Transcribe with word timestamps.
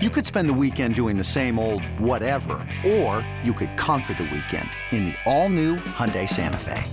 You 0.00 0.10
could 0.10 0.24
spend 0.24 0.48
the 0.48 0.54
weekend 0.54 0.94
doing 0.94 1.18
the 1.18 1.24
same 1.24 1.58
old 1.58 1.82
whatever, 1.98 2.64
or 2.86 3.28
you 3.42 3.52
could 3.52 3.76
conquer 3.76 4.14
the 4.14 4.30
weekend 4.32 4.70
in 4.92 5.06
the 5.06 5.14
all-new 5.26 5.74
Hyundai 5.74 6.28
Santa 6.28 6.56
Fe. 6.56 6.84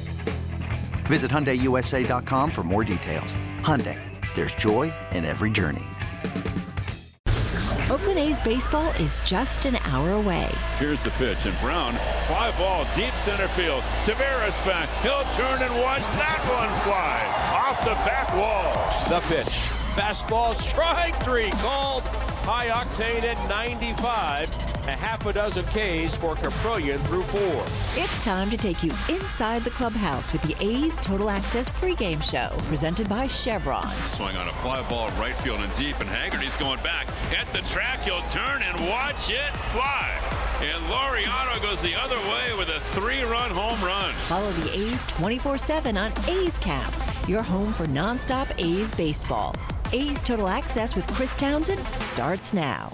Visit 1.05 1.29
HyundaiUSA.com 1.29 2.49
for 2.49 2.63
more 2.63 2.83
details. 2.83 3.35
Hyundai, 3.61 4.01
there's 4.33 4.55
joy 4.55 4.91
in 5.11 5.23
every 5.23 5.51
journey. 5.51 5.83
Oakland 7.91 8.17
A's 8.17 8.39
baseball 8.39 8.89
is 8.93 9.19
just 9.23 9.65
an 9.65 9.75
hour 9.83 10.13
away. 10.13 10.49
Here's 10.79 10.99
the 11.01 11.11
pitch, 11.11 11.45
and 11.45 11.55
Brown, 11.59 11.93
fly 12.25 12.51
ball, 12.57 12.87
deep 12.95 13.13
center 13.13 13.47
field. 13.49 13.83
Taveras 14.05 14.57
back. 14.65 14.89
He'll 15.03 15.21
turn 15.35 15.61
and 15.61 15.75
watch 15.83 16.01
that 16.17 16.41
one 16.49 16.73
fly 16.81 17.21
off 17.53 17.79
the 17.81 17.93
back 18.03 18.33
wall. 18.33 18.73
The 19.09 19.23
pitch. 19.27 19.69
Fastball, 19.95 20.53
strike 20.55 21.15
three, 21.23 21.51
called 21.51 22.03
high 22.45 22.67
octane 22.67 23.23
at 23.23 23.49
95. 23.49 24.49
A 24.87 24.91
half 24.91 25.25
a 25.25 25.33
dozen 25.33 25.65
Ks 25.65 26.15
for 26.15 26.35
Kaprielian 26.35 26.99
through 27.07 27.23
four. 27.23 27.63
It's 27.99 28.23
time 28.23 28.51
to 28.51 28.57
take 28.57 28.83
you 28.83 28.91
inside 29.09 29.63
the 29.63 29.71
clubhouse 29.71 30.31
with 30.31 30.43
the 30.43 30.55
A's 30.63 30.95
Total 30.97 31.31
Access 31.31 31.69
pregame 31.69 32.21
show, 32.21 32.55
presented 32.67 33.09
by 33.09 33.25
Chevron. 33.25 33.87
Swing 34.05 34.37
on 34.37 34.47
a 34.47 34.53
fly 34.53 34.87
ball 34.87 35.09
right 35.19 35.33
field 35.41 35.59
and 35.59 35.73
deep, 35.73 35.99
and 36.01 36.07
Haggerty's 36.07 36.55
going 36.55 36.77
back 36.83 37.07
at 37.35 37.51
the 37.51 37.61
track. 37.69 38.03
He'll 38.03 38.21
turn 38.29 38.61
and 38.61 38.79
watch 38.81 39.31
it 39.31 39.57
fly. 39.73 40.21
And 40.61 40.83
Laureano 40.83 41.59
goes 41.63 41.81
the 41.81 41.95
other 41.95 42.19
way 42.29 42.55
with 42.59 42.69
a 42.69 42.79
three-run 42.93 43.49
home 43.49 43.83
run. 43.83 44.13
Follow 44.29 44.51
the 44.51 44.69
A's 44.69 45.03
24-7 45.07 45.99
on 45.99 46.29
A's 46.29 46.59
Cast, 46.59 47.27
your 47.27 47.41
home 47.41 47.73
for 47.73 47.87
nonstop 47.87 48.53
A's 48.59 48.91
baseball. 48.91 49.55
A's 49.95 50.21
Total 50.21 50.49
Access 50.49 50.93
with 50.93 51.07
Chris 51.07 51.33
Townsend 51.35 51.79
starts 52.01 52.53
now. 52.53 52.91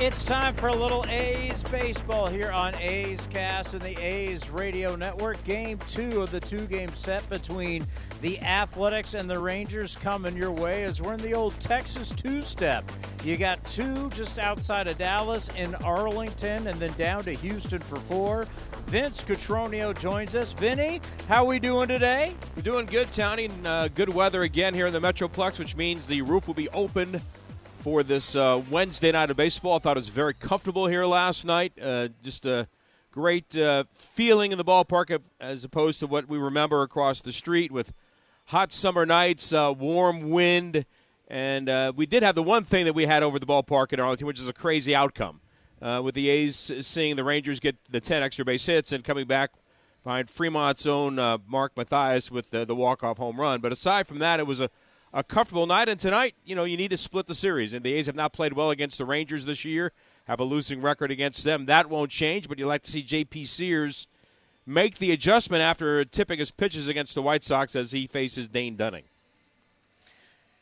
It's 0.00 0.22
time 0.22 0.54
for 0.54 0.68
a 0.68 0.74
little 0.76 1.04
A's 1.08 1.64
baseball 1.64 2.28
here 2.28 2.52
on 2.52 2.72
A's 2.76 3.26
Cast 3.26 3.74
and 3.74 3.82
the 3.82 4.00
A's 4.00 4.48
Radio 4.48 4.94
Network. 4.94 5.42
Game 5.42 5.80
two 5.88 6.22
of 6.22 6.30
the 6.30 6.38
two 6.38 6.66
game 6.66 6.94
set 6.94 7.28
between 7.28 7.84
the 8.20 8.40
Athletics 8.40 9.14
and 9.14 9.28
the 9.28 9.40
Rangers 9.40 9.96
coming 9.96 10.36
your 10.36 10.52
way 10.52 10.84
as 10.84 11.02
we're 11.02 11.14
in 11.14 11.20
the 11.20 11.34
old 11.34 11.58
Texas 11.58 12.12
two 12.12 12.42
step. 12.42 12.88
You 13.24 13.36
got 13.36 13.62
two 13.64 14.08
just 14.10 14.38
outside 14.38 14.86
of 14.86 14.98
Dallas 14.98 15.50
in 15.56 15.74
Arlington 15.76 16.68
and 16.68 16.78
then 16.78 16.92
down 16.92 17.24
to 17.24 17.32
Houston 17.32 17.80
for 17.80 17.98
four. 17.98 18.46
Vince 18.86 19.24
Cotroneo 19.24 19.98
joins 19.98 20.36
us. 20.36 20.52
Vinny, 20.52 21.00
how 21.26 21.42
are 21.42 21.48
we 21.48 21.58
doing 21.58 21.88
today? 21.88 22.36
We're 22.54 22.62
doing 22.62 22.86
good, 22.86 23.08
Townie. 23.08 23.50
Uh, 23.66 23.88
good 23.88 24.10
weather 24.10 24.42
again 24.42 24.74
here 24.74 24.86
in 24.86 24.92
the 24.92 25.00
Metroplex, 25.00 25.58
which 25.58 25.74
means 25.74 26.06
the 26.06 26.22
roof 26.22 26.46
will 26.46 26.54
be 26.54 26.68
open 26.68 27.20
for 27.88 28.02
this 28.02 28.36
uh, 28.36 28.62
Wednesday 28.70 29.10
night 29.10 29.30
of 29.30 29.38
baseball. 29.38 29.76
I 29.76 29.78
thought 29.78 29.96
it 29.96 30.00
was 30.00 30.08
very 30.08 30.34
comfortable 30.34 30.88
here 30.88 31.06
last 31.06 31.46
night. 31.46 31.72
Uh, 31.80 32.08
just 32.22 32.44
a 32.44 32.68
great 33.10 33.56
uh, 33.56 33.84
feeling 33.94 34.52
in 34.52 34.58
the 34.58 34.64
ballpark 34.64 35.18
as 35.40 35.64
opposed 35.64 35.98
to 36.00 36.06
what 36.06 36.28
we 36.28 36.36
remember 36.36 36.82
across 36.82 37.22
the 37.22 37.32
street 37.32 37.72
with 37.72 37.94
hot 38.48 38.74
summer 38.74 39.06
nights, 39.06 39.54
uh, 39.54 39.72
warm 39.74 40.28
wind, 40.28 40.84
and 41.28 41.70
uh, 41.70 41.90
we 41.96 42.04
did 42.04 42.22
have 42.22 42.34
the 42.34 42.42
one 42.42 42.62
thing 42.62 42.84
that 42.84 42.92
we 42.92 43.06
had 43.06 43.22
over 43.22 43.38
the 43.38 43.46
ballpark 43.46 43.90
in 43.94 44.00
Arlington, 44.00 44.26
which 44.26 44.38
is 44.38 44.48
a 44.48 44.52
crazy 44.52 44.94
outcome. 44.94 45.40
Uh, 45.80 46.02
with 46.04 46.14
the 46.14 46.28
A's 46.28 46.70
seeing 46.80 47.16
the 47.16 47.24
Rangers 47.24 47.58
get 47.58 47.74
the 47.88 48.02
10 48.02 48.22
extra 48.22 48.44
base 48.44 48.66
hits 48.66 48.92
and 48.92 49.02
coming 49.02 49.26
back 49.26 49.52
behind 50.04 50.28
Fremont's 50.28 50.86
own 50.86 51.14
Mark 51.46 51.74
Mathias 51.74 52.30
with 52.30 52.50
the 52.50 52.74
walk-off 52.74 53.16
home 53.16 53.40
run. 53.40 53.62
But 53.62 53.72
aside 53.72 54.06
from 54.06 54.18
that, 54.18 54.40
it 54.40 54.46
was 54.46 54.60
a 54.60 54.68
a 55.12 55.22
comfortable 55.22 55.66
night. 55.66 55.88
And 55.88 55.98
tonight, 55.98 56.34
you 56.44 56.54
know, 56.54 56.64
you 56.64 56.76
need 56.76 56.90
to 56.90 56.96
split 56.96 57.26
the 57.26 57.34
series. 57.34 57.74
And 57.74 57.84
the 57.84 57.94
A's 57.94 58.06
have 58.06 58.14
not 58.14 58.32
played 58.32 58.52
well 58.52 58.70
against 58.70 58.98
the 58.98 59.04
Rangers 59.04 59.44
this 59.44 59.64
year, 59.64 59.92
have 60.26 60.40
a 60.40 60.44
losing 60.44 60.80
record 60.80 61.10
against 61.10 61.44
them. 61.44 61.66
That 61.66 61.88
won't 61.88 62.10
change, 62.10 62.48
but 62.48 62.58
you'd 62.58 62.66
like 62.66 62.82
to 62.82 62.90
see 62.90 63.02
J.P. 63.02 63.44
Sears 63.44 64.06
make 64.66 64.98
the 64.98 65.12
adjustment 65.12 65.62
after 65.62 66.04
tipping 66.04 66.38
his 66.38 66.50
pitches 66.50 66.88
against 66.88 67.14
the 67.14 67.22
White 67.22 67.42
Sox 67.42 67.74
as 67.74 67.92
he 67.92 68.06
faces 68.06 68.48
Dane 68.48 68.76
Dunning. 68.76 69.04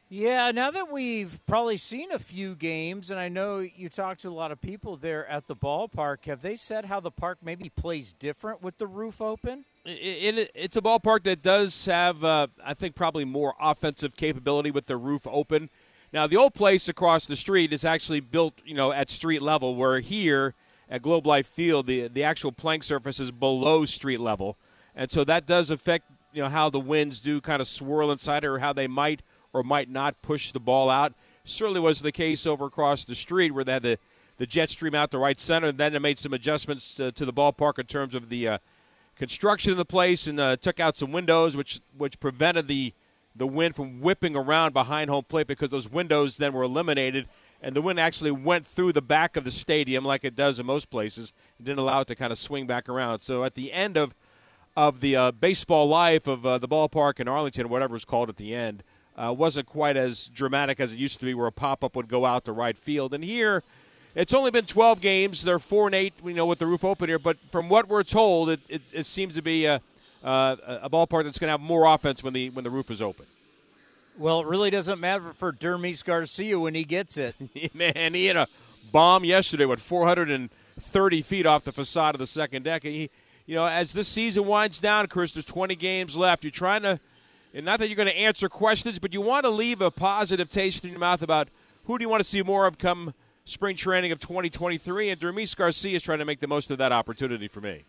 Yeah, 0.08 0.52
now 0.52 0.70
that 0.70 0.92
we've 0.92 1.40
probably 1.46 1.76
seen 1.76 2.12
a 2.12 2.18
few 2.20 2.54
games, 2.54 3.10
and 3.10 3.18
I 3.18 3.28
know 3.28 3.58
you 3.58 3.88
talked 3.88 4.20
to 4.20 4.28
a 4.28 4.30
lot 4.30 4.52
of 4.52 4.60
people 4.60 4.96
there 4.96 5.26
at 5.26 5.48
the 5.48 5.56
ballpark, 5.56 6.26
have 6.26 6.42
they 6.42 6.54
said 6.54 6.84
how 6.84 7.00
the 7.00 7.10
park 7.10 7.38
maybe 7.42 7.70
plays 7.70 8.12
different 8.12 8.62
with 8.62 8.78
the 8.78 8.86
roof 8.86 9.20
open? 9.20 9.64
It, 9.84 10.38
it, 10.38 10.50
it's 10.54 10.76
a 10.76 10.80
ballpark 10.80 11.24
that 11.24 11.42
does 11.42 11.86
have, 11.86 12.22
uh, 12.22 12.46
I 12.64 12.74
think, 12.74 12.94
probably 12.94 13.24
more 13.24 13.54
offensive 13.60 14.14
capability 14.14 14.70
with 14.70 14.86
the 14.86 14.96
roof 14.96 15.26
open. 15.26 15.70
Now, 16.12 16.28
the 16.28 16.36
old 16.36 16.54
place 16.54 16.88
across 16.88 17.26
the 17.26 17.34
street 17.34 17.72
is 17.72 17.84
actually 17.84 18.20
built, 18.20 18.54
you 18.64 18.74
know, 18.74 18.92
at 18.92 19.10
street 19.10 19.42
level, 19.42 19.74
where 19.74 19.98
here 19.98 20.54
at 20.88 21.02
Globe 21.02 21.26
Life 21.26 21.48
Field, 21.48 21.86
the 21.86 22.06
the 22.06 22.22
actual 22.22 22.52
plank 22.52 22.84
surface 22.84 23.18
is 23.18 23.32
below 23.32 23.84
street 23.84 24.20
level, 24.20 24.56
and 24.94 25.10
so 25.10 25.24
that 25.24 25.46
does 25.46 25.68
affect, 25.68 26.04
you 26.32 26.42
know, 26.42 26.48
how 26.48 26.70
the 26.70 26.78
winds 26.78 27.20
do 27.20 27.40
kind 27.40 27.60
of 27.60 27.66
swirl 27.66 28.12
inside 28.12 28.44
or 28.44 28.60
how 28.60 28.72
they 28.72 28.86
might 28.86 29.22
or 29.56 29.62
might 29.62 29.88
not 29.88 30.20
push 30.20 30.52
the 30.52 30.60
ball 30.60 30.90
out. 30.90 31.14
Certainly 31.44 31.80
was 31.80 32.02
the 32.02 32.12
case 32.12 32.46
over 32.46 32.66
across 32.66 33.04
the 33.04 33.14
street 33.14 33.52
where 33.52 33.64
they 33.64 33.72
had 33.72 33.82
the, 33.82 33.98
the 34.36 34.46
jet 34.46 34.68
stream 34.68 34.94
out 34.94 35.10
the 35.10 35.18
right 35.18 35.40
center, 35.40 35.68
and 35.68 35.78
then 35.78 35.92
they 35.92 35.98
made 35.98 36.18
some 36.18 36.34
adjustments 36.34 36.94
to, 36.96 37.10
to 37.12 37.24
the 37.24 37.32
ballpark 37.32 37.78
in 37.78 37.86
terms 37.86 38.14
of 38.14 38.28
the 38.28 38.48
uh, 38.48 38.58
construction 39.16 39.70
of 39.70 39.78
the 39.78 39.84
place 39.84 40.26
and 40.26 40.38
uh, 40.38 40.56
took 40.56 40.78
out 40.78 40.96
some 40.98 41.10
windows, 41.10 41.56
which 41.56 41.80
which 41.96 42.20
prevented 42.20 42.68
the 42.68 42.92
the 43.34 43.46
wind 43.46 43.74
from 43.76 44.00
whipping 44.00 44.36
around 44.36 44.72
behind 44.72 45.08
home 45.10 45.24
plate 45.24 45.46
because 45.46 45.70
those 45.70 45.90
windows 45.90 46.36
then 46.36 46.52
were 46.52 46.62
eliminated, 46.62 47.28
and 47.62 47.74
the 47.74 47.82
wind 47.82 47.98
actually 47.98 48.30
went 48.30 48.66
through 48.66 48.92
the 48.92 49.02
back 49.02 49.36
of 49.36 49.44
the 49.44 49.50
stadium 49.50 50.04
like 50.04 50.24
it 50.24 50.36
does 50.36 50.58
in 50.58 50.66
most 50.66 50.90
places, 50.90 51.32
and 51.56 51.66
didn't 51.66 51.78
allow 51.78 52.00
it 52.00 52.08
to 52.08 52.14
kind 52.14 52.32
of 52.32 52.38
swing 52.38 52.66
back 52.66 52.88
around. 52.88 53.20
So 53.20 53.44
at 53.44 53.54
the 53.54 53.72
end 53.72 53.96
of 53.96 54.14
of 54.76 55.00
the 55.00 55.16
uh, 55.16 55.30
baseball 55.32 55.88
life 55.88 56.26
of 56.26 56.44
uh, 56.44 56.58
the 56.58 56.68
ballpark 56.68 57.18
in 57.18 57.28
Arlington, 57.28 57.68
whatever 57.70 57.94
it's 57.96 58.04
called 58.04 58.28
at 58.28 58.36
the 58.36 58.54
end, 58.54 58.82
uh, 59.16 59.32
wasn't 59.32 59.66
quite 59.66 59.96
as 59.96 60.28
dramatic 60.28 60.78
as 60.80 60.92
it 60.92 60.98
used 60.98 61.18
to 61.20 61.26
be, 61.26 61.34
where 61.34 61.46
a 61.46 61.52
pop 61.52 61.82
up 61.82 61.96
would 61.96 62.08
go 62.08 62.26
out 62.26 62.44
to 62.44 62.52
right 62.52 62.76
field. 62.76 63.14
And 63.14 63.24
here, 63.24 63.62
it's 64.14 64.34
only 64.34 64.50
been 64.50 64.66
12 64.66 65.00
games. 65.00 65.44
They're 65.44 65.58
four 65.58 65.86
and 65.86 65.94
eight, 65.94 66.14
you 66.24 66.34
know, 66.34 66.46
with 66.46 66.58
the 66.58 66.66
roof 66.66 66.84
open 66.84 67.08
here. 67.08 67.18
But 67.18 67.38
from 67.50 67.68
what 67.68 67.88
we're 67.88 68.02
told, 68.02 68.50
it, 68.50 68.60
it, 68.68 68.82
it 68.92 69.06
seems 69.06 69.34
to 69.34 69.42
be 69.42 69.66
a, 69.66 69.80
a, 70.22 70.58
a 70.82 70.90
ballpark 70.90 71.24
that's 71.24 71.38
going 71.38 71.48
to 71.48 71.52
have 71.52 71.60
more 71.60 71.86
offense 71.86 72.22
when 72.22 72.32
the 72.32 72.50
when 72.50 72.64
the 72.64 72.70
roof 72.70 72.90
is 72.90 73.00
open. 73.00 73.26
Well, 74.18 74.40
it 74.40 74.46
really 74.46 74.70
doesn't 74.70 74.98
matter 74.98 75.34
for 75.34 75.52
Dermis 75.52 76.02
Garcia 76.02 76.58
when 76.58 76.74
he 76.74 76.84
gets 76.84 77.18
it. 77.18 77.34
Man, 77.74 78.14
he 78.14 78.26
had 78.26 78.36
a 78.36 78.48
bomb 78.90 79.24
yesterday, 79.24 79.66
what 79.66 79.80
430 79.80 81.22
feet 81.22 81.44
off 81.44 81.64
the 81.64 81.72
facade 81.72 82.14
of 82.14 82.18
the 82.18 82.26
second 82.26 82.62
deck. 82.62 82.82
He, 82.82 83.10
you 83.44 83.54
know, 83.54 83.66
as 83.66 83.92
this 83.92 84.08
season 84.08 84.46
winds 84.46 84.80
down, 84.80 85.06
Chris, 85.08 85.32
there's 85.32 85.44
20 85.44 85.76
games 85.76 86.16
left. 86.16 86.44
You're 86.44 86.50
trying 86.50 86.82
to 86.82 86.98
and 87.56 87.64
not 87.64 87.78
that 87.78 87.88
you're 87.88 87.96
going 87.96 88.06
to 88.06 88.16
answer 88.16 88.50
questions, 88.50 88.98
but 88.98 89.14
you 89.14 89.22
want 89.22 89.44
to 89.44 89.50
leave 89.50 89.80
a 89.80 89.90
positive 89.90 90.50
taste 90.50 90.84
in 90.84 90.90
your 90.90 91.00
mouth 91.00 91.22
about 91.22 91.48
who 91.84 91.96
do 91.96 92.02
you 92.02 92.08
want 92.08 92.20
to 92.20 92.28
see 92.28 92.42
more 92.42 92.66
of 92.66 92.76
come 92.76 93.14
spring 93.46 93.76
training 93.76 94.12
of 94.12 94.20
2023. 94.20 95.08
And 95.08 95.18
Dermis 95.18 95.56
Garcia 95.56 95.96
is 95.96 96.02
trying 96.02 96.18
to 96.18 96.26
make 96.26 96.40
the 96.40 96.46
most 96.46 96.70
of 96.70 96.76
that 96.76 96.92
opportunity 96.92 97.48
for 97.48 97.62
me. 97.62 97.84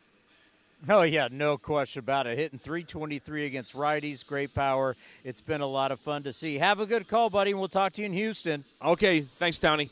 Oh, 0.88 1.02
yeah, 1.02 1.28
no 1.30 1.58
question 1.58 2.00
about 2.00 2.28
it. 2.28 2.38
Hitting 2.38 2.60
323 2.60 3.46
against 3.46 3.74
righties, 3.74 4.26
great 4.26 4.54
power. 4.54 4.96
It's 5.26 5.42
been 5.42 5.60
a 5.60 5.68
lot 5.68 5.92
of 5.92 6.00
fun 6.00 6.24
to 6.24 6.32
see. 6.32 6.60
Have 6.60 6.80
a 6.80 6.86
good 6.86 7.10
call, 7.10 7.30
buddy, 7.30 7.52
and 7.52 7.60
we'll 7.60 7.68
talk 7.68 7.92
to 7.94 8.02
you 8.02 8.06
in 8.06 8.14
Houston. 8.14 8.64
Okay, 8.82 9.20
thanks, 9.22 9.60
Tony. 9.60 9.90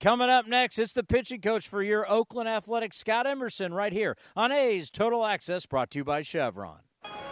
Coming 0.00 0.30
up 0.30 0.46
next, 0.46 0.78
it's 0.78 0.94
the 0.94 1.02
pitching 1.02 1.42
coach 1.42 1.68
for 1.68 1.82
your 1.82 2.10
Oakland 2.10 2.48
Athletics, 2.48 2.96
Scott 2.96 3.26
Emerson, 3.26 3.74
right 3.74 3.92
here 3.92 4.16
on 4.34 4.52
A's 4.52 4.88
Total 4.88 5.26
Access, 5.26 5.66
brought 5.66 5.90
to 5.90 5.98
you 5.98 6.04
by 6.04 6.22
Chevron. 6.22 6.78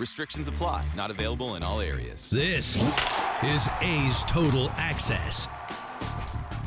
Restrictions 0.00 0.48
apply, 0.48 0.86
not 0.96 1.10
available 1.10 1.56
in 1.56 1.62
all 1.62 1.82
areas. 1.82 2.30
This 2.30 2.74
is 3.44 3.68
A's 3.82 4.24
Total 4.24 4.70
Access. 4.76 5.46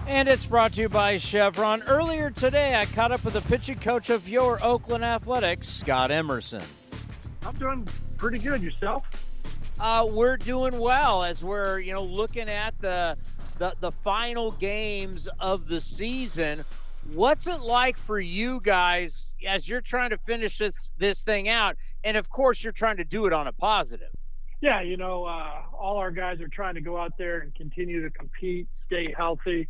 And 0.06 0.30
it's 0.30 0.46
brought 0.46 0.74
to 0.74 0.82
you 0.82 0.90
by 0.90 1.18
Chevron. 1.18 1.82
Earlier 1.88 2.30
today, 2.30 2.76
I 2.76 2.86
caught 2.86 3.12
up 3.12 3.26
with 3.26 3.34
the 3.34 3.42
pitching 3.42 3.80
coach 3.80 4.12
of 4.12 4.30
your 4.30 4.64
Oakland 4.64 5.04
Athletics, 5.04 5.68
Scott 5.68 6.12
Emerson. 6.12 6.62
I'm 7.44 7.56
doing 7.56 7.88
pretty 8.18 8.38
good. 8.38 8.62
Yourself? 8.62 9.04
Uh, 9.80 10.08
we're 10.08 10.38
doing 10.38 10.78
well 10.78 11.24
as 11.24 11.44
we're 11.44 11.80
you 11.80 11.92
know 11.92 12.04
looking 12.04 12.50
at 12.50 12.80
the, 12.82 13.18
the 13.58 13.74
the 13.80 13.92
final 13.92 14.52
games 14.52 15.28
of 15.40 15.68
the 15.68 15.82
season. 15.82 16.64
What's 17.12 17.48
it 17.48 17.62
like 17.62 17.98
for 17.98 18.20
you 18.20 18.62
guys 18.62 19.34
as 19.46 19.68
you're 19.68 19.82
trying 19.82 20.12
to 20.12 20.20
finish 20.20 20.60
this 20.60 20.92
this 21.00 21.24
thing 21.24 21.50
out? 21.50 21.78
And 22.04 22.18
of 22.18 22.30
course, 22.30 22.64
you're 22.64 22.74
trying 22.74 22.98
to 22.98 23.06
do 23.06 23.26
it 23.26 23.34
on 23.34 23.48
a 23.48 23.54
positive. 23.54 24.10
Yeah, 24.62 24.82
you 24.82 24.98
know, 24.98 25.26
uh, 25.26 25.64
all 25.78 25.98
our 25.98 26.12
guys 26.12 26.40
are 26.40 26.48
trying 26.48 26.76
to 26.76 26.82
go 26.82 26.98
out 26.98 27.14
there 27.18 27.40
and 27.40 27.54
continue 27.54 28.02
to 28.02 28.10
compete, 28.10 28.68
stay 28.88 29.14
healthy, 29.16 29.68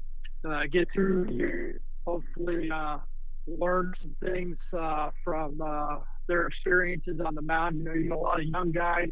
uh, 0.47 0.61
get 0.71 0.87
through, 0.93 1.79
hopefully 2.05 2.69
uh, 2.71 2.99
learn 3.47 3.93
some 4.01 4.15
things 4.23 4.57
uh, 4.77 5.09
from 5.23 5.61
uh, 5.61 5.97
their 6.27 6.47
experiences 6.47 7.19
on 7.25 7.33
the 7.33 7.41
mound. 7.41 7.77
You 7.77 7.83
know, 7.85 7.93
you 7.93 8.09
know, 8.09 8.19
a 8.19 8.21
lot 8.21 8.39
of 8.39 8.45
young 8.45 8.71
guys 8.71 9.09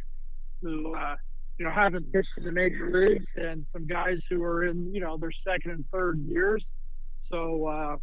who, 0.62 0.94
uh, 0.96 1.16
you 1.58 1.66
know, 1.66 1.72
haven't 1.72 2.12
pitched 2.14 2.30
in 2.38 2.44
the 2.44 2.52
major 2.52 2.90
leagues, 2.92 3.26
and 3.36 3.66
some 3.74 3.88
guys 3.88 4.18
who 4.30 4.44
are 4.44 4.66
in, 4.66 4.94
you 4.94 5.02
know, 5.02 5.18
their 5.18 5.32
second 5.44 5.72
and 5.72 5.86
third 5.92 6.20
years. 6.20 6.64
So 7.30 8.00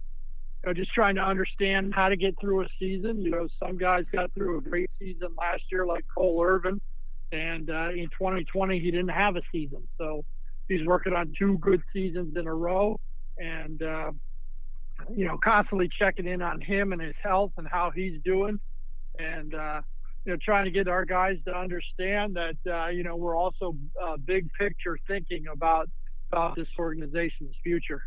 know, 0.66 0.74
just 0.74 0.92
trying 0.92 1.14
to 1.16 1.22
understand 1.22 1.94
how 1.94 2.08
to 2.08 2.16
get 2.16 2.34
through 2.40 2.62
a 2.62 2.66
season. 2.78 3.22
You 3.22 3.30
know, 3.30 3.48
some 3.62 3.78
guys 3.78 4.04
got 4.12 4.32
through 4.34 4.58
a 4.58 4.60
great 4.60 4.90
season 4.98 5.28
last 5.38 5.62
year, 5.70 5.86
like 5.86 6.04
Cole 6.14 6.42
Irvin, 6.44 6.80
and 7.32 7.70
uh, 7.70 7.90
in 7.90 8.08
2020 8.18 8.78
he 8.78 8.90
didn't 8.90 9.08
have 9.08 9.36
a 9.36 9.42
season, 9.52 9.82
so 9.98 10.24
he's 10.68 10.86
working 10.86 11.12
on 11.12 11.32
two 11.38 11.58
good 11.58 11.82
seasons 11.92 12.36
in 12.36 12.46
a 12.46 12.54
row, 12.54 12.98
and 13.38 13.82
uh, 13.82 14.10
you 15.14 15.26
know, 15.26 15.38
constantly 15.42 15.88
checking 15.98 16.26
in 16.26 16.42
on 16.42 16.60
him 16.60 16.92
and 16.92 17.00
his 17.00 17.14
health 17.22 17.52
and 17.56 17.66
how 17.70 17.90
he's 17.94 18.20
doing, 18.24 18.58
and 19.18 19.54
uh, 19.54 19.80
you 20.24 20.32
know, 20.32 20.38
trying 20.44 20.64
to 20.64 20.70
get 20.70 20.88
our 20.88 21.04
guys 21.04 21.36
to 21.46 21.56
understand 21.56 22.36
that 22.36 22.56
uh, 22.70 22.88
you 22.88 23.02
know 23.02 23.16
we're 23.16 23.36
also 23.36 23.76
uh, 24.02 24.16
big 24.16 24.48
picture 24.58 24.98
thinking 25.06 25.46
about 25.52 25.88
about 26.30 26.56
this 26.56 26.68
organization's 26.78 27.54
future. 27.62 28.02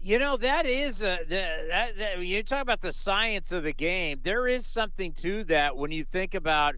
You 0.00 0.18
know 0.20 0.36
that 0.36 0.64
is 0.64 1.02
a, 1.02 1.18
that, 1.28 1.98
that 1.98 2.18
you 2.20 2.42
talk 2.44 2.62
about 2.62 2.82
the 2.82 2.92
science 2.92 3.50
of 3.50 3.64
the 3.64 3.72
game. 3.72 4.20
There 4.22 4.46
is 4.46 4.64
something 4.64 5.12
to 5.14 5.42
that 5.44 5.76
when 5.76 5.90
you 5.90 6.04
think 6.04 6.34
about 6.34 6.76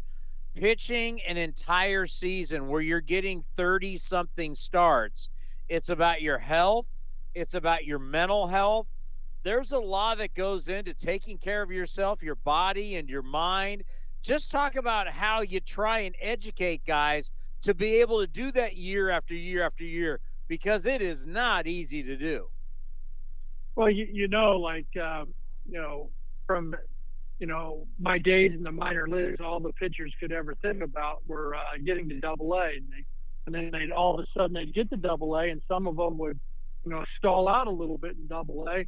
pitching 0.55 1.21
an 1.29 1.37
entire 1.37 2.07
season 2.07 2.69
where 2.69 2.81
you're 2.81 3.03
getting 3.03 3.45
30 3.57 3.99
something 3.99 4.55
starts. 4.55 5.29
It's 5.69 5.91
about 5.91 6.23
your 6.23 6.39
health, 6.39 6.87
it's 7.35 7.55
about 7.55 7.85
your 7.85 7.99
mental 7.99 8.49
health. 8.49 8.87
There's 9.43 9.71
a 9.71 9.79
lot 9.79 10.19
that 10.19 10.35
goes 10.35 10.69
into 10.69 10.95
taking 10.95 11.39
care 11.39 11.63
of 11.63 11.71
yourself, 11.71 12.23
your 12.23 12.35
body, 12.35 12.97
and 12.97 13.09
your 13.09 13.23
mind. 13.23 13.85
Just 14.23 14.51
talk 14.51 14.77
about 14.77 15.09
how 15.09 15.43
you 15.43 15.61
try 15.61 16.01
and 16.01 16.15
educate 16.21 16.87
guys 16.87 17.31
to 17.63 17.75
be 17.75 17.97
able 17.97 18.21
to 18.21 18.27
do 18.27 18.51
that 18.53 18.77
year 18.77 19.11
after 19.11 19.35
year 19.35 19.65
after 19.65 19.85
year 19.85 20.21
because 20.49 20.87
it 20.87 21.03
is 21.03 21.27
not 21.27 21.67
easy 21.67 22.03
to 22.03 22.17
do. 22.17 22.49
Well, 23.81 23.89
you, 23.89 24.07
you 24.13 24.29
know, 24.29 24.59
like, 24.59 24.89
uh, 25.03 25.25
you 25.67 25.81
know, 25.81 26.11
from, 26.47 26.77
you 27.39 27.47
know, 27.47 27.87
my 27.99 28.19
days 28.19 28.53
in 28.55 28.63
the 28.63 28.71
minor 28.71 29.09
leagues, 29.09 29.41
all 29.43 29.59
the 29.59 29.73
pitchers 29.73 30.13
could 30.21 30.33
ever 30.33 30.55
think 30.61 30.83
about 30.83 31.27
were 31.27 31.55
uh, 31.55 31.61
getting 31.83 32.07
to 32.11 32.21
double 32.21 32.53
A. 32.53 32.73
And, 32.77 32.85
they, 32.93 33.05
and 33.47 33.55
then 33.55 33.71
they'd 33.73 33.91
all 33.91 34.19
of 34.19 34.21
a 34.21 34.27
sudden 34.37 34.53
they'd 34.53 34.75
get 34.75 34.91
to 34.91 34.99
double 34.99 35.35
A, 35.35 35.49
and 35.49 35.63
some 35.67 35.87
of 35.87 35.97
them 35.97 36.19
would, 36.19 36.39
you 36.85 36.91
know, 36.91 37.03
stall 37.17 37.49
out 37.49 37.69
a 37.69 37.71
little 37.71 37.97
bit 37.97 38.17
in 38.17 38.27
double 38.27 38.69
A. 38.69 38.85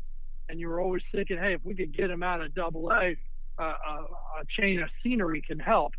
And 0.51 0.61
you 0.61 0.69
were 0.69 0.79
always 0.79 1.01
thinking, 1.11 1.39
hey, 1.39 1.55
if 1.55 1.65
we 1.65 1.75
could 1.75 1.97
get 1.97 2.09
them 2.09 2.23
out 2.23 2.43
of 2.43 2.55
double 2.55 2.91
A, 2.91 3.17
uh, 3.59 3.63
a, 3.63 3.95
a 3.95 4.45
chain 4.61 4.83
of 4.83 4.91
scenery 5.03 5.41
can 5.41 5.59
help. 5.59 5.95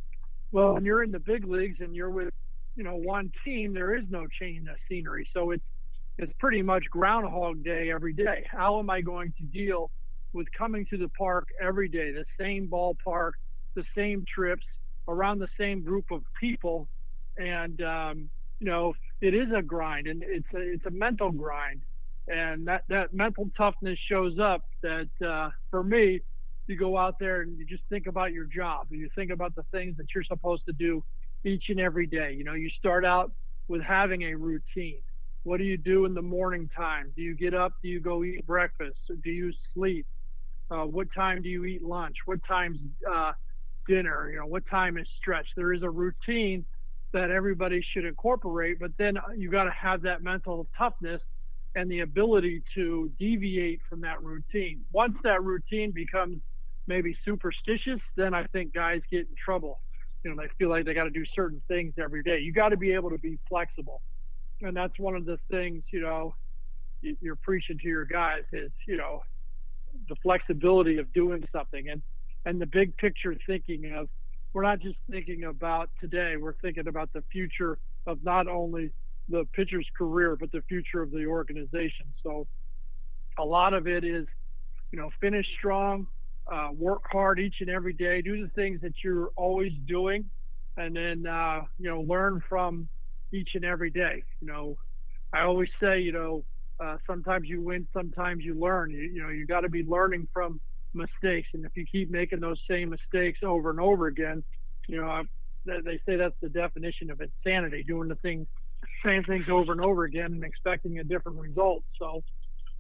Well, 0.52 0.76
when 0.76 0.86
you're 0.86 1.02
in 1.02 1.10
the 1.10 1.18
big 1.18 1.46
leagues 1.46 1.78
and 1.80 1.96
you're 1.96 2.12
with, 2.12 2.32
you 2.76 2.84
know, 2.84 2.98
one 2.98 3.32
team, 3.44 3.74
there 3.74 3.96
is 3.96 4.04
no 4.12 4.28
chain 4.40 4.68
of 4.70 4.76
scenery. 4.88 5.28
So 5.34 5.50
it's 5.50 5.64
it's 6.18 6.34
pretty 6.40 6.62
much 6.62 6.84
Groundhog 6.90 7.64
Day 7.64 7.92
every 7.92 8.14
day. 8.14 8.46
How 8.50 8.80
am 8.80 8.90
I 8.90 9.02
going 9.02 9.34
to 9.38 9.44
deal 9.44 9.90
with 10.34 10.48
coming 10.58 10.86
to 10.90 10.98
the 10.98 11.10
park 11.10 11.48
every 11.62 11.88
day, 11.88 12.12
the 12.12 12.26
same 12.40 12.68
ballpark, 12.68 13.32
the 13.76 13.84
same 13.96 14.26
trips, 14.34 14.64
around 15.08 15.40
the 15.40 15.48
same 15.60 15.82
group 15.82 16.06
of 16.12 16.24
people, 16.40 16.88
and 17.38 17.82
um, 17.82 18.30
you 18.60 18.68
know 18.68 18.94
it 19.22 19.34
is 19.34 19.48
a 19.56 19.62
grind, 19.62 20.08
and 20.08 20.24
it's 20.24 20.48
a, 20.54 20.60
it's 20.60 20.86
a 20.86 20.92
mental 20.92 21.32
grind, 21.32 21.82
and 22.28 22.68
that 22.68 22.84
that 22.90 23.14
mental 23.14 23.50
toughness 23.58 23.98
shows 24.10 24.38
up. 24.40 24.64
That 24.82 25.10
uh, 25.26 25.50
for 25.72 25.84
me, 25.84 26.22
you 26.68 26.78
go 26.78 26.98
out 26.98 27.20
there 27.20 27.42
and 27.42 27.58
you 27.58 27.66
just 27.66 27.84
think 27.90 28.08
about 28.08 28.32
your 28.32 28.46
job, 28.46 28.88
and 28.92 29.00
you 29.00 29.10
think 29.16 29.32
about 29.32 29.56
the 29.56 29.64
things 29.72 29.98
that 29.98 30.08
you're 30.14 30.24
supposed 30.24 30.66
to 30.68 30.74
do 30.74 31.04
each 31.44 31.66
and 31.70 31.80
every 31.80 32.06
day. 32.06 32.34
You 32.34 32.44
know, 32.44 32.54
you 32.54 32.70
start 32.80 33.04
out 33.04 33.32
with 33.68 33.82
having 33.82 34.24
a 34.24 34.36
routine 34.36 35.02
what 35.44 35.58
do 35.58 35.66
you 35.66 35.78
do 35.78 36.06
in 36.06 36.14
the 36.14 36.22
morning 36.22 36.70
time? 36.76 37.12
Do 37.16 37.22
you 37.22 37.36
get 37.36 37.54
up? 37.54 37.74
Do 37.82 37.90
you 37.90 38.00
go 38.00 38.24
eat 38.24 38.46
breakfast? 38.48 38.98
Do 39.08 39.30
you 39.30 39.52
sleep? 39.74 40.06
Uh, 40.72 40.86
what 40.86 41.08
time 41.16 41.42
do 41.42 41.50
you 41.50 41.66
eat 41.66 41.84
lunch? 41.84 42.16
What 42.26 42.40
time's 42.48 42.78
uh, 43.10 43.34
dinner? 43.88 44.30
You 44.32 44.40
know, 44.40 44.46
what 44.46 44.64
time 44.70 44.98
is 44.98 45.06
stretch? 45.20 45.46
There 45.56 45.74
is 45.74 45.84
a 45.84 45.90
routine 45.90 46.66
that 47.12 47.30
everybody 47.30 47.86
should 47.94 48.06
incorporate, 48.06 48.80
but 48.80 48.92
then 48.98 49.18
you 49.38 49.52
got 49.52 49.66
to 49.66 49.72
have 49.80 50.02
that 50.04 50.24
mental 50.24 50.68
toughness 50.78 51.22
and 51.76 51.92
the 51.92 52.00
ability 52.00 52.64
to 52.76 53.12
deviate 53.20 53.82
from 53.90 54.02
that 54.02 54.24
routine. 54.24 54.82
Once 54.92 55.16
that 55.24 55.44
routine 55.44 55.92
becomes 55.92 56.38
maybe 56.88 57.16
superstitious, 57.26 58.00
then 58.16 58.34
I 58.34 58.46
think 58.48 58.74
guys 58.74 59.02
get 59.12 59.22
in 59.22 59.36
trouble. 59.44 59.82
You 60.24 60.32
know, 60.32 60.42
they 60.42 60.50
feel 60.58 60.70
like 60.70 60.86
they 60.86 60.94
got 60.94 61.04
to 61.04 61.10
do 61.10 61.26
certain 61.36 61.62
things 61.68 61.94
every 62.02 62.24
day. 62.24 62.40
You 62.40 62.54
got 62.54 62.70
to 62.70 62.78
be 62.78 62.94
able 62.94 63.10
to 63.10 63.18
be 63.18 63.38
flexible 63.50 64.02
and 64.64 64.76
that's 64.76 64.98
one 64.98 65.16
of 65.16 65.26
the 65.26 65.38
things 65.52 65.84
you 65.92 66.02
know 66.02 66.34
you're 67.02 67.38
preaching 67.38 67.78
to 67.78 67.88
your 67.88 68.06
guys 68.06 68.44
is 68.54 68.72
you 68.88 68.98
know 68.98 69.22
the 70.10 70.16
flexibility 70.24 70.98
of 70.98 71.12
doing 71.14 71.44
something 71.52 71.90
and 71.90 72.02
and 72.46 72.60
the 72.60 72.66
big 72.66 72.96
picture 72.98 73.36
thinking 73.46 73.94
of 73.96 74.10
we're 74.54 74.64
not 74.64 74.80
just 74.80 74.96
thinking 75.10 75.46
about 75.46 75.90
today 76.00 76.36
we're 76.38 76.56
thinking 76.62 76.88
about 76.88 77.12
the 77.14 77.24
future 77.32 77.78
of 78.08 78.24
not 78.24 78.48
only 78.48 78.92
the 79.30 79.46
pitcher's 79.54 79.88
career 79.98 80.36
but 80.36 80.52
the 80.52 80.62
future 80.68 81.02
of 81.02 81.12
the 81.12 81.26
organization. 81.26 82.06
So 82.24 82.48
a 83.38 83.44
lot 83.44 83.74
of 83.74 83.88
it 83.88 84.04
is 84.04 84.26
you 84.92 85.00
know 85.00 85.10
finish 85.22 85.46
strong 85.58 86.08
uh, 86.52 86.70
work 86.74 87.04
hard 87.12 87.40
each 87.40 87.56
and 87.62 87.70
every 87.70 87.94
day 87.94 88.22
do 88.22 88.44
the 88.44 88.50
things 88.50 88.82
that 88.82 88.94
you're 89.04 89.30
always 89.36 89.72
doing 89.88 90.26
and 90.78 90.96
then 90.96 91.26
uh, 91.26 91.62
you 91.80 91.90
know 91.90 92.02
learn 92.02 92.44
from 92.48 92.88
each 93.34 93.50
and 93.56 93.66
every 93.66 93.90
day. 93.90 94.24
You 94.42 94.48
know, 94.48 94.76
I 95.34 95.42
always 95.42 95.70
say, 95.82 96.00
you 96.00 96.12
know, 96.12 96.46
uh, 96.84 96.98
sometimes 97.08 97.48
you 97.48 97.62
win, 97.62 97.88
sometimes 97.94 98.44
you 98.44 98.60
learn. 98.60 98.92
You, 98.92 99.02
you 99.02 99.22
know, 99.24 99.30
you 99.30 99.46
got 99.46 99.62
to 99.62 99.70
be 99.70 99.84
learning 99.84 100.28
from 100.34 100.60
mistakes, 100.94 101.48
and 101.54 101.66
if 101.66 101.72
you 101.76 101.86
keep 101.92 102.12
making 102.12 102.40
those 102.40 102.60
same 102.70 102.92
mistakes 102.92 103.40
over 103.44 103.70
and 103.72 103.80
over 103.80 104.08
again, 104.08 104.44
you 104.88 104.98
know, 104.98 105.24
they 105.66 106.00
say 106.08 106.18
that's 106.18 106.36
the 106.42 106.50
definition 106.50 107.10
of 107.10 107.22
insanity, 107.22 107.84
doing 107.88 108.10
the 108.10 108.18
same 108.24 108.46
things 109.24 109.46
over 109.50 109.72
and 109.72 109.82
over 109.82 110.04
again 110.04 110.34
and 110.34 110.44
expecting 110.44 111.00
a 111.00 111.04
different 111.04 111.40
result. 111.40 111.84
So 112.00 112.22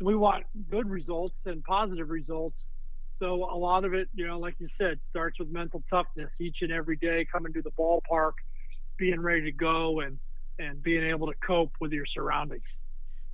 we 0.01 0.15
want 0.15 0.43
good 0.69 0.89
results 0.89 1.35
and 1.45 1.63
positive 1.63 2.09
results. 2.09 2.55
So 3.19 3.49
a 3.49 3.55
lot 3.55 3.85
of 3.85 3.93
it, 3.93 4.09
you 4.13 4.27
know, 4.27 4.37
like 4.37 4.55
you 4.59 4.67
said, 4.79 4.99
starts 5.09 5.39
with 5.39 5.49
mental 5.49 5.81
toughness 5.89 6.29
each 6.41 6.57
and 6.61 6.71
every 6.71 6.97
day, 6.97 7.25
coming 7.31 7.53
to 7.53 7.61
the 7.61 7.71
ballpark, 7.79 8.33
being 8.97 9.21
ready 9.21 9.43
to 9.43 9.51
go 9.51 10.01
and, 10.01 10.19
and 10.59 10.81
being 10.81 11.03
able 11.03 11.27
to 11.27 11.33
cope 11.45 11.71
with 11.79 11.91
your 11.91 12.05
surroundings. 12.05 12.63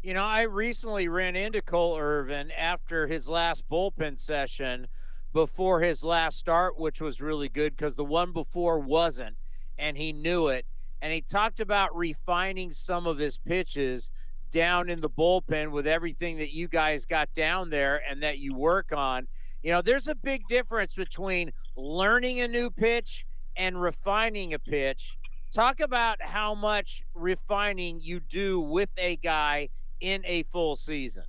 You 0.01 0.13
know, 0.13 0.23
I 0.23 0.43
recently 0.43 1.07
ran 1.07 1.35
into 1.35 1.61
Cole 1.61 1.97
Irvin 1.97 2.51
after 2.51 3.07
his 3.07 3.27
last 3.27 3.63
bullpen 3.69 4.17
session 4.17 4.87
before 5.33 5.81
his 5.81 6.03
last 6.03 6.37
start, 6.37 6.79
which 6.79 7.01
was 7.01 7.21
really 7.21 7.49
good 7.49 7.75
because 7.75 7.95
the 7.95 8.05
one 8.05 8.31
before 8.31 8.79
wasn't, 8.79 9.35
and 9.77 9.97
he 9.97 10.13
knew 10.13 10.47
it. 10.47 10.65
And 11.01 11.13
he 11.13 11.21
talked 11.21 11.59
about 11.59 11.95
refining 11.95 12.71
some 12.71 13.05
of 13.05 13.17
his 13.17 13.37
pitches 13.37 14.09
down 14.51 14.89
in 14.89 15.01
the 15.01 15.09
bullpen 15.09 15.71
with 15.71 15.85
everything 15.85 16.37
that 16.37 16.53
you 16.53 16.67
guys 16.67 17.05
got 17.05 17.33
down 17.33 17.69
there 17.69 18.01
and 18.09 18.23
that 18.23 18.39
you 18.39 18.55
work 18.55 18.91
on. 18.91 19.27
You 19.61 19.71
know, 19.71 19.81
there's 19.81 20.07
a 20.07 20.15
big 20.15 20.47
difference 20.47 20.93
between 20.93 21.51
learning 21.75 22.39
a 22.39 22.47
new 22.47 22.69
pitch 22.69 23.25
and 23.55 23.81
refining 23.81 24.53
a 24.53 24.59
pitch. 24.59 25.17
Talk 25.51 25.79
about 25.79 26.21
how 26.21 26.53
much 26.53 27.03
refining 27.15 27.99
you 27.99 28.19
do 28.19 28.59
with 28.59 28.89
a 28.97 29.15
guy 29.15 29.69
in 29.99 30.21
a 30.25 30.43
full 30.43 30.75
season. 30.75 31.23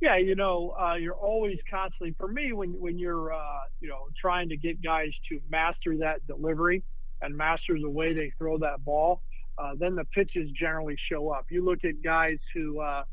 Yeah, 0.00 0.16
you 0.16 0.34
know, 0.34 0.74
uh, 0.78 0.94
you're 0.94 1.14
always 1.14 1.58
constantly. 1.70 2.14
For 2.18 2.28
me, 2.28 2.52
when 2.52 2.70
when 2.80 2.98
you're, 2.98 3.34
uh, 3.34 3.60
you 3.80 3.88
know, 3.88 4.06
trying 4.18 4.48
to 4.48 4.56
get 4.56 4.82
guys 4.82 5.10
to 5.28 5.40
master 5.50 5.96
that 5.98 6.26
delivery 6.26 6.82
and 7.20 7.36
master 7.36 7.78
the 7.78 7.88
way 7.88 8.14
they 8.14 8.32
throw 8.38 8.58
that 8.58 8.84
ball, 8.84 9.20
uh, 9.58 9.72
then 9.78 9.94
the 9.94 10.04
pitches 10.04 10.50
generally 10.52 10.96
show 11.10 11.30
up. 11.30 11.46
You 11.50 11.64
look 11.64 11.84
at 11.84 12.02
guys 12.02 12.38
who, 12.54 12.80
uh, 12.80 13.04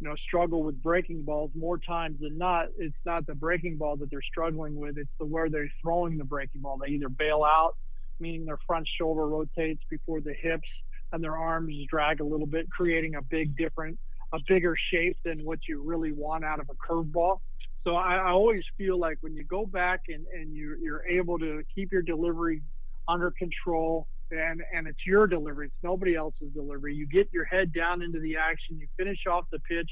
you 0.00 0.08
know, 0.08 0.16
struggle 0.26 0.62
with 0.62 0.82
breaking 0.82 1.22
balls 1.22 1.50
more 1.54 1.78
times 1.78 2.20
than 2.20 2.36
not. 2.36 2.68
It's 2.78 2.96
not 3.04 3.26
the 3.26 3.34
breaking 3.34 3.76
ball 3.76 3.96
that 3.96 4.10
they're 4.10 4.22
struggling 4.22 4.76
with; 4.76 4.98
it's 4.98 5.10
the 5.18 5.24
where 5.24 5.48
they're 5.48 5.72
throwing 5.82 6.18
the 6.18 6.24
breaking 6.24 6.60
ball. 6.60 6.78
They 6.78 6.92
either 6.92 7.08
bail 7.08 7.42
out, 7.44 7.76
meaning 8.20 8.44
their 8.44 8.58
front 8.66 8.86
shoulder 8.98 9.26
rotates 9.26 9.82
before 9.90 10.20
the 10.20 10.34
hips, 10.34 10.68
and 11.12 11.22
their 11.22 11.36
arms 11.36 11.74
drag 11.88 12.20
a 12.20 12.24
little 12.24 12.46
bit, 12.46 12.70
creating 12.70 13.16
a 13.16 13.22
big 13.22 13.56
different, 13.56 13.98
a 14.32 14.38
bigger 14.46 14.76
shape 14.92 15.16
than 15.24 15.44
what 15.44 15.58
you 15.68 15.82
really 15.82 16.12
want 16.12 16.44
out 16.44 16.60
of 16.60 16.68
a 16.70 16.74
curveball. 16.74 17.38
So 17.84 17.96
I, 17.96 18.16
I 18.16 18.30
always 18.30 18.62
feel 18.76 18.98
like 18.98 19.18
when 19.20 19.34
you 19.34 19.44
go 19.44 19.66
back 19.66 20.02
and, 20.08 20.26
and 20.32 20.54
you're, 20.54 20.76
you're 20.78 21.06
able 21.06 21.38
to 21.38 21.62
keep 21.74 21.92
your 21.92 22.02
delivery 22.02 22.62
under 23.08 23.30
control 23.30 24.06
and, 24.30 24.62
and 24.72 24.86
it's 24.86 25.04
your 25.04 25.26
delivery, 25.26 25.66
it's 25.66 25.74
nobody 25.82 26.14
else's 26.14 26.52
delivery. 26.54 26.94
You 26.94 27.06
get 27.06 27.28
your 27.32 27.44
head 27.44 27.72
down 27.72 28.02
into 28.02 28.20
the 28.20 28.36
action, 28.36 28.78
you 28.78 28.86
finish 28.96 29.18
off 29.28 29.46
the 29.50 29.58
pitch, 29.60 29.90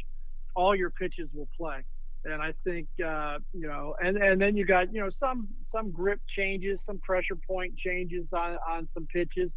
all 0.54 0.76
your 0.76 0.90
pitches 0.90 1.28
will 1.34 1.48
play. 1.56 1.84
And 2.24 2.42
I 2.42 2.52
think, 2.64 2.88
uh, 3.04 3.38
you 3.52 3.68
know, 3.68 3.94
and, 4.02 4.16
and 4.16 4.40
then 4.40 4.56
you 4.56 4.66
got, 4.66 4.92
you 4.92 5.00
know, 5.00 5.10
some, 5.20 5.48
some 5.72 5.90
grip 5.90 6.20
changes, 6.36 6.78
some 6.86 6.98
pressure 6.98 7.36
point 7.36 7.76
changes 7.76 8.26
on, 8.32 8.58
on 8.68 8.88
some 8.92 9.06
pitches. 9.06 9.50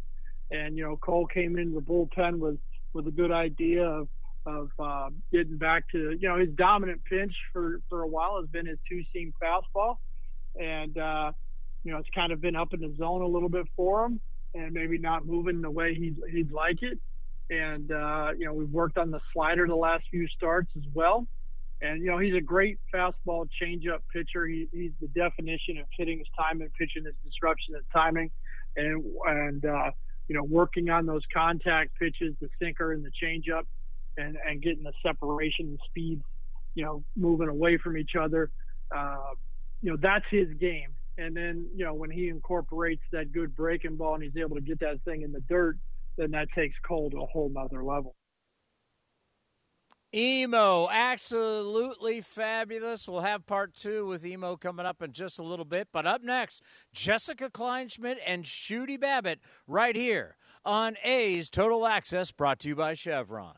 And, 0.50 0.76
you 0.76 0.84
know, 0.84 0.96
Cole 0.96 1.26
came 1.26 1.58
in 1.58 1.74
the 1.74 1.80
bullpen 1.80 2.38
with, 2.38 2.58
with 2.92 3.06
a 3.06 3.10
good 3.10 3.32
idea 3.32 3.84
of, 3.84 4.08
of 4.46 4.70
uh, 4.78 5.10
getting 5.32 5.56
back 5.56 5.84
to, 5.92 6.16
you 6.18 6.28
know, 6.28 6.38
his 6.38 6.50
dominant 6.50 7.02
pitch 7.04 7.34
for, 7.52 7.80
for 7.88 8.02
a 8.02 8.06
while 8.06 8.38
has 8.40 8.48
been 8.48 8.66
his 8.66 8.78
two 8.88 9.02
seam 9.12 9.32
fastball. 9.42 9.96
And, 10.60 10.96
uh, 10.98 11.32
you 11.84 11.92
know, 11.92 11.98
it's 11.98 12.10
kind 12.14 12.32
of 12.32 12.40
been 12.40 12.56
up 12.56 12.72
in 12.74 12.80
the 12.80 12.94
zone 12.96 13.22
a 13.22 13.26
little 13.26 13.48
bit 13.48 13.66
for 13.76 14.04
him 14.04 14.20
and 14.54 14.72
maybe 14.72 14.98
not 14.98 15.26
moving 15.26 15.62
the 15.62 15.70
way 15.70 15.94
he'd, 15.94 16.16
he'd 16.30 16.52
like 16.52 16.82
it. 16.82 16.98
And, 17.50 17.90
uh, 17.90 18.30
you 18.38 18.46
know, 18.46 18.52
we've 18.52 18.70
worked 18.70 18.98
on 18.98 19.10
the 19.10 19.20
slider 19.32 19.66
the 19.66 19.74
last 19.74 20.04
few 20.10 20.28
starts 20.28 20.70
as 20.76 20.84
well. 20.94 21.26
And, 21.82 22.00
you 22.00 22.10
know, 22.10 22.18
he's 22.18 22.34
a 22.34 22.40
great 22.40 22.78
fastball 22.94 23.48
changeup 23.60 23.98
pitcher. 24.12 24.46
He, 24.46 24.68
he's 24.72 24.92
the 25.00 25.08
definition 25.08 25.78
of 25.78 25.86
hitting 25.98 26.18
his 26.18 26.28
timing, 26.38 26.70
pitching 26.78 27.04
his 27.04 27.14
disruption 27.24 27.74
and 27.74 27.84
timing. 27.92 28.30
And, 28.76 29.04
and, 29.26 29.64
uh, 29.66 29.90
you 30.28 30.36
know, 30.36 30.44
working 30.44 30.88
on 30.88 31.06
those 31.06 31.22
contact 31.34 31.98
pitches, 31.98 32.34
the 32.40 32.48
sinker 32.60 32.92
and 32.92 33.04
the 33.04 33.10
changeup, 33.22 33.64
and 34.16 34.36
and 34.46 34.62
getting 34.62 34.84
the 34.84 34.92
separation 35.02 35.66
and 35.66 35.78
speed, 35.86 36.22
you 36.74 36.84
know, 36.84 37.02
moving 37.16 37.48
away 37.48 37.76
from 37.78 37.96
each 37.96 38.12
other. 38.18 38.50
Uh, 38.94 39.32
you 39.82 39.90
know, 39.90 39.96
that's 40.00 40.24
his 40.30 40.48
game. 40.60 40.90
And 41.18 41.36
then, 41.36 41.68
you 41.74 41.84
know, 41.84 41.94
when 41.94 42.10
he 42.10 42.28
incorporates 42.28 43.02
that 43.12 43.32
good 43.32 43.54
breaking 43.54 43.96
ball 43.96 44.14
and 44.14 44.22
he's 44.22 44.36
able 44.36 44.56
to 44.56 44.62
get 44.62 44.80
that 44.80 45.02
thing 45.04 45.22
in 45.22 45.32
the 45.32 45.40
dirt, 45.40 45.76
then 46.16 46.30
that 46.30 46.48
takes 46.54 46.76
Cole 46.86 47.10
to 47.10 47.22
a 47.22 47.26
whole 47.26 47.50
nother 47.50 47.82
level. 47.82 48.14
Emo, 50.14 50.88
absolutely 50.90 52.20
fabulous. 52.20 53.08
We'll 53.08 53.22
have 53.22 53.46
part 53.46 53.74
two 53.74 54.06
with 54.06 54.26
Emo 54.26 54.56
coming 54.56 54.84
up 54.84 55.00
in 55.00 55.12
just 55.12 55.38
a 55.38 55.42
little 55.42 55.64
bit. 55.64 55.88
But 55.90 56.06
up 56.06 56.22
next, 56.22 56.62
Jessica 56.92 57.48
Kleinschmidt 57.48 58.18
and 58.26 58.44
Shooty 58.44 59.00
Babitt 59.00 59.40
right 59.66 59.96
here 59.96 60.36
on 60.66 60.96
A's 61.02 61.48
Total 61.48 61.86
Access, 61.86 62.30
brought 62.30 62.58
to 62.60 62.68
you 62.68 62.76
by 62.76 62.92
Chevron. 62.92 63.54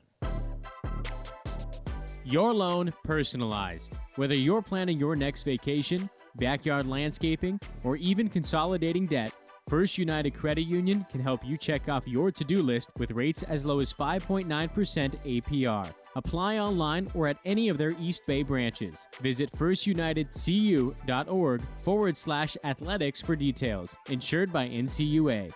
Your 2.24 2.54
loan 2.54 2.94
personalized. 3.02 3.96
Whether 4.14 4.36
you're 4.36 4.62
planning 4.62 4.96
your 4.96 5.16
next 5.16 5.42
vacation, 5.42 6.08
backyard 6.36 6.86
landscaping, 6.86 7.58
or 7.82 7.96
even 7.96 8.28
consolidating 8.28 9.06
debt, 9.06 9.32
First 9.68 9.98
United 9.98 10.34
Credit 10.34 10.62
Union 10.62 11.04
can 11.10 11.20
help 11.20 11.44
you 11.44 11.58
check 11.58 11.88
off 11.88 12.06
your 12.06 12.30
to 12.30 12.44
do 12.44 12.62
list 12.62 12.90
with 12.98 13.10
rates 13.10 13.42
as 13.42 13.64
low 13.64 13.80
as 13.80 13.92
5.9% 13.92 14.46
APR. 14.46 15.92
Apply 16.16 16.58
online 16.58 17.08
or 17.14 17.28
at 17.28 17.38
any 17.44 17.68
of 17.68 17.78
their 17.78 17.94
East 18.00 18.22
Bay 18.26 18.42
branches. 18.42 19.06
Visit 19.20 19.52
firstunitedcu.org 19.52 21.62
forward 21.82 22.16
slash 22.16 22.56
athletics 22.64 23.20
for 23.20 23.36
details. 23.36 23.96
Insured 24.08 24.52
by 24.52 24.68
NCUA. 24.68 25.52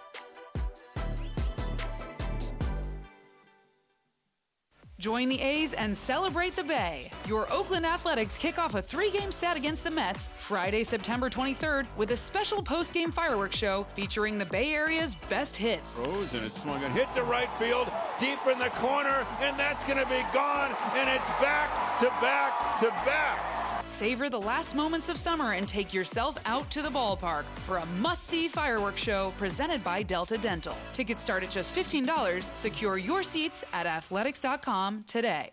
Join 4.98 5.28
the 5.28 5.40
A's 5.40 5.74
and 5.74 5.96
celebrate 5.96 6.56
the 6.56 6.64
Bay. 6.64 7.08
Your 7.28 7.50
Oakland 7.52 7.86
Athletics 7.86 8.36
kick 8.36 8.58
off 8.58 8.74
a 8.74 8.82
three 8.82 9.12
game 9.12 9.30
set 9.30 9.56
against 9.56 9.84
the 9.84 9.92
Mets 9.92 10.28
Friday, 10.34 10.82
September 10.82 11.30
23rd 11.30 11.86
with 11.96 12.10
a 12.10 12.16
special 12.16 12.60
post 12.64 12.92
game 12.92 13.12
fireworks 13.12 13.56
show 13.56 13.86
featuring 13.94 14.38
the 14.38 14.46
Bay 14.46 14.74
Area's 14.74 15.14
best 15.28 15.56
hits. 15.56 16.02
Rose 16.04 16.34
and 16.34 16.44
it's 16.44 16.60
swung 16.60 16.82
and 16.82 16.92
hit 16.92 17.06
to 17.14 17.22
right 17.22 17.50
field, 17.60 17.88
deep 18.18 18.44
in 18.50 18.58
the 18.58 18.70
corner, 18.70 19.24
and 19.40 19.56
that's 19.56 19.84
going 19.84 19.98
to 19.98 20.06
be 20.06 20.24
gone, 20.32 20.74
and 20.96 21.08
it's 21.08 21.30
back 21.38 21.98
to 22.00 22.06
back 22.20 22.80
to 22.80 22.88
back. 23.06 23.57
Savor 23.88 24.28
the 24.28 24.38
last 24.40 24.74
moments 24.76 25.08
of 25.08 25.16
summer 25.16 25.54
and 25.54 25.66
take 25.66 25.94
yourself 25.94 26.36
out 26.44 26.70
to 26.70 26.82
the 26.82 26.90
ballpark 26.90 27.44
for 27.60 27.78
a 27.78 27.86
must 27.86 28.24
see 28.24 28.46
fireworks 28.46 29.00
show 29.00 29.32
presented 29.38 29.82
by 29.82 30.02
Delta 30.02 30.36
Dental. 30.36 30.76
Tickets 30.92 31.22
start 31.22 31.42
at 31.42 31.50
just 31.50 31.74
$15. 31.74 32.54
Secure 32.54 32.98
your 32.98 33.22
seats 33.22 33.64
at 33.72 33.86
athletics.com 33.86 35.04
today. 35.06 35.48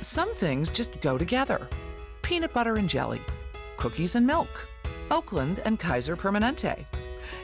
Some 0.00 0.34
things 0.34 0.70
just 0.70 1.00
go 1.00 1.16
together 1.16 1.68
peanut 2.22 2.52
butter 2.52 2.74
and 2.74 2.88
jelly, 2.88 3.20
cookies 3.76 4.16
and 4.16 4.26
milk, 4.26 4.66
Oakland 5.12 5.62
and 5.64 5.78
Kaiser 5.78 6.16
Permanente. 6.16 6.84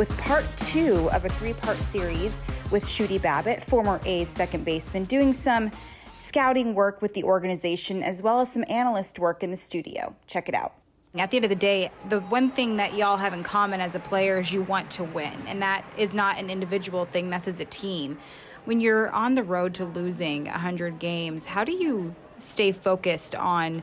with 0.00 0.16
part 0.16 0.46
two 0.56 1.10
of 1.10 1.26
a 1.26 1.28
three 1.28 1.52
part 1.52 1.76
series 1.76 2.40
with 2.70 2.82
Shooty 2.82 3.20
Babitt, 3.20 3.62
former 3.62 4.00
A's 4.06 4.30
second 4.30 4.64
baseman, 4.64 5.04
doing 5.04 5.34
some 5.34 5.70
scouting 6.14 6.74
work 6.74 7.02
with 7.02 7.12
the 7.12 7.22
organization 7.22 8.02
as 8.02 8.22
well 8.22 8.40
as 8.40 8.50
some 8.50 8.64
analyst 8.70 9.18
work 9.18 9.42
in 9.42 9.50
the 9.50 9.58
studio. 9.58 10.16
Check 10.26 10.48
it 10.48 10.54
out. 10.54 10.72
At 11.16 11.30
the 11.30 11.36
end 11.36 11.44
of 11.44 11.50
the 11.50 11.54
day, 11.54 11.90
the 12.08 12.20
one 12.20 12.50
thing 12.50 12.78
that 12.78 12.94
y'all 12.94 13.18
have 13.18 13.34
in 13.34 13.42
common 13.42 13.82
as 13.82 13.94
a 13.94 14.00
player 14.00 14.38
is 14.40 14.50
you 14.50 14.62
want 14.62 14.90
to 14.92 15.04
win, 15.04 15.34
and 15.46 15.60
that 15.60 15.84
is 15.98 16.14
not 16.14 16.38
an 16.38 16.48
individual 16.48 17.04
thing, 17.04 17.28
that's 17.28 17.46
as 17.46 17.60
a 17.60 17.66
team. 17.66 18.16
When 18.64 18.80
you're 18.80 19.10
on 19.10 19.34
the 19.34 19.42
road 19.42 19.74
to 19.74 19.84
losing 19.84 20.46
100 20.46 20.98
games, 20.98 21.44
how 21.44 21.62
do 21.62 21.72
you 21.72 22.14
stay 22.38 22.72
focused 22.72 23.34
on? 23.34 23.82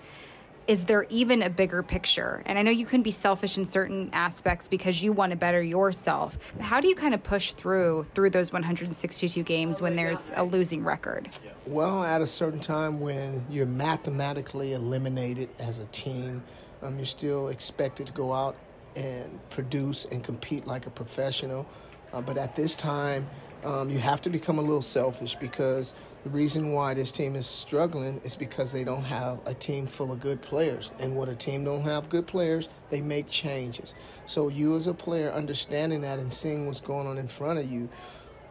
Is 0.67 0.83
there 0.83 1.05
even 1.09 1.41
a 1.41 1.49
bigger 1.49 1.81
picture? 1.81 2.43
And 2.45 2.59
I 2.59 2.61
know 2.61 2.71
you 2.71 2.85
can 2.85 3.01
be 3.01 3.11
selfish 3.11 3.57
in 3.57 3.65
certain 3.65 4.09
aspects 4.11 4.67
because 4.67 5.01
you 5.01 5.13
want 5.13 5.31
to 5.31 5.37
better 5.37 5.63
yourself. 5.63 6.37
How 6.59 6.81
do 6.81 6.89
you 6.89 6.95
kind 6.95 7.13
of 7.13 7.23
push 7.23 7.53
through 7.53 8.05
through 8.13 8.31
those 8.31 8.51
162 8.51 9.43
games 9.43 9.81
when 9.81 9.95
there's 9.95 10.31
a 10.35 10.43
losing 10.43 10.83
record? 10.83 11.29
Well, 11.65 12.03
at 12.03 12.21
a 12.21 12.27
certain 12.27 12.59
time 12.59 12.99
when 12.99 13.45
you're 13.49 13.65
mathematically 13.65 14.73
eliminated 14.73 15.49
as 15.57 15.79
a 15.79 15.85
team, 15.85 16.43
um, 16.83 16.97
you're 16.97 17.05
still 17.05 17.47
expected 17.47 18.07
to 18.07 18.13
go 18.13 18.33
out 18.33 18.57
and 18.95 19.39
produce 19.49 20.05
and 20.05 20.23
compete 20.23 20.67
like 20.67 20.85
a 20.85 20.89
professional. 20.89 21.65
Uh, 22.11 22.21
but 22.21 22.37
at 22.37 22.55
this 22.55 22.75
time, 22.75 23.27
um, 23.63 23.89
you 23.89 23.99
have 23.99 24.21
to 24.21 24.29
become 24.29 24.59
a 24.59 24.61
little 24.61 24.81
selfish 24.81 25.35
because 25.35 25.93
the 26.27 26.33
reason 26.33 26.73
why 26.73 26.93
this 26.93 27.13
team 27.13 27.37
is 27.37 27.47
struggling 27.47 28.19
is 28.25 28.35
because 28.35 28.73
they 28.73 28.83
don't 28.83 29.05
have 29.05 29.39
a 29.45 29.53
team 29.53 29.87
full 29.87 30.11
of 30.11 30.19
good 30.19 30.41
players. 30.41 30.91
And 30.99 31.15
when 31.15 31.29
a 31.29 31.35
team 31.35 31.63
don't 31.63 31.83
have 31.83 32.09
good 32.09 32.27
players, 32.27 32.67
they 32.89 32.99
make 32.99 33.29
changes. 33.29 33.95
So 34.25 34.49
you 34.49 34.75
as 34.75 34.87
a 34.87 34.93
player 34.93 35.31
understanding 35.31 36.01
that 36.01 36.19
and 36.19 36.31
seeing 36.33 36.65
what's 36.65 36.81
going 36.81 37.07
on 37.07 37.17
in 37.17 37.29
front 37.29 37.59
of 37.59 37.71
you, 37.71 37.87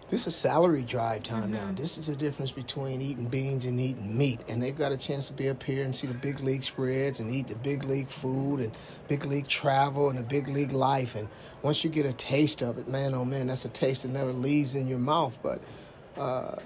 this 0.08 0.26
is 0.26 0.34
salary 0.34 0.84
drive 0.84 1.24
time 1.24 1.52
mm-hmm. 1.52 1.66
now. 1.66 1.72
This 1.72 1.98
is 1.98 2.06
the 2.06 2.16
difference 2.16 2.50
between 2.50 3.02
eating 3.02 3.26
beans 3.26 3.66
and 3.66 3.78
eating 3.78 4.16
meat. 4.16 4.40
And 4.48 4.62
they've 4.62 4.74
got 4.74 4.92
a 4.92 4.96
chance 4.96 5.26
to 5.26 5.34
be 5.34 5.50
up 5.50 5.62
here 5.62 5.84
and 5.84 5.94
see 5.94 6.06
the 6.06 6.14
big 6.14 6.40
league 6.40 6.62
spreads 6.62 7.20
and 7.20 7.30
eat 7.30 7.48
the 7.48 7.56
big 7.56 7.84
league 7.84 8.08
food 8.08 8.60
and 8.60 8.72
big 9.06 9.26
league 9.26 9.48
travel 9.48 10.08
and 10.08 10.18
the 10.18 10.22
big 10.22 10.48
league 10.48 10.72
life. 10.72 11.14
And 11.14 11.28
once 11.60 11.84
you 11.84 11.90
get 11.90 12.06
a 12.06 12.14
taste 12.14 12.62
of 12.62 12.78
it, 12.78 12.88
man, 12.88 13.12
oh 13.12 13.26
man, 13.26 13.48
that's 13.48 13.66
a 13.66 13.68
taste 13.68 14.04
that 14.04 14.12
never 14.12 14.32
leaves 14.32 14.74
in 14.74 14.88
your 14.88 14.98
mouth. 14.98 15.38
But 15.42 15.60
uh, 16.16 16.56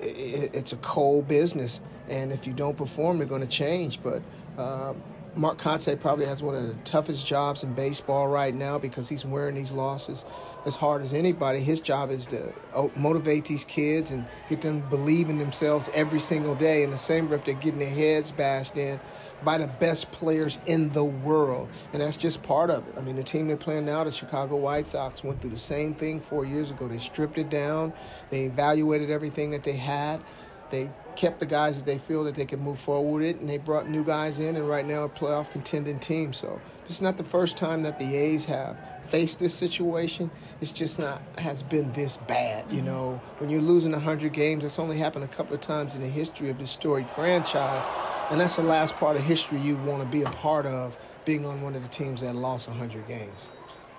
it's 0.00 0.72
a 0.72 0.76
cold 0.76 1.28
business, 1.28 1.80
and 2.08 2.32
if 2.32 2.46
you 2.46 2.52
don't 2.52 2.76
perform, 2.76 3.18
they're 3.18 3.26
going 3.26 3.40
to 3.40 3.46
change. 3.46 4.00
But 4.02 4.22
um, 4.58 5.02
Mark 5.36 5.58
Kotsay 5.58 5.98
probably 5.98 6.26
has 6.26 6.42
one 6.42 6.54
of 6.54 6.66
the 6.66 6.74
toughest 6.84 7.26
jobs 7.26 7.64
in 7.64 7.72
baseball 7.74 8.28
right 8.28 8.54
now 8.54 8.78
because 8.78 9.08
he's 9.08 9.24
wearing 9.24 9.54
these 9.54 9.72
losses 9.72 10.24
as 10.64 10.76
hard 10.76 11.02
as 11.02 11.12
anybody. 11.12 11.58
His 11.60 11.80
job 11.80 12.10
is 12.10 12.26
to 12.28 12.52
oh, 12.74 12.90
motivate 12.94 13.44
these 13.44 13.64
kids 13.64 14.12
and 14.12 14.24
get 14.48 14.60
them 14.60 14.80
believing 14.90 15.38
themselves 15.38 15.90
every 15.92 16.20
single 16.20 16.54
day. 16.54 16.84
In 16.84 16.90
the 16.90 16.96
same 16.96 17.26
breath, 17.26 17.44
they're 17.44 17.54
getting 17.54 17.80
their 17.80 17.90
heads 17.90 18.30
bashed 18.30 18.76
in 18.76 19.00
by 19.42 19.58
the 19.58 19.66
best 19.66 20.12
players 20.12 20.58
in 20.66 20.90
the 20.90 21.04
world. 21.04 21.68
And 21.92 22.00
that's 22.00 22.16
just 22.16 22.42
part 22.42 22.70
of 22.70 22.86
it. 22.86 22.94
I 22.96 23.00
mean, 23.00 23.16
the 23.16 23.24
team 23.24 23.48
they're 23.48 23.56
playing 23.56 23.86
now, 23.86 24.04
the 24.04 24.12
Chicago 24.12 24.56
White 24.56 24.86
Sox, 24.86 25.24
went 25.24 25.40
through 25.40 25.50
the 25.50 25.58
same 25.58 25.94
thing 25.94 26.20
four 26.20 26.44
years 26.44 26.70
ago. 26.70 26.86
They 26.86 26.98
stripped 26.98 27.38
it 27.38 27.50
down, 27.50 27.92
they 28.30 28.44
evaluated 28.44 29.10
everything 29.10 29.50
that 29.50 29.64
they 29.64 29.76
had. 29.76 30.22
They 30.70 30.90
kept 31.16 31.40
the 31.40 31.46
guys 31.46 31.76
that 31.78 31.86
they 31.86 31.98
feel 31.98 32.24
that 32.24 32.34
they 32.34 32.44
could 32.44 32.60
move 32.60 32.78
forward 32.78 33.20
with 33.20 33.30
it, 33.30 33.40
and 33.40 33.48
they 33.48 33.58
brought 33.58 33.88
new 33.88 34.04
guys 34.04 34.38
in, 34.38 34.56
and 34.56 34.68
right 34.68 34.86
now 34.86 35.04
a 35.04 35.08
playoff 35.08 35.50
contending 35.50 35.98
team. 35.98 36.32
So 36.32 36.60
this 36.82 36.96
is 36.96 37.02
not 37.02 37.16
the 37.16 37.24
first 37.24 37.56
time 37.56 37.82
that 37.82 37.98
the 37.98 38.16
A's 38.16 38.44
have 38.46 38.76
faced 39.06 39.38
this 39.38 39.54
situation. 39.54 40.30
It's 40.60 40.70
just 40.70 40.98
not 40.98 41.22
has 41.38 41.62
been 41.62 41.92
this 41.92 42.16
bad. 42.16 42.64
You 42.70 42.78
mm-hmm. 42.78 42.86
know, 42.86 43.20
when 43.38 43.50
you're 43.50 43.60
losing 43.60 43.92
100 43.92 44.32
games, 44.32 44.62
that's 44.62 44.78
only 44.78 44.98
happened 44.98 45.24
a 45.24 45.28
couple 45.28 45.54
of 45.54 45.60
times 45.60 45.94
in 45.94 46.02
the 46.02 46.08
history 46.08 46.50
of 46.50 46.58
this 46.58 46.70
storied 46.70 47.08
franchise. 47.08 47.86
And 48.30 48.40
that's 48.40 48.56
the 48.56 48.62
last 48.62 48.96
part 48.96 49.16
of 49.16 49.22
history 49.22 49.60
you 49.60 49.76
want 49.76 50.02
to 50.02 50.08
be 50.08 50.22
a 50.22 50.30
part 50.30 50.66
of, 50.66 50.98
being 51.24 51.46
on 51.46 51.62
one 51.62 51.74
of 51.74 51.82
the 51.82 51.88
teams 51.88 52.20
that 52.20 52.34
lost 52.34 52.68
100 52.68 53.06
games. 53.06 53.50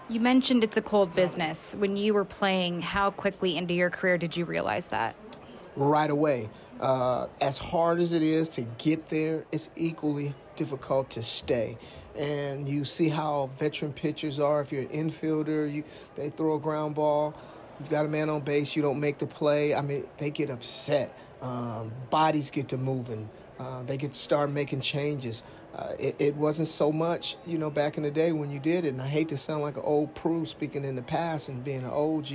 You 0.07 0.19
mentioned 0.19 0.63
it's 0.63 0.77
a 0.77 0.83
cold 0.83 1.15
business. 1.15 1.75
When 1.79 1.97
you 1.97 2.13
were 2.13 2.25
playing, 2.25 2.81
how 2.81 3.09
quickly 3.09 3.57
into 3.57 3.73
your 3.73 3.89
career 3.89 4.19
did 4.19 4.37
you 4.37 4.45
realize 4.45 4.87
that? 4.87 5.15
Right 5.75 6.11
away. 6.11 6.49
Uh, 6.79 7.27
as 7.39 7.57
hard 7.57 7.99
as 7.99 8.13
it 8.13 8.21
is 8.21 8.49
to 8.49 8.61
get 8.77 9.07
there, 9.09 9.45
it's 9.51 9.69
equally 9.75 10.33
difficult 10.55 11.09
to 11.11 11.23
stay. 11.23 11.77
And 12.17 12.67
you 12.67 12.85
see 12.85 13.09
how 13.09 13.49
veteran 13.57 13.93
pitchers 13.93 14.39
are. 14.39 14.61
If 14.61 14.71
you're 14.71 14.83
an 14.83 14.89
infielder, 14.89 15.71
you 15.71 15.83
they 16.15 16.29
throw 16.29 16.55
a 16.55 16.59
ground 16.59 16.95
ball, 16.95 17.33
you've 17.79 17.89
got 17.89 18.05
a 18.05 18.09
man 18.09 18.29
on 18.29 18.41
base, 18.41 18.75
you 18.75 18.81
don't 18.81 18.99
make 18.99 19.17
the 19.17 19.27
play. 19.27 19.73
I 19.73 19.81
mean, 19.81 20.05
they 20.17 20.31
get 20.31 20.49
upset. 20.49 21.17
Um, 21.41 21.91
bodies 22.09 22.51
get 22.51 22.69
to 22.69 22.77
moving. 22.77 23.29
Uh, 23.59 23.83
they 23.83 23.97
could 23.97 24.15
start 24.15 24.49
making 24.49 24.81
changes. 24.81 25.43
Uh, 25.75 25.93
it, 25.99 26.15
it, 26.19 26.35
wasn't 26.35 26.67
so 26.67 26.89
much, 26.89 27.35
you 27.45 27.57
know, 27.57 27.69
back 27.69 27.97
in 27.97 28.03
the 28.03 28.11
day 28.11 28.31
when 28.31 28.49
you 28.49 28.59
did 28.59 28.85
it. 28.85 28.89
And 28.89 29.01
I 29.01 29.07
hate 29.07 29.27
to 29.29 29.37
sound 29.37 29.61
like 29.61 29.75
an 29.75 29.83
old 29.83 30.15
Prue 30.15 30.45
speaking 30.45 30.85
in 30.85 30.95
the 30.95 31.01
past 31.01 31.49
and 31.49 31.63
being 31.63 31.83
an 31.83 31.89
OG 31.89 32.31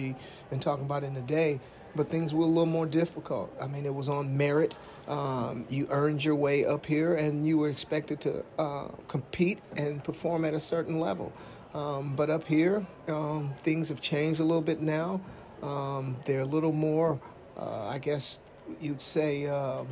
and 0.50 0.60
talking 0.60 0.84
about 0.84 1.04
in 1.04 1.14
the 1.14 1.22
day, 1.22 1.58
but 1.94 2.08
things 2.08 2.32
were 2.32 2.44
a 2.44 2.48
little 2.48 2.66
more 2.66 2.86
difficult. 2.86 3.54
I 3.60 3.66
mean, 3.66 3.86
it 3.86 3.94
was 3.94 4.08
on 4.08 4.36
merit. 4.36 4.74
Um, 5.08 5.64
you 5.68 5.86
earned 5.90 6.24
your 6.24 6.36
way 6.36 6.64
up 6.64 6.86
here, 6.86 7.14
and 7.14 7.46
you 7.46 7.58
were 7.58 7.68
expected 7.68 8.20
to 8.22 8.44
uh, 8.58 8.88
compete 9.08 9.58
and 9.76 10.02
perform 10.02 10.44
at 10.44 10.54
a 10.54 10.60
certain 10.60 11.00
level. 11.00 11.32
Um, 11.74 12.14
but 12.16 12.30
up 12.30 12.46
here, 12.46 12.86
um, 13.08 13.52
things 13.58 13.88
have 13.88 14.00
changed 14.00 14.40
a 14.40 14.44
little 14.44 14.62
bit 14.62 14.80
now. 14.80 15.20
Um, 15.62 16.16
they're 16.24 16.40
a 16.40 16.44
little 16.46 16.72
more, 16.72 17.20
uh, 17.56 17.86
I 17.86 17.98
guess 17.98 18.40
you'd 18.80 19.02
say 19.02 19.46
um, 19.46 19.88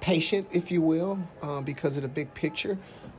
patient, 0.00 0.48
if 0.52 0.70
you 0.70 0.82
will, 0.82 1.18
um, 1.42 1.64
because 1.64 1.96
of 1.96 2.02
the 2.02 2.08
big 2.08 2.32
picture. 2.34 2.78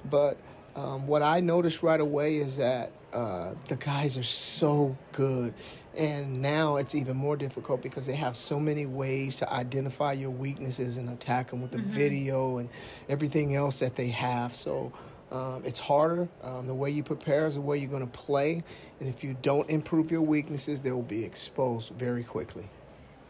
But 0.10 0.38
um, 0.76 1.08
what 1.08 1.22
I 1.22 1.40
noticed 1.40 1.84
right 1.84 2.00
away 2.00 2.38
is 2.38 2.58
that 2.58 2.92
uh, 3.12 3.54
the 3.68 3.76
guys 3.76 4.18
are 4.18 4.24
so 4.24 4.98
good. 5.12 5.54
And 6.00 6.42
now 6.42 6.78
it's 6.78 6.96
even 6.96 7.18
more 7.18 7.36
difficult 7.36 7.82
because 7.82 8.06
they 8.06 8.16
have 8.16 8.38
so 8.38 8.58
many 8.58 8.86
ways 8.86 9.36
to 9.38 9.52
identify 9.52 10.14
your 10.14 10.30
weaknesses 10.30 10.98
and 10.98 11.10
attack 11.10 11.50
them 11.50 11.62
with 11.62 11.72
the 11.72 11.80
mm-hmm. 11.80 11.90
video 11.90 12.58
and 12.58 12.70
everything 13.10 13.54
else 13.54 13.80
that 13.80 13.98
they 13.98 14.08
have. 14.08 14.56
So 14.56 14.94
um, 15.30 15.62
it's 15.66 15.80
harder. 15.80 16.30
Um, 16.42 16.68
the 16.68 16.74
way 16.74 16.90
you 16.90 17.04
prepare 17.04 17.48
is 17.48 17.56
the 17.56 17.62
way 17.62 17.80
you're 17.80 17.90
going 17.90 18.10
to 18.10 18.18
play. 18.18 18.64
And 19.02 19.10
if 19.10 19.26
you 19.26 19.36
don't 19.42 19.70
improve 19.70 20.10
your 20.10 20.22
weaknesses, 20.22 20.82
they 20.82 20.92
will 20.92 21.02
be 21.02 21.26
exposed 21.26 21.92
very 21.92 22.24
quickly. 22.24 22.70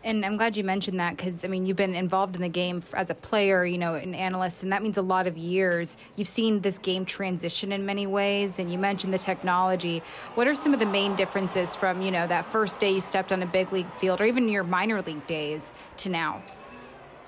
And 0.02 0.26
I'm 0.26 0.38
glad 0.38 0.56
you 0.56 0.64
mentioned 0.64 0.98
that 1.02 1.18
because, 1.18 1.44
I 1.44 1.50
mean, 1.50 1.66
you've 1.66 1.76
been 1.76 1.94
involved 1.94 2.36
in 2.36 2.42
the 2.42 2.48
game 2.48 2.82
as 2.94 3.10
a 3.10 3.14
player, 3.14 3.66
you 3.66 3.78
know, 3.78 3.96
an 3.96 4.16
analyst, 4.16 4.64
and 4.64 4.72
that 4.72 4.82
means 4.82 4.98
a 4.98 5.02
lot 5.02 5.28
of 5.28 5.38
years. 5.38 5.98
You've 6.16 6.30
seen 6.30 6.62
this 6.62 6.78
game 6.78 7.06
transition 7.06 7.74
in 7.74 7.86
many 7.86 8.08
ways, 8.08 8.60
and 8.60 8.72
you 8.72 8.78
mentioned 8.78 9.14
the 9.14 9.20
technology. 9.20 10.02
What 10.36 10.48
are 10.48 10.56
some 10.56 10.74
of 10.74 10.80
the 10.80 10.86
main 10.86 11.18
differences 11.18 11.76
from, 11.76 12.02
you 12.02 12.12
know, 12.12 12.26
that 12.28 12.46
first 12.46 12.80
day 12.80 12.92
you 12.92 13.02
stepped 13.02 13.34
on 13.34 13.44
a 13.44 13.46
big 13.46 13.74
league 13.74 13.92
field 13.96 14.22
or 14.22 14.26
even 14.26 14.48
your 14.48 14.64
minor 14.64 15.02
league 15.02 15.28
days 15.28 15.74
to 15.98 16.10
now? 16.10 16.44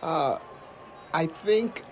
Uh, 0.02 0.40
I 1.14 1.26
think 1.26 1.84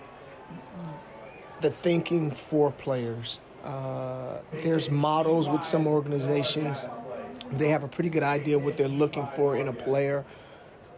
the 1.60 1.70
thinking 1.70 2.30
for 2.30 2.72
players. 2.72 3.38
Uh, 3.62 4.38
there's 4.52 4.90
models 4.90 5.46
with 5.46 5.62
some 5.62 5.86
organizations. 5.86 6.88
They 7.52 7.68
have 7.68 7.84
a 7.84 7.88
pretty 7.88 8.08
good 8.08 8.22
idea 8.22 8.58
what 8.58 8.78
they're 8.78 8.88
looking 8.88 9.26
for 9.26 9.56
in 9.56 9.68
a 9.68 9.72
player 9.74 10.24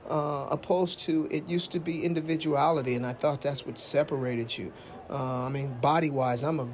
uh, 0.08 0.46
opposed 0.50 1.00
to 1.00 1.28
it 1.30 1.48
used 1.48 1.72
to 1.72 1.80
be 1.80 2.04
individuality, 2.04 2.94
and 2.94 3.06
I 3.06 3.12
thought 3.12 3.42
that's 3.42 3.64
what 3.66 3.78
separated 3.78 4.56
you. 4.58 4.72
Uh, 5.10 5.46
I 5.46 5.48
mean, 5.48 5.74
body 5.80 6.10
wise, 6.10 6.42
I'm 6.42 6.60
a 6.60 6.68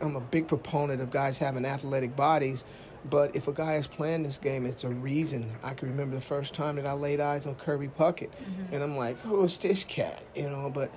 I'm 0.00 0.16
a 0.16 0.20
big 0.20 0.48
proponent 0.48 1.00
of 1.00 1.10
guys 1.10 1.38
having 1.38 1.64
athletic 1.64 2.14
bodies, 2.16 2.64
But 3.08 3.34
if 3.34 3.48
a 3.48 3.52
guy 3.52 3.74
is 3.76 3.86
playing 3.86 4.22
this 4.22 4.38
game, 4.38 4.66
it's 4.66 4.84
a 4.84 4.88
reason. 4.88 5.50
I 5.62 5.74
can 5.74 5.88
remember 5.88 6.14
the 6.14 6.20
first 6.22 6.54
time 6.54 6.76
that 6.76 6.86
I 6.86 6.92
laid 6.92 7.20
eyes 7.20 7.46
on 7.46 7.54
Kirby 7.56 7.88
Puckett, 7.88 8.30
Mm-hmm. 8.30 8.74
and 8.74 8.82
I'm 8.82 8.96
like, 8.96 9.18
who's 9.20 9.56
this 9.56 9.82
cat? 9.84 10.22
You 10.36 10.48
know, 10.50 10.70
but 10.72 10.90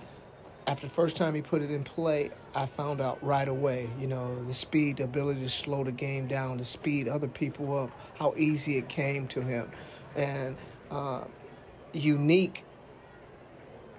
after 0.67 0.87
the 0.87 0.93
first 0.93 1.15
time 1.15 1.35
he 1.35 1.41
put 1.41 1.61
it 1.61 1.71
in 1.71 1.83
play, 1.83 2.31
I 2.53 2.65
found 2.67 2.99
out 3.01 3.23
right 3.23 3.47
away, 3.47 3.89
you 3.99 4.07
know, 4.07 4.43
the 4.45 4.53
speed, 4.53 4.97
the 4.97 5.03
ability 5.05 5.41
to 5.41 5.49
slow 5.49 5.83
the 5.83 5.91
game 5.91 6.27
down, 6.27 6.57
to 6.57 6.65
speed 6.65 7.07
other 7.07 7.27
people 7.27 7.77
up, 7.77 7.91
how 8.19 8.33
easy 8.37 8.77
it 8.77 8.87
came 8.89 9.27
to 9.29 9.41
him. 9.41 9.69
And 10.15 10.57
uh, 10.91 11.21
unique 11.95 12.63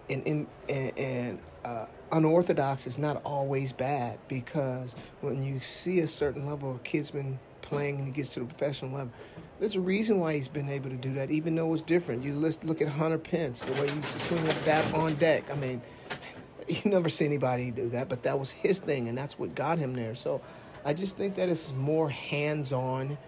and, 0.09 0.27
and, 0.27 0.47
and, 0.69 1.39
uh, 1.65 1.87
unorthodox 2.13 2.87
is 2.87 2.99
not 2.99 3.21
always 3.25 3.73
bad 3.73 4.19
because 4.29 4.95
when 5.21 5.43
you 5.43 5.59
see 5.61 6.01
a 6.01 6.09
certain 6.09 6.47
level 6.47 6.71
of 6.71 6.83
kids 6.85 7.11
been 7.11 7.39
playing 7.63 7.97
and 7.99 8.07
he 8.07 8.13
gets 8.13 8.29
to 8.31 8.41
the 8.41 8.47
professional 8.47 8.93
level, 8.93 9.13
there's 9.59 9.75
a 9.75 9.81
reason 9.81 10.21
why 10.21 10.35
he's 10.35 10.49
been 10.49 10.69
able 10.69 10.91
to 10.91 10.97
do 10.97 11.15
that, 11.15 11.31
even 11.31 11.57
though 11.57 11.73
it's 11.73 11.83
different. 11.83 12.23
You 12.23 12.35
let's 12.35 12.63
look 12.63 12.81
at 12.81 12.89
Hunter 12.89 13.19
Pence, 13.19 13.63
the 13.63 13.73
way 13.81 13.91
he 13.91 14.03
swing 14.21 14.45
a 14.45 14.55
bat 14.65 14.95
on 14.95 15.15
deck. 15.15 15.51
I 15.51 15.55
mean, 15.55 15.83
you 16.69 16.83
never 16.85 17.09
see 17.09 17.25
anybody 17.25 17.71
do 17.71 17.89
that, 17.91 18.09
but 18.09 18.23
that 18.25 18.39
was 18.39 18.51
his 18.51 18.79
thing, 18.79 19.09
and 19.09 19.17
that's 19.17 19.39
what 19.39 19.55
got 19.55 19.79
him 19.79 19.95
there. 19.95 20.15
So 20.15 20.41
I 20.85 20.93
just 20.95 21.17
think 21.17 21.35
that 21.37 21.49
it's 21.49 21.73
more 21.73 22.11
hands-on 22.11 23.19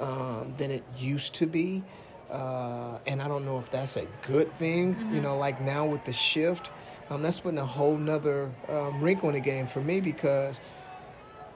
um, 0.00 0.54
than 0.58 0.70
it 0.70 0.82
used 0.98 1.34
to 1.36 1.46
be, 1.46 1.82
uh, 2.30 2.98
and 3.06 3.22
I 3.22 3.28
don't 3.28 3.44
know 3.44 3.58
if 3.58 3.70
that's 3.70 3.96
a 3.96 4.06
good 4.26 4.52
thing. 4.54 4.96
You 5.12 5.20
know, 5.20 5.36
like 5.36 5.60
now 5.60 5.86
with 5.86 6.04
the 6.04 6.12
shift, 6.12 6.70
um, 7.10 7.22
that's 7.22 7.40
putting 7.40 7.58
a 7.58 7.66
whole 7.66 7.96
nother 7.96 8.50
um, 8.68 9.00
wrinkle 9.00 9.28
in 9.28 9.34
the 9.34 9.40
game 9.40 9.66
for 9.66 9.80
me 9.80 10.00
because 10.00 10.60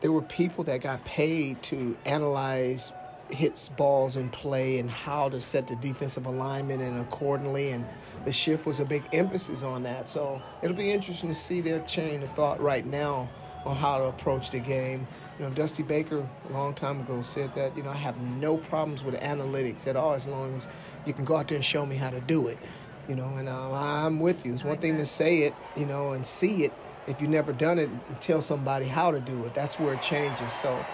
there 0.00 0.12
were 0.12 0.22
people 0.22 0.64
that 0.64 0.80
got 0.80 1.04
paid 1.04 1.62
to 1.64 1.96
analyze 2.04 2.92
hits 3.30 3.68
balls 3.68 4.16
in 4.16 4.28
play 4.30 4.78
and 4.78 4.90
how 4.90 5.28
to 5.28 5.40
set 5.40 5.68
the 5.68 5.76
defensive 5.76 6.26
alignment 6.26 6.82
and 6.82 6.98
accordingly 6.98 7.70
and 7.70 7.84
the 8.24 8.32
shift 8.32 8.66
was 8.66 8.80
a 8.80 8.84
big 8.84 9.04
emphasis 9.12 9.62
on 9.62 9.84
that 9.84 10.08
so 10.08 10.42
it'll 10.62 10.76
be 10.76 10.90
interesting 10.90 11.28
to 11.28 11.34
see 11.34 11.60
their 11.60 11.78
chain 11.80 12.22
of 12.24 12.30
thought 12.32 12.60
right 12.60 12.86
now 12.86 13.28
on 13.64 13.76
how 13.76 13.98
to 13.98 14.04
approach 14.04 14.50
the 14.50 14.58
game 14.58 15.06
you 15.40 15.46
know 15.46 15.52
dusty 15.54 15.82
baker 15.82 16.28
a 16.50 16.52
long 16.52 16.74
time 16.74 17.00
ago 17.00 17.22
said 17.22 17.54
that 17.54 17.74
you 17.74 17.82
know 17.82 17.88
i 17.88 17.96
have 17.96 18.16
no 18.18 18.58
problems 18.58 19.02
with 19.02 19.18
analytics 19.20 19.86
at 19.86 19.96
all 19.96 20.12
as 20.12 20.26
long 20.26 20.54
as 20.54 20.68
you 21.06 21.14
can 21.14 21.24
go 21.24 21.34
out 21.34 21.48
there 21.48 21.56
and 21.56 21.64
show 21.64 21.86
me 21.86 21.96
how 21.96 22.10
to 22.10 22.20
do 22.20 22.46
it 22.46 22.58
you 23.08 23.14
know 23.14 23.36
and 23.38 23.48
uh, 23.48 23.72
i'm 23.72 24.20
with 24.20 24.44
you 24.44 24.52
it's 24.52 24.64
one 24.64 24.76
thing 24.76 24.98
to 24.98 25.06
say 25.06 25.38
it 25.38 25.54
you 25.76 25.86
know 25.86 26.12
and 26.12 26.26
see 26.26 26.64
it 26.64 26.72
if 27.06 27.22
you've 27.22 27.30
never 27.30 27.54
done 27.54 27.78
it 27.78 27.88
and 27.88 28.20
tell 28.20 28.42
somebody 28.42 28.84
how 28.84 29.10
to 29.10 29.18
do 29.18 29.42
it 29.46 29.54
that's 29.54 29.78
where 29.78 29.94
it 29.94 30.02
changes 30.02 30.52
so 30.52 30.84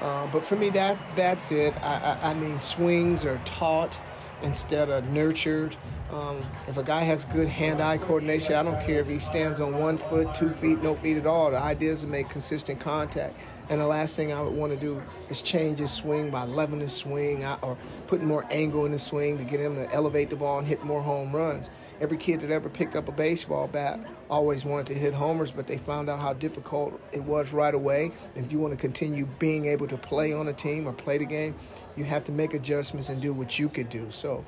uh, 0.00 0.26
but 0.30 0.44
for 0.44 0.56
me, 0.56 0.70
that 0.70 0.98
that's 1.14 1.50
it. 1.52 1.74
I, 1.82 2.18
I, 2.22 2.30
I 2.30 2.34
mean, 2.34 2.60
swings 2.60 3.24
are 3.24 3.40
taught 3.44 4.00
instead 4.42 4.90
of 4.90 5.08
nurtured. 5.08 5.74
Um, 6.12 6.44
if 6.68 6.76
a 6.76 6.82
guy 6.82 7.02
has 7.02 7.24
good 7.24 7.48
hand-eye 7.48 7.98
coordination, 7.98 8.54
I 8.54 8.62
don't 8.62 8.80
care 8.84 9.00
if 9.00 9.08
he 9.08 9.18
stands 9.18 9.58
on 9.58 9.76
one 9.78 9.96
foot, 9.96 10.34
two 10.34 10.50
feet, 10.50 10.82
no 10.82 10.94
feet 10.94 11.16
at 11.16 11.26
all. 11.26 11.50
The 11.50 11.58
idea 11.58 11.92
is 11.92 12.02
to 12.02 12.06
make 12.06 12.28
consistent 12.28 12.78
contact. 12.78 13.34
And 13.68 13.80
the 13.80 13.86
last 13.86 14.14
thing 14.14 14.32
I 14.32 14.40
would 14.40 14.54
want 14.54 14.72
to 14.72 14.78
do 14.78 15.02
is 15.28 15.42
change 15.42 15.80
his 15.80 15.90
swing 15.90 16.30
by 16.30 16.44
leveling 16.44 16.80
his 16.80 16.94
swing 16.94 17.44
or 17.44 17.76
putting 18.06 18.26
more 18.26 18.46
angle 18.50 18.86
in 18.86 18.92
his 18.92 19.02
swing 19.02 19.38
to 19.38 19.44
get 19.44 19.58
him 19.58 19.74
to 19.74 19.92
elevate 19.92 20.30
the 20.30 20.36
ball 20.36 20.58
and 20.58 20.66
hit 20.68 20.84
more 20.84 21.02
home 21.02 21.34
runs. 21.34 21.68
Every 22.00 22.16
kid 22.16 22.40
that 22.40 22.50
ever 22.50 22.68
picked 22.68 22.94
up 22.94 23.08
a 23.08 23.12
baseball 23.12 23.66
bat 23.66 23.98
always 24.30 24.64
wanted 24.64 24.86
to 24.88 24.94
hit 24.94 25.14
homers, 25.14 25.50
but 25.50 25.66
they 25.66 25.76
found 25.76 26.08
out 26.08 26.20
how 26.20 26.32
difficult 26.32 27.00
it 27.12 27.22
was 27.22 27.52
right 27.52 27.74
away. 27.74 28.12
If 28.36 28.52
you 28.52 28.58
want 28.60 28.72
to 28.72 28.76
continue 28.78 29.26
being 29.38 29.66
able 29.66 29.88
to 29.88 29.96
play 29.96 30.32
on 30.32 30.46
a 30.46 30.52
team 30.52 30.86
or 30.86 30.92
play 30.92 31.18
the 31.18 31.26
game, 31.26 31.56
you 31.96 32.04
have 32.04 32.22
to 32.24 32.32
make 32.32 32.54
adjustments 32.54 33.08
and 33.08 33.20
do 33.20 33.32
what 33.32 33.58
you 33.58 33.68
could 33.68 33.88
do. 33.88 34.06
So 34.10 34.44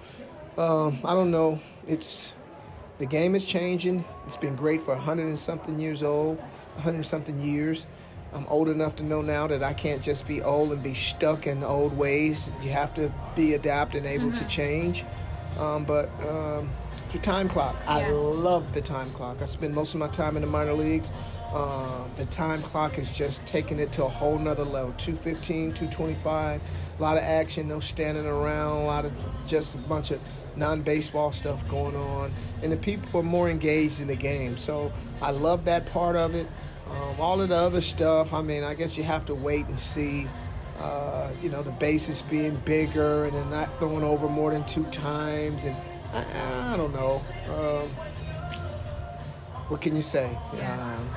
um, 0.57 0.99
I 1.05 1.15
don't 1.15 1.31
know. 1.31 1.59
It's 1.89 2.35
the 2.99 3.07
game 3.07 3.35
is 3.35 3.45
changing. 3.45 4.05
It's 4.27 4.37
been 4.37 4.57
great 4.57 4.81
for 4.81 4.95
100 4.95 5.23
and 5.23 5.39
something 5.39 5.79
years 5.79 6.03
old, 6.03 6.39
100 6.75 6.97
and 6.97 7.07
something 7.07 7.41
years. 7.41 7.87
I'm 8.33 8.47
old 8.49 8.69
enough 8.69 8.97
to 8.97 9.03
know 9.03 9.23
now 9.23 9.47
that 9.47 9.63
I 9.63 9.73
can't 9.73 10.03
just 10.03 10.27
be 10.27 10.43
old 10.43 10.73
and 10.73 10.83
be 10.83 10.95
stuck 10.95 11.47
in 11.47 11.65
old 11.65 11.97
ways. 11.97 12.51
You 12.63 12.71
have 12.71 12.93
to 12.95 13.13
be 13.35 13.55
adapted 13.55 14.05
and 14.05 14.07
able 14.07 14.37
to 14.37 14.45
change. 14.47 15.05
Um, 15.59 15.85
but 15.85 16.11
um, 16.29 16.71
the 17.11 17.19
time 17.19 17.49
clock, 17.49 17.77
I 17.87 18.11
love 18.11 18.75
the 18.75 18.83
time 18.83 19.11
clock. 19.11 19.39
I 19.41 19.47
spend 19.47 19.75
most 19.75 19.95
of 19.95 20.01
my 20.01 20.09
time 20.09 20.37
in 20.37 20.43
the 20.43 20.49
minor 20.49 20.75
leagues. 20.75 21.13
Um, 21.53 22.11
the 22.17 22.27
time 22.27 22.61
clock 22.61 22.99
is 22.99 23.11
just 23.11 23.45
taking 23.47 23.81
it 23.81 23.91
to 23.93 24.05
a 24.05 24.09
whole 24.09 24.39
nother 24.39 24.65
level 24.65 24.93
215 24.99 25.73
225 25.73 26.61
a 26.99 27.03
lot 27.03 27.17
of 27.17 27.23
action 27.23 27.67
no 27.69 27.81
standing 27.81 28.27
around 28.27 28.83
a 28.83 28.85
lot 28.85 29.07
of 29.07 29.13
just 29.47 29.75
a 29.75 29.79
bunch 29.79 30.11
of 30.11 30.21
non-baseball 30.57 31.33
stuff 31.33 31.67
going 31.67 31.97
on 31.97 32.31
and 32.63 32.71
the 32.71 32.77
people 32.77 33.21
are 33.21 33.25
more 33.25 33.49
engaged 33.49 34.03
in 34.03 34.09
the 34.09 34.15
game 34.15 34.59
so 34.59 34.93
i 35.23 35.31
love 35.31 35.65
that 35.65 35.87
part 35.87 36.17
of 36.17 36.35
it 36.35 36.47
um, 36.91 37.21
all 37.21 37.41
of 37.41 37.49
the 37.49 37.57
other 37.57 37.81
stuff 37.81 38.33
i 38.33 38.41
mean 38.41 38.63
i 38.65 38.75
guess 38.75 38.97
you 38.97 39.05
have 39.05 39.25
to 39.25 39.35
wait 39.35 39.67
and 39.67 39.79
see 39.79 40.29
uh, 40.81 41.29
you 41.43 41.49
know 41.49 41.63
the 41.63 41.73
bases 41.73 42.23
being 42.23 42.55
bigger 42.65 43.25
and 43.25 43.35
then 43.35 43.51
not 43.51 43.69
throwing 43.81 44.05
over 44.05 44.29
more 44.29 44.53
than 44.53 44.65
two 44.65 44.85
times 44.87 45.65
and 45.65 45.77
i, 46.13 46.73
I 46.73 46.77
don't 46.77 46.93
know 46.93 47.23
um, 47.51 47.89
what 49.69 49.81
can 49.81 49.97
you 49.97 50.03
say 50.03 50.39
um, 50.63 51.09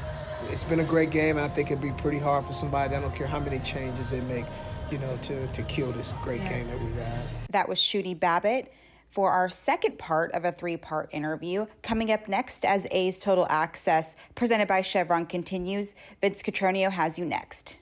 it's 0.52 0.64
been 0.64 0.80
a 0.80 0.86
great 0.86 1.12
game, 1.12 1.38
and 1.38 1.46
I 1.46 1.50
think 1.50 1.72
it'd 1.72 1.82
be 1.82 1.92
pretty 1.92 2.20
hard 2.20 2.46
for 2.46 2.54
somebody. 2.54 2.96
I 2.96 3.00
don't 3.00 3.16
care 3.16 3.28
how 3.28 3.40
many 3.40 3.60
changes 3.60 4.10
they 4.10 4.22
make, 4.22 4.46
you 4.92 4.98
know, 4.98 5.18
to 5.24 5.48
to 5.48 5.64
kill 5.64 5.92
this 5.92 6.14
great 6.22 6.46
game 6.46 6.68
that 6.68 6.80
we've 6.80 6.96
had. 6.96 7.20
That 7.52 7.70
was 7.70 7.80
Shooty 7.80 8.20
Babitt 8.20 8.72
for 9.12 9.30
our 9.30 9.50
second 9.50 10.00
part 10.00 10.32
of 10.32 10.46
a 10.46 10.52
three 10.52 10.78
part 10.78 11.10
interview. 11.12 11.68
Coming 11.84 12.12
up 12.12 12.28
next, 12.28 12.66
as 12.66 12.88
A's 12.90 13.20
Total 13.20 13.46
Access 13.50 14.16
presented 14.34 14.68
by 14.68 14.82
Chevron 14.82 15.28
continues, 15.28 15.94
Vince 16.22 16.42
Cotroneo 16.42 16.90
has 16.90 17.20
you 17.20 17.26
next. 17.26 17.78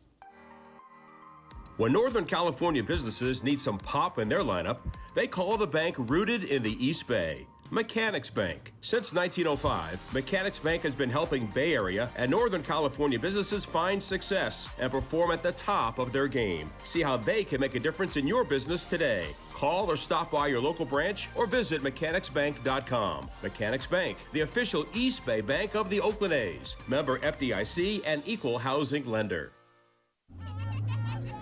When 1.78 1.94
Northern 1.94 2.26
California 2.26 2.84
businesses 2.84 3.42
need 3.42 3.62
some 3.62 3.78
pop 3.78 4.20
in 4.20 4.28
their 4.28 4.40
lineup, 4.40 4.80
they 5.16 5.28
call 5.28 5.56
the 5.56 5.68
bank 5.68 5.96
rooted 5.98 6.44
in 6.44 6.62
the 6.62 6.86
East 6.86 7.08
Bay. 7.08 7.48
Mechanics 7.72 8.32
Bank. 8.32 8.74
Since 8.82 9.14
1905, 9.14 10.14
Mechanics 10.14 10.58
Bank 10.58 10.82
has 10.82 10.96
been 10.96 11.10
helping 11.10 11.46
Bay 11.48 11.76
Area 11.76 12.10
and 12.18 12.32
Northern 12.32 12.64
California 12.64 13.20
businesses 13.20 13.64
find 13.64 14.02
success 14.02 14.68
and 14.80 14.92
perform 14.92 15.30
at 15.32 15.44
the 15.44 15.52
top 15.52 16.00
of 16.00 16.12
their 16.12 16.28
game. 16.28 16.70
See 16.82 17.04
how 17.04 17.16
they 17.16 17.44
can 17.44 17.62
make 17.62 17.76
a 17.76 17.80
difference 17.80 18.18
in 18.18 18.26
your 18.26 18.44
business 18.44 18.86
today. 18.86 19.28
Call 19.60 19.92
or 19.92 19.98
stop 19.98 20.32
by 20.32 20.48
your 20.48 20.62
local 20.62 20.86
branch 20.86 21.28
or 21.36 21.46
visit 21.46 21.84
mechanicsbank.com. 21.84 23.30
Mechanics 23.44 23.88
Bank, 23.88 24.18
the 24.32 24.40
official 24.40 24.86
East 24.94 25.26
Bay 25.26 25.42
Bank 25.42 25.76
of 25.76 25.90
the 25.90 26.00
Oakland 26.00 26.34
A's. 26.34 26.78
Member 26.88 27.20
FDIC 27.20 28.02
and 28.06 28.24
equal 28.26 28.58
housing 28.58 29.06
lender. 29.06 29.52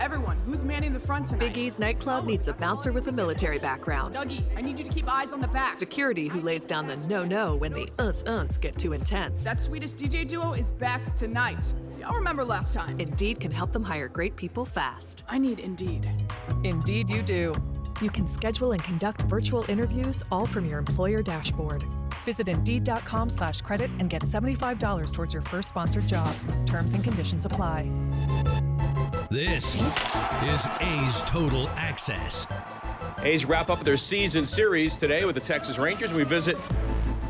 Everyone, 0.00 0.36
who's 0.46 0.64
manning 0.64 0.92
the 0.92 1.00
front 1.00 1.28
tonight? 1.28 1.40
Big 1.40 1.58
E's 1.58 1.78
nightclub 1.78 2.24
needs 2.24 2.48
a 2.48 2.52
bouncer 2.52 2.90
with 2.90 3.06
a 3.06 3.12
military 3.12 3.58
background. 3.58 4.14
Dougie, 4.14 4.42
I 4.56 4.60
need 4.60 4.78
you 4.78 4.84
to 4.84 4.90
keep 4.90 5.08
eyes 5.08 5.32
on 5.32 5.40
the 5.40 5.48
back. 5.48 5.78
Security 5.78 6.26
who 6.26 6.40
lays 6.40 6.64
down 6.64 6.88
the 6.88 6.96
no-no 6.96 7.54
when 7.54 7.72
the 7.72 7.88
uns-uns 7.98 8.58
get 8.58 8.76
too 8.76 8.92
intense. 8.94 9.44
That 9.44 9.60
Swedish 9.60 9.92
DJ 9.92 10.26
duo 10.26 10.54
is 10.54 10.70
back 10.70 11.14
tonight. 11.14 11.72
Y'all 12.00 12.14
remember 12.16 12.44
last 12.44 12.74
time. 12.74 12.98
Indeed 12.98 13.38
can 13.38 13.52
help 13.52 13.70
them 13.70 13.84
hire 13.84 14.08
great 14.08 14.34
people 14.34 14.64
fast. 14.64 15.22
I 15.28 15.38
need 15.38 15.60
Indeed. 15.60 16.10
Indeed 16.64 17.08
you 17.08 17.22
do. 17.22 17.52
You 18.00 18.10
can 18.10 18.26
schedule 18.26 18.72
and 18.72 18.82
conduct 18.82 19.22
virtual 19.22 19.64
interviews 19.68 20.24
all 20.32 20.46
from 20.46 20.66
your 20.66 20.80
employer 20.80 21.22
dashboard. 21.22 21.84
Visit 22.24 22.48
Indeed.com 22.48 23.30
slash 23.30 23.60
credit 23.60 23.90
and 24.00 24.10
get 24.10 24.22
$75 24.22 25.12
towards 25.12 25.32
your 25.32 25.42
first 25.42 25.68
sponsored 25.68 26.08
job. 26.08 26.34
Terms 26.66 26.94
and 26.94 27.04
conditions 27.04 27.46
apply. 27.46 27.88
This 29.32 29.76
is 30.42 30.68
A's 30.82 31.22
Total 31.22 31.66
Access. 31.70 32.46
A's 33.22 33.46
wrap 33.46 33.70
up 33.70 33.82
their 33.82 33.96
season 33.96 34.44
series 34.44 34.98
today 34.98 35.24
with 35.24 35.36
the 35.36 35.40
Texas 35.40 35.78
Rangers. 35.78 36.12
We 36.12 36.22
visit 36.24 36.58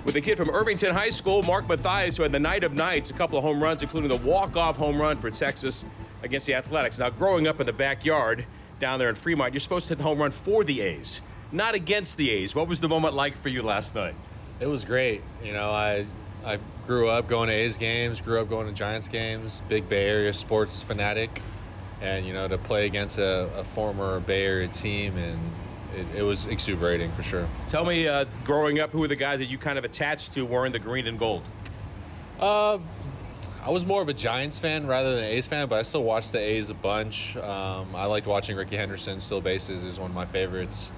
with 0.05 0.17
a 0.17 0.21
kid 0.21 0.37
from 0.37 0.51
Irvington 0.51 0.93
High 0.93 1.11
School, 1.11 1.45
Mark 1.45 1.69
Mathias, 1.69 2.17
who 2.17 2.25
had 2.25 2.33
the 2.33 2.41
night 2.41 2.65
of 2.65 2.75
nights, 2.75 3.11
a 3.11 3.13
couple 3.13 3.39
of 3.39 3.45
home 3.45 3.63
runs, 3.63 3.85
including 3.85 4.11
the 4.11 4.17
walk-off 4.17 4.77
home 4.77 5.01
run 5.01 5.17
for 5.17 5.31
Texas 5.31 5.85
against 6.25 6.49
the 6.49 6.55
Athletics. 6.57 6.99
Now, 6.99 7.09
growing 7.09 7.47
up 7.47 7.61
in 7.61 7.67
the 7.67 7.73
backyard 7.73 8.47
down 8.81 8.99
there 8.99 9.09
in 9.09 9.15
Fremont, 9.15 9.55
you're 9.55 9.61
supposed 9.61 9.85
to 9.85 9.91
hit 9.91 9.99
the 9.99 10.05
home 10.05 10.19
run 10.19 10.33
for 10.33 10.65
the 10.65 10.81
A's, 10.81 11.21
not 11.53 11.77
against 11.77 12.17
the 12.17 12.33
A's. 12.33 12.53
What 12.53 12.67
was 12.67 12.81
the 12.81 12.89
moment 12.89 13.15
like 13.15 13.39
for 13.39 13.49
you 13.49 13.63
last 13.63 13.95
night? 13.95 14.17
It 14.59 14.67
was 14.67 14.83
great. 14.83 15.23
You 15.41 15.53
know, 15.53 15.71
I 15.71 16.07
I 16.45 16.59
grew 16.85 17.09
up 17.09 17.29
going 17.29 17.49
to 17.49 17.55
A's 17.55 17.79
games, 17.79 18.21
grew 18.21 18.41
up 18.41 18.49
going 18.49 18.67
to 18.67 18.73
Giants 18.73 19.07
games, 19.07 19.63
big 19.69 19.89
Bay 19.89 20.09
Area 20.09 20.33
sports 20.33 20.83
fanatic 20.83 21.41
and 22.03 22.27
you 22.27 22.35
know 22.35 22.49
to 22.49 22.59
play 22.59 22.87
against 22.87 23.19
a, 23.19 23.49
a 23.57 23.65
former 23.65 24.21
Bay 24.21 24.45
Area 24.45 24.69
team 24.69 25.17
and 25.17 25.39
it, 25.95 26.19
it, 26.19 26.23
was 26.23 26.47
exuberating 26.47 27.13
for 27.13 27.23
sure. 27.23 27.47
Tell 27.69 27.85
me, 27.85 28.09
uh, 28.09 28.25
growing 28.45 28.81
up, 28.81 28.91
who 28.91 29.01
were 29.01 29.09
the 29.09 29.17
guys 29.17 29.39
that 29.41 29.47
you 29.47 29.59
kind 29.59 29.79
of 29.79 29.85
attached 29.85 30.33
to 30.35 30.43
wearing 30.43 30.73
the 30.73 30.79
green 30.79 31.07
and 31.07 31.19
gold? 31.19 31.43
Uh, 32.41 32.79
I 33.63 33.71
was 33.71 33.85
more 33.85 34.01
of 34.01 34.09
a 34.09 34.15
Giants 34.15 34.59
fan 34.59 34.87
rather 34.87 35.15
than 35.15 35.25
an 35.25 35.31
A's 35.31 35.47
fan, 35.47 35.69
but 35.69 35.79
I 35.79 35.83
still 35.83 36.03
watched 36.03 36.33
the 36.33 36.39
A's 36.39 36.71
a 36.71 36.75
bunch. 36.75 37.37
Um, 37.37 37.95
I 37.95 38.07
liked 38.07 38.27
watching 38.27 38.57
Rickey 38.57 38.77
Henderson, 38.77 39.21
still 39.21 39.43
bases, 39.43 39.85
is 39.85 40.01
one 40.01 40.11
of 40.11 40.15
my 40.15 40.25
favorites. 40.25 40.91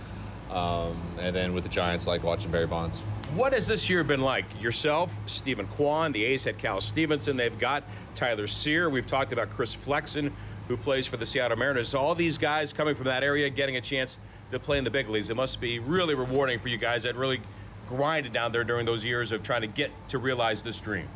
Um, 0.51 0.97
and 1.19 1.35
then 1.35 1.55
with 1.55 1.65
the 1.65 1.71
Giants, 1.71 2.07
I 2.07 2.13
like 2.13 2.23
watching 2.23 2.53
Barry 2.53 2.69
Bonds. 2.69 3.01
What 3.35 3.53
has 3.53 3.67
this 3.67 3.91
year 3.91 4.05
been 4.05 4.21
like? 4.21 4.45
Yourself, 4.63 5.19
Steven 5.27 5.67
Kwan, 5.67 6.13
the 6.13 6.25
A's 6.25 6.45
had 6.45 6.57
Cal 6.57 6.81
Stevenson, 6.81 7.37
they've 7.37 7.59
got 7.59 7.83
Tyler 8.15 8.47
Cyr. 8.47 8.89
We've 8.89 9.05
talked 9.05 9.33
about 9.33 9.51
Chris 9.51 9.75
Flexen 9.75 10.33
who 10.69 10.77
plays 10.77 11.07
for 11.07 11.17
the 11.17 11.27
Seattle 11.27 11.57
Mariners. 11.57 11.95
All 11.95 12.15
these 12.15 12.39
guys 12.39 12.73
coming 12.73 12.95
from 12.95 13.07
that 13.07 13.23
area 13.23 13.51
getting 13.51 13.77
a 13.77 13.81
chance 13.81 14.19
to 14.51 14.59
play 14.59 14.79
in 14.79 14.85
the 14.85 14.91
big 14.91 15.09
leagues. 15.09 15.31
It 15.31 15.37
must 15.37 15.61
be 15.61 15.79
really 15.79 16.15
rewarding 16.15 16.59
for 16.59 16.69
you 16.69 16.79
guys 16.79 17.03
that 17.03 17.17
really 17.17 17.41
grinded 17.89 18.33
down 18.33 18.53
there 18.53 18.65
during 18.65 18.87
those 18.87 19.05
years 19.05 19.33
of 19.33 19.43
trying 19.43 19.61
to 19.61 19.67
get 19.67 19.91
to 20.09 20.19
realize 20.19 20.63
this 20.63 20.81
dream. 20.81 21.09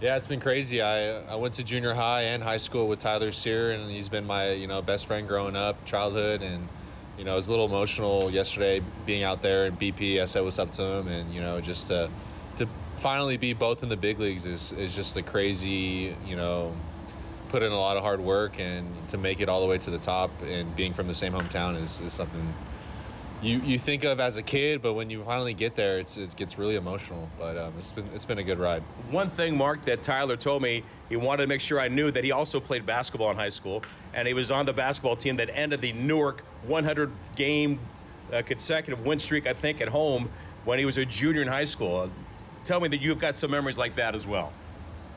Yeah, 0.00 0.16
it's 0.16 0.26
been 0.26 0.40
crazy. 0.40 0.80
I, 0.80 1.20
I 1.24 1.34
went 1.34 1.54
to 1.54 1.62
junior 1.62 1.92
high 1.92 2.22
and 2.22 2.42
high 2.42 2.56
school 2.56 2.88
with 2.88 3.00
Tyler 3.00 3.32
Cyr, 3.32 3.72
and 3.72 3.90
he's 3.90 4.08
been 4.08 4.26
my 4.26 4.52
you 4.52 4.66
know 4.66 4.80
best 4.80 5.06
friend 5.06 5.28
growing 5.28 5.56
up, 5.56 5.84
childhood, 5.84 6.42
and 6.42 6.66
you 7.18 7.24
know 7.24 7.32
it 7.32 7.36
was 7.36 7.48
a 7.48 7.50
little 7.50 7.66
emotional 7.66 8.30
yesterday 8.30 8.82
being 9.04 9.24
out 9.24 9.42
there 9.42 9.66
in 9.66 9.76
BP. 9.76 10.22
I 10.22 10.24
said 10.24 10.42
what's 10.42 10.58
up 10.58 10.72
to 10.72 10.82
him, 10.82 11.08
and 11.08 11.34
you 11.34 11.42
know 11.42 11.60
just 11.60 11.88
to 11.88 12.08
to 12.56 12.66
finally 12.96 13.36
be 13.36 13.52
both 13.52 13.82
in 13.82 13.90
the 13.90 13.96
big 13.96 14.18
leagues 14.18 14.46
is 14.46 14.72
is 14.72 14.94
just 14.94 15.16
a 15.18 15.22
crazy 15.22 16.16
you 16.26 16.36
know 16.36 16.74
put 17.50 17.62
in 17.62 17.72
a 17.72 17.78
lot 17.78 17.96
of 17.96 18.02
hard 18.02 18.20
work 18.20 18.58
and 18.58 18.86
to 19.08 19.18
make 19.18 19.40
it 19.40 19.48
all 19.48 19.60
the 19.60 19.66
way 19.66 19.76
to 19.76 19.90
the 19.90 19.98
top 19.98 20.30
and 20.42 20.74
being 20.76 20.92
from 20.92 21.08
the 21.08 21.14
same 21.14 21.32
hometown 21.32 21.80
is, 21.80 22.00
is 22.00 22.12
something 22.12 22.54
you, 23.42 23.58
you 23.60 23.78
think 23.78 24.04
of 24.04 24.20
as 24.20 24.36
a 24.36 24.42
kid, 24.42 24.82
but 24.82 24.92
when 24.92 25.08
you 25.08 25.22
finally 25.24 25.54
get 25.54 25.74
there, 25.74 25.98
it's, 25.98 26.16
it 26.16 26.36
gets 26.36 26.58
really 26.58 26.76
emotional. 26.76 27.28
But 27.38 27.56
um, 27.56 27.72
it's 27.78 27.90
been 27.90 28.04
it's 28.14 28.26
been 28.26 28.38
a 28.38 28.42
good 28.42 28.58
ride. 28.58 28.82
One 29.10 29.30
thing, 29.30 29.56
Mark, 29.56 29.82
that 29.84 30.02
Tyler 30.02 30.36
told 30.36 30.62
me 30.62 30.84
he 31.08 31.16
wanted 31.16 31.44
to 31.44 31.46
make 31.46 31.60
sure 31.60 31.80
I 31.80 31.88
knew 31.88 32.10
that 32.10 32.22
he 32.22 32.32
also 32.32 32.60
played 32.60 32.84
basketball 32.84 33.30
in 33.30 33.36
high 33.36 33.48
school, 33.48 33.82
and 34.12 34.28
he 34.28 34.34
was 34.34 34.50
on 34.50 34.66
the 34.66 34.72
basketball 34.72 35.16
team 35.16 35.36
that 35.36 35.48
ended 35.54 35.80
the 35.80 35.92
Newark 35.94 36.42
100 36.66 37.10
game 37.34 37.78
uh, 38.32 38.42
consecutive 38.42 39.04
win 39.06 39.18
streak, 39.18 39.46
I 39.46 39.54
think, 39.54 39.80
at 39.80 39.88
home 39.88 40.30
when 40.64 40.78
he 40.78 40.84
was 40.84 40.98
a 40.98 41.06
junior 41.06 41.40
in 41.40 41.48
high 41.48 41.64
school. 41.64 42.10
Tell 42.66 42.78
me 42.78 42.88
that 42.88 43.00
you've 43.00 43.18
got 43.18 43.36
some 43.36 43.50
memories 43.50 43.78
like 43.78 43.96
that 43.96 44.14
as 44.14 44.26
well. 44.26 44.52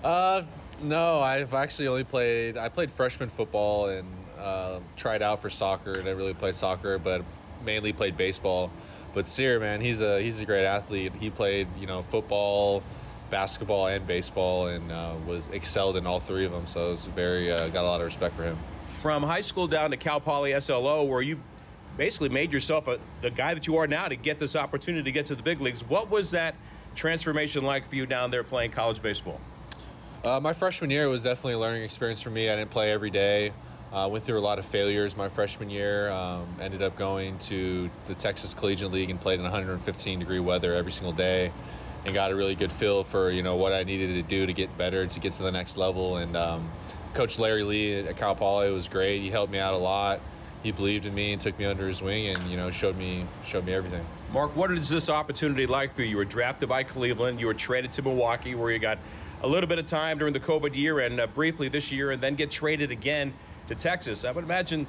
Uh, 0.01 0.43
no, 0.81 1.19
I've 1.19 1.53
actually 1.53 1.87
only 1.87 2.03
played. 2.03 2.57
I 2.57 2.69
played 2.69 2.91
freshman 2.91 3.29
football 3.29 3.87
and 3.87 4.07
uh, 4.39 4.79
tried 4.95 5.21
out 5.21 5.41
for 5.41 5.49
soccer. 5.49 5.93
Didn't 5.93 6.17
really 6.17 6.33
play 6.33 6.51
soccer, 6.51 6.97
but 6.97 7.23
mainly 7.63 7.93
played 7.93 8.17
baseball. 8.17 8.71
But 9.13 9.27
Cyr, 9.27 9.59
man, 9.59 9.81
he's 9.81 10.01
a 10.01 10.21
he's 10.21 10.39
a 10.39 10.45
great 10.45 10.65
athlete. 10.65 11.13
He 11.19 11.29
played, 11.29 11.67
you 11.79 11.87
know, 11.87 12.01
football, 12.03 12.83
basketball, 13.29 13.87
and 13.87 14.05
baseball, 14.07 14.67
and 14.67 14.91
uh, 14.91 15.13
was 15.27 15.47
excelled 15.49 15.97
in 15.97 16.07
all 16.07 16.19
three 16.19 16.45
of 16.45 16.51
them. 16.51 16.65
So 16.65 16.91
it's 16.91 17.05
very 17.05 17.51
uh, 17.51 17.69
got 17.69 17.83
a 17.83 17.87
lot 17.87 18.01
of 18.01 18.05
respect 18.05 18.35
for 18.35 18.43
him. 18.43 18.57
From 19.01 19.23
high 19.23 19.41
school 19.41 19.67
down 19.67 19.91
to 19.91 19.97
Cal 19.97 20.19
Poly 20.19 20.59
SLO, 20.59 21.03
where 21.03 21.21
you 21.21 21.39
basically 21.97 22.29
made 22.29 22.51
yourself 22.51 22.87
a, 22.87 22.99
the 23.21 23.29
guy 23.29 23.53
that 23.53 23.67
you 23.67 23.77
are 23.77 23.87
now 23.87 24.07
to 24.07 24.15
get 24.15 24.39
this 24.39 24.55
opportunity 24.55 25.03
to 25.03 25.11
get 25.11 25.27
to 25.27 25.35
the 25.35 25.43
big 25.43 25.61
leagues. 25.61 25.83
What 25.83 26.09
was 26.09 26.31
that 26.31 26.55
transformation 26.95 27.63
like 27.63 27.87
for 27.87 27.95
you 27.95 28.05
down 28.05 28.31
there 28.31 28.43
playing 28.43 28.71
college 28.71 29.01
baseball? 29.01 29.39
Uh, 30.23 30.39
my 30.39 30.53
freshman 30.53 30.89
year 30.89 31.09
was 31.09 31.21
definitely 31.21 31.51
a 31.51 31.59
learning 31.59 31.83
experience 31.83 32.21
for 32.21 32.29
me. 32.29 32.49
I 32.49 32.55
didn't 32.55 32.71
play 32.71 32.93
every 32.93 33.09
day. 33.09 33.51
Uh, 33.91 34.07
went 34.09 34.23
through 34.23 34.39
a 34.39 34.41
lot 34.41 34.57
of 34.57 34.65
failures 34.65 35.17
my 35.17 35.27
freshman 35.27 35.69
year. 35.69 36.09
Um, 36.11 36.47
ended 36.61 36.81
up 36.81 36.95
going 36.95 37.37
to 37.39 37.89
the 38.07 38.15
Texas 38.15 38.53
Collegiate 38.53 38.89
League 38.89 39.09
and 39.09 39.19
played 39.19 39.39
in 39.39 39.43
115 39.43 40.19
degree 40.19 40.39
weather 40.39 40.73
every 40.75 40.93
single 40.93 41.11
day, 41.11 41.51
and 42.05 42.13
got 42.13 42.31
a 42.31 42.35
really 42.37 42.55
good 42.55 42.71
feel 42.71 43.03
for 43.03 43.31
you 43.31 43.43
know 43.43 43.57
what 43.57 43.73
I 43.73 43.83
needed 43.83 44.15
to 44.15 44.21
do 44.21 44.45
to 44.45 44.53
get 44.53 44.77
better 44.77 45.05
to 45.05 45.19
get 45.19 45.33
to 45.33 45.43
the 45.43 45.51
next 45.51 45.75
level. 45.75 46.15
And 46.15 46.37
um, 46.37 46.71
Coach 47.13 47.37
Larry 47.37 47.63
Lee 47.63 47.95
at 47.95 48.15
Cal 48.15 48.33
Poly 48.33 48.71
was 48.71 48.87
great. 48.87 49.21
He 49.21 49.29
helped 49.29 49.51
me 49.51 49.59
out 49.59 49.73
a 49.73 49.77
lot. 49.77 50.21
He 50.63 50.71
believed 50.71 51.05
in 51.05 51.13
me 51.13 51.33
and 51.33 51.41
took 51.41 51.59
me 51.59 51.65
under 51.65 51.85
his 51.85 52.01
wing, 52.01 52.27
and 52.27 52.41
you 52.49 52.55
know 52.55 52.71
showed 52.71 52.95
me 52.95 53.25
showed 53.43 53.65
me 53.65 53.73
everything. 53.73 54.05
Mark, 54.31 54.55
what 54.55 54.71
is 54.71 54.87
this 54.87 55.09
opportunity 55.09 55.67
like 55.67 55.93
for 55.93 56.01
you? 56.01 56.11
You 56.11 56.17
were 56.17 56.25
drafted 56.25 56.69
by 56.69 56.83
Cleveland. 56.83 57.41
You 57.41 57.47
were 57.47 57.53
traded 57.53 57.91
to 57.91 58.01
Milwaukee, 58.01 58.55
where 58.55 58.71
you 58.71 58.79
got 58.79 58.97
a 59.43 59.47
little 59.47 59.67
bit 59.67 59.77
of 59.77 59.85
time 59.85 60.17
during 60.17 60.33
the 60.33 60.39
COVID 60.39 60.73
year 60.75 60.99
and 60.99 61.19
uh, 61.19 61.27
briefly 61.27 61.67
this 61.67 61.91
year, 61.91 62.11
and 62.11 62.23
then 62.23 62.35
get 62.35 62.49
traded 62.49 62.91
again 62.91 63.33
to 63.67 63.75
Texas. 63.75 64.23
I 64.23 64.31
would 64.31 64.43
imagine 64.43 64.87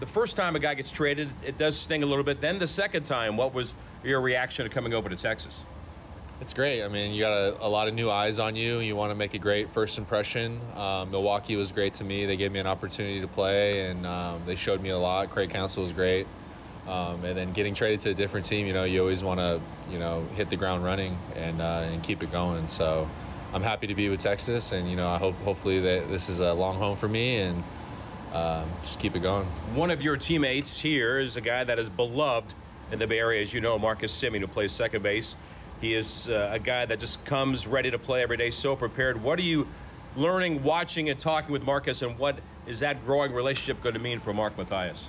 the 0.00 0.06
first 0.06 0.36
time 0.36 0.54
a 0.56 0.58
guy 0.58 0.74
gets 0.74 0.90
traded, 0.90 1.30
it 1.44 1.56
does 1.56 1.76
sting 1.76 2.02
a 2.02 2.06
little 2.06 2.24
bit. 2.24 2.40
Then 2.40 2.58
the 2.58 2.66
second 2.66 3.04
time, 3.04 3.36
what 3.36 3.54
was 3.54 3.74
your 4.02 4.20
reaction 4.20 4.64
to 4.64 4.70
coming 4.70 4.92
over 4.92 5.08
to 5.08 5.16
Texas? 5.16 5.64
It's 6.40 6.52
great. 6.52 6.82
I 6.82 6.88
mean, 6.88 7.14
you 7.14 7.20
got 7.20 7.32
a, 7.32 7.66
a 7.66 7.68
lot 7.68 7.88
of 7.88 7.94
new 7.94 8.10
eyes 8.10 8.38
on 8.38 8.56
you. 8.56 8.80
You 8.80 8.96
want 8.96 9.10
to 9.12 9.14
make 9.14 9.34
a 9.34 9.38
great 9.38 9.70
first 9.70 9.96
impression. 9.96 10.60
Um, 10.76 11.10
Milwaukee 11.10 11.56
was 11.56 11.72
great 11.72 11.94
to 11.94 12.04
me. 12.04 12.26
They 12.26 12.36
gave 12.36 12.52
me 12.52 12.58
an 12.58 12.66
opportunity 12.66 13.20
to 13.20 13.28
play, 13.28 13.86
and 13.86 14.04
um, 14.04 14.42
they 14.44 14.56
showed 14.56 14.82
me 14.82 14.90
a 14.90 14.98
lot. 14.98 15.30
Craig 15.30 15.50
Counsell 15.50 15.82
was 15.82 15.92
great. 15.92 16.26
Um, 16.88 17.24
and 17.24 17.38
then 17.38 17.52
getting 17.52 17.72
traded 17.72 18.00
to 18.00 18.10
a 18.10 18.14
different 18.14 18.44
team, 18.44 18.66
you 18.66 18.74
know, 18.74 18.84
you 18.84 19.00
always 19.00 19.24
want 19.24 19.40
to, 19.40 19.60
you 19.90 19.98
know, 19.98 20.26
hit 20.34 20.50
the 20.50 20.56
ground 20.56 20.84
running 20.84 21.16
and 21.34 21.62
uh, 21.62 21.86
and 21.90 22.02
keep 22.02 22.22
it 22.22 22.30
going. 22.30 22.68
So 22.68 23.08
I'm 23.54 23.62
happy 23.62 23.86
to 23.86 23.94
be 23.94 24.08
with 24.08 24.18
Texas, 24.18 24.72
and 24.72 24.90
you 24.90 24.96
know, 24.96 25.08
I 25.08 25.16
hope 25.16 25.36
hopefully 25.44 25.78
that 25.78 26.08
this 26.08 26.28
is 26.28 26.40
a 26.40 26.52
long 26.52 26.76
home 26.76 26.96
for 26.96 27.06
me, 27.06 27.36
and 27.36 27.62
um, 28.32 28.68
just 28.82 28.98
keep 28.98 29.14
it 29.14 29.20
going. 29.20 29.46
One 29.76 29.92
of 29.92 30.02
your 30.02 30.16
teammates 30.16 30.80
here 30.80 31.20
is 31.20 31.36
a 31.36 31.40
guy 31.40 31.62
that 31.62 31.78
is 31.78 31.88
beloved 31.88 32.52
in 32.90 32.98
the 32.98 33.06
Bay 33.06 33.20
Area, 33.20 33.40
as 33.40 33.54
you 33.54 33.60
know, 33.60 33.78
Marcus 33.78 34.12
Semien, 34.12 34.40
who 34.40 34.48
plays 34.48 34.72
second 34.72 35.04
base. 35.04 35.36
He 35.80 35.94
is 35.94 36.28
uh, 36.28 36.50
a 36.50 36.58
guy 36.58 36.84
that 36.84 36.98
just 36.98 37.24
comes 37.26 37.68
ready 37.68 37.92
to 37.92 37.98
play 37.98 38.24
every 38.24 38.36
day, 38.36 38.50
so 38.50 38.74
prepared. 38.74 39.22
What 39.22 39.38
are 39.38 39.42
you 39.42 39.68
learning, 40.16 40.64
watching, 40.64 41.08
and 41.08 41.16
talking 41.16 41.52
with 41.52 41.62
Marcus, 41.62 42.02
and 42.02 42.18
what 42.18 42.36
is 42.66 42.80
that 42.80 43.04
growing 43.06 43.32
relationship 43.32 43.80
going 43.84 43.94
to 43.94 44.00
mean 44.00 44.18
for 44.18 44.34
Mark 44.34 44.58
Mathias? 44.58 45.08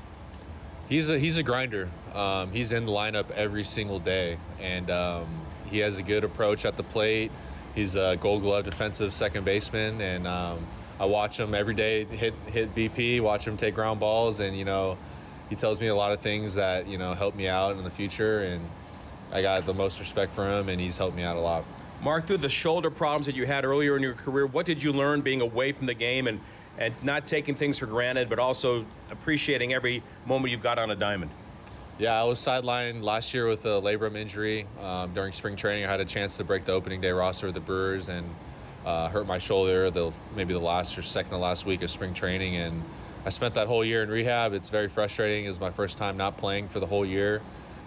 He's 0.88 1.10
a 1.10 1.18
he's 1.18 1.38
a 1.38 1.44
grinder. 1.44 1.90
Um, 2.14 2.52
he's 2.52 2.72
in 2.74 2.86
the 2.86 2.92
lineup 2.92 3.32
every 3.32 3.64
single 3.64 3.98
day, 3.98 4.38
and 4.62 4.92
um, 4.92 5.42
he 5.66 5.80
has 5.80 5.98
a 5.98 6.04
good 6.04 6.24
approach 6.24 6.64
at 6.64 6.78
the 6.78 6.84
plate. 6.84 7.32
He's 7.76 7.96
a 7.96 8.18
Gold 8.22 8.42
Glove 8.42 8.64
defensive 8.64 9.14
second 9.14 9.44
baseman, 9.44 10.00
and 10.00 10.26
um, 10.26 10.66
I 10.98 11.06
watch 11.06 11.38
him 11.38 11.54
every 11.54 11.74
day 11.74 12.06
hit 12.06 12.34
hit 12.48 12.74
BP, 12.74 13.20
watch 13.22 13.46
him 13.46 13.58
take 13.58 13.76
ground 13.76 14.00
balls, 14.00 14.40
and 14.40 14.58
you 14.58 14.64
know, 14.64 14.98
he 15.50 15.58
tells 15.58 15.82
me 15.82 15.88
a 15.88 15.96
lot 15.96 16.14
of 16.14 16.22
things 16.22 16.56
that 16.56 16.88
you 16.88 16.98
know 16.98 17.14
help 17.14 17.36
me 17.36 17.50
out 17.50 17.76
in 17.76 17.84
the 17.84 17.90
future, 17.90 18.40
and 18.44 18.66
I 19.34 19.42
got 19.42 19.66
the 19.66 19.74
most 19.74 20.00
respect 20.00 20.34
for 20.34 20.48
him, 20.48 20.70
and 20.70 20.80
he's 20.80 20.98
helped 20.98 21.18
me 21.18 21.24
out 21.24 21.36
a 21.36 21.42
lot. 21.42 21.66
Mark, 22.02 22.26
through 22.26 22.38
the 22.38 22.50
shoulder 22.50 22.90
problems 22.90 23.26
that 23.26 23.36
you 23.36 23.46
had 23.46 23.66
earlier 23.66 23.98
in 23.98 24.04
your 24.04 24.14
career, 24.14 24.46
what 24.46 24.66
did 24.66 24.82
you 24.82 24.94
learn 24.94 25.20
being 25.20 25.42
away 25.42 25.74
from 25.74 25.86
the 25.86 25.94
game 25.94 26.28
and 26.28 26.40
and 26.78 26.94
not 27.04 27.28
taking 27.28 27.56
things 27.56 27.80
for 27.80 27.88
granted, 27.88 28.30
but 28.30 28.40
also 28.40 28.86
appreciating 29.12 29.74
every 29.74 30.02
moment 30.26 30.52
you've 30.52 30.64
got 30.64 30.80
on 30.80 30.92
a 30.92 30.96
diamond? 30.96 31.32
Yeah, 31.98 32.20
I 32.20 32.26
was 32.26 32.40
sidelined 32.40 33.04
last 33.04 33.34
year 33.34 33.48
with 33.48 33.66
a 33.66 33.82
labrum 33.82 34.18
injury 34.18 34.68
um, 34.82 35.14
during 35.14 35.32
spring 35.32 35.56
training. 35.56 35.86
I 35.86 35.92
had 35.92 36.02
a 36.02 36.06
chance 36.06 36.36
to 36.36 36.44
break 36.44 36.66
the 36.66 36.74
opening 36.74 37.00
day 37.00 37.12
roster 37.12 37.48
of 37.48 37.54
the 37.54 37.62
Brewers 37.62 38.10
and 38.10 38.28
uh, 38.86 39.08
hurt 39.08 39.26
my 39.26 39.38
shoulder 39.38 39.90
the 39.90 40.12
maybe 40.36 40.52
the 40.52 40.60
last 40.60 40.98
or 40.98 41.02
second 41.04 41.32
to 41.32 41.38
last 41.38 41.66
week 41.66 41.82
of 41.84 41.90
spring 41.90 42.14
training, 42.14 42.58
and 42.58 42.84
I 43.26 43.30
spent 43.30 43.54
that 43.54 43.68
whole 43.68 43.86
year 43.86 44.04
in 44.04 44.10
rehab. 44.10 44.52
It's 44.52 44.68
very 44.68 44.90
frustrating. 44.90 45.46
It 45.46 45.48
was 45.48 45.60
my 45.62 45.72
first 45.72 45.98
time 45.98 46.18
not 46.18 46.36
playing 46.36 46.68
for 46.68 46.82
the 46.82 46.86
whole 46.86 47.06
year, 47.06 47.42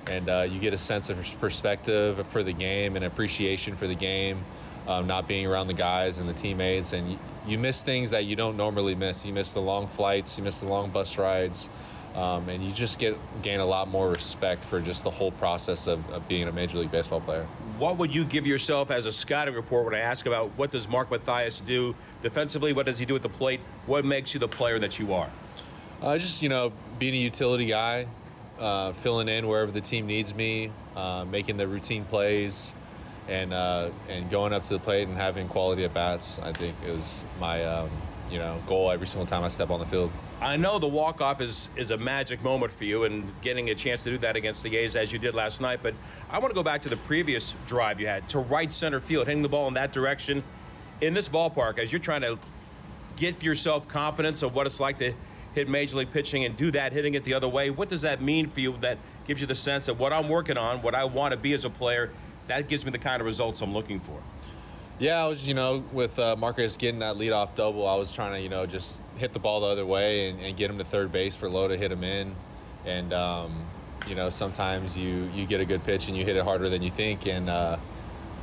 and 0.07 0.31
uh, 0.31 0.47
you 0.51 0.59
get 0.59 0.73
a 0.73 0.79
sense 0.79 1.11
of 1.11 1.19
perspective 1.39 2.27
for 2.29 2.43
the 2.43 2.55
game 2.55 2.97
and 2.97 3.05
appreciation 3.05 3.77
for 3.77 3.87
the 3.87 3.95
game, 3.95 4.43
um, 4.87 5.07
not 5.07 5.29
being 5.29 5.47
around 5.47 5.67
the 5.67 5.75
guys 5.75 6.19
and 6.19 6.27
the 6.27 6.33
teammates, 6.33 6.95
and 6.95 7.13
you, 7.13 7.19
you 7.47 7.59
miss 7.59 7.83
things 7.83 8.13
that 8.13 8.25
you 8.25 8.37
don't 8.37 8.57
normally 8.57 8.95
miss. 8.95 9.27
You 9.27 9.35
miss 9.35 9.53
the 9.53 9.61
long 9.61 9.87
flights, 9.87 10.39
you 10.39 10.45
miss 10.45 10.61
the 10.61 10.67
long 10.67 10.89
bus 10.89 11.19
rides. 11.19 11.69
Um, 12.19 12.49
and 12.49 12.65
you 12.65 12.73
just 12.73 12.99
get 12.99 13.17
gain 13.43 13.61
a 13.61 13.65
lot 13.65 13.87
more 13.87 14.11
respect 14.11 14.65
for 14.65 14.81
just 14.81 15.05
the 15.05 15.11
whole 15.11 15.31
process 15.31 15.87
of, 15.87 16.05
of, 16.11 16.27
being 16.27 16.49
a 16.49 16.53
major 16.53 16.79
league 16.79 16.91
baseball 16.91 17.21
player. 17.21 17.47
What 17.79 17.97
would 17.99 18.13
you 18.13 18.25
give 18.25 18.45
yourself 18.45 18.91
as 18.91 19.07
a 19.07 19.13
scouting 19.13 19.55
report 19.55 19.85
when 19.85 19.95
I 19.95 20.01
ask 20.01 20.27
about 20.27 20.51
what 20.57 20.73
does 20.73 20.89
Mark 20.89 21.13
Mathias 21.13 21.61
do 21.61 21.95
defensively? 22.21 22.73
What 22.73 22.87
does 22.87 22.99
he 22.99 23.07
do 23.07 23.15
at 23.15 23.23
the 23.23 23.29
plate? 23.29 23.61
What 23.87 24.05
makes 24.05 24.35
you 24.35 24.41
the 24.41 24.49
player 24.49 24.81
that 24.81 24.99
you 24.99 25.15
are? 25.15 25.31
Uh, 26.03 26.19
just 26.19 26.43
you 26.43 26.49
know, 26.49 26.73
being 26.99 27.15
a 27.15 27.19
utility 27.19 27.67
guy, 27.67 28.09
uh, 28.59 28.91
filling 28.95 29.29
in 29.29 29.47
wherever 29.47 29.71
the 29.71 29.81
team 29.81 30.09
needs 30.09 30.35
me, 30.35 30.73
uh, 30.97 31.25
making 31.31 31.57
the 31.57 31.69
routine 31.69 32.05
plays, 32.05 32.73
and 33.29 33.55
uh, 33.55 33.91
and 34.09 34.29
going 34.29 34.53
up 34.53 34.65
to 34.65 34.73
the 34.73 34.81
plate 34.81 35.07
and 35.07 35.17
having 35.17 35.47
quality 35.47 35.85
at 35.85 35.95
bats. 35.95 36.41
I 36.41 36.53
think 36.53 36.75
is 36.85 37.25
my 37.39 37.65
um, 37.65 37.91
you 38.29 38.39
know 38.39 38.61
goal 38.67 38.91
every 38.91 39.07
single 39.07 39.27
time 39.27 39.45
I 39.45 39.49
step 39.49 39.71
on 39.71 39.79
the 39.79 39.87
field. 39.87 40.11
I 40.41 40.57
know 40.57 40.79
the 40.79 40.87
walk 40.87 41.21
off 41.21 41.41
is 41.41 41.69
is 41.75 41.91
a 41.91 41.97
magic 41.97 42.45
moment 42.45 42.73
for 42.73 42.85
you, 42.85 43.05
and 43.05 43.33
getting 43.43 43.71
a 43.71 43.75
chance 43.75 44.05
to 44.05 44.11
do 44.11 44.19
that 44.19 44.37
against 44.37 44.63
the 44.63 44.77
A's 44.77 44.95
as 44.95 45.13
you 45.13 45.19
did 45.19 45.35
last 45.35 45.61
night. 45.61 45.81
But 45.83 45.95
I 46.31 46.39
want 46.39 46.51
to 46.51 46.55
go 46.55 46.63
back 46.63 46.83
to 46.83 46.89
the 46.89 46.97
previous 46.97 47.57
drive 47.67 48.01
you 48.01 48.07
had 48.07 48.29
to 48.29 48.39
right 48.39 48.73
center 48.73 49.01
field, 49.01 49.27
hitting 49.27 49.43
the 49.43 49.49
ball 49.49 49.67
in 49.67 49.75
that 49.75 49.93
direction 49.93 50.45
in 51.01 51.13
this 51.13 51.29
ballpark 51.29 51.79
as 51.79 51.93
you're 51.93 52.01
trying 52.01 52.21
to 52.21 52.39
get 53.17 53.43
yourself 53.43 53.89
confidence 53.89 54.45
of 54.45 54.55
what 54.55 54.67
it's 54.67 54.79
like 54.79 54.99
to 54.99 55.13
hit 55.55 55.69
major 55.69 55.97
league 55.97 56.13
pitching 56.13 56.45
and 56.45 56.57
do 56.57 56.71
that, 56.71 56.93
hitting 56.93 57.15
it 57.15 57.25
the 57.25 57.35
other 57.35 57.49
way. 57.49 57.71
What 57.71 57.89
does 57.89 58.03
that 58.03 58.23
mean 58.23 58.49
for 58.49 58.61
you? 58.61 58.77
That 58.81 58.99
gives 59.27 59.41
you 59.41 59.49
the 59.49 59.57
sense 59.57 59.87
that 59.87 59.95
what 59.95 60.13
I'm 60.13 60.29
working 60.29 60.57
on, 60.57 60.83
what 60.83 60.95
I 60.95 61.05
want 61.05 61.33
to 61.33 61.37
be 61.37 61.53
as 61.53 61.65
a 61.65 61.71
player, 61.71 62.13
that 62.47 62.69
gives 62.69 62.85
me 62.85 62.93
the 62.93 62.99
kind 62.99 63.21
of 63.21 63.27
results 63.27 63.61
I'm 63.61 63.75
looking 63.75 63.99
for. 63.99 64.23
Yeah, 64.99 65.23
I 65.23 65.29
was, 65.29 65.47
you 65.47 65.55
know, 65.55 65.85
with 65.93 66.19
uh, 66.19 66.35
Marcus 66.37 66.77
getting 66.77 67.01
that 67.01 67.17
leadoff 67.17 67.55
double, 67.55 67.87
I 67.87 67.95
was 67.95 68.13
trying 68.13 68.33
to, 68.33 68.41
you 68.41 68.49
know, 68.49 68.67
just 68.67 69.01
hit 69.17 69.33
the 69.33 69.39
ball 69.39 69.61
the 69.61 69.67
other 69.69 69.87
way 69.87 70.29
and, 70.29 70.41
and 70.41 70.57
get 70.57 70.71
him 70.71 70.79
to 70.79 70.85
third 70.85 71.13
base 71.13 71.37
for 71.37 71.49
Lowe 71.49 71.69
to 71.69 71.77
hit 71.77 71.93
him 71.93 72.03
in. 72.03 72.35
And, 72.85 73.13
um, 73.13 73.65
you 74.09 74.17
know, 74.17 74.29
sometimes 74.29 74.97
you, 74.97 75.31
you 75.33 75.47
get 75.47 75.61
a 75.61 75.65
good 75.65 75.85
pitch 75.85 76.09
and 76.09 76.17
you 76.17 76.25
hit 76.25 76.35
it 76.35 76.43
harder 76.43 76.69
than 76.69 76.83
you 76.83 76.91
think. 76.91 77.27
And 77.27 77.49
uh, 77.49 77.77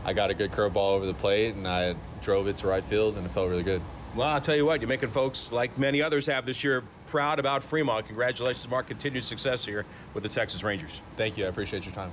I 0.05 0.13
got 0.13 0.29
a 0.29 0.33
good 0.33 0.51
curveball 0.51 0.93
over 0.93 1.05
the 1.05 1.13
plate 1.13 1.55
and 1.55 1.67
I 1.67 1.95
drove 2.21 2.47
it 2.47 2.55
to 2.57 2.67
right 2.67 2.83
field 2.85 3.17
and 3.17 3.25
it 3.25 3.29
felt 3.29 3.49
really 3.49 3.63
good. 3.63 3.81
Well, 4.15 4.29
I'll 4.29 4.39
tell 4.39 4.55
you 4.55 4.65
what, 4.65 4.79
you're 4.79 4.87
making 4.87 5.09
folks, 5.09 5.51
like 5.51 5.77
many 5.77 6.01
others 6.01 6.25
have 6.27 6.45
this 6.45 6.63
year, 6.63 6.83
proud 7.07 7.37
about 7.37 7.63
Fremont. 7.63 8.05
Congratulations, 8.07 8.69
Mark. 8.69 8.87
Continued 8.87 9.25
success 9.25 9.65
here 9.65 9.85
with 10.13 10.23
the 10.23 10.29
Texas 10.29 10.63
Rangers. 10.63 11.01
Thank 11.17 11.37
you. 11.37 11.43
I 11.45 11.49
appreciate 11.49 11.85
your 11.85 11.93
time. 11.93 12.11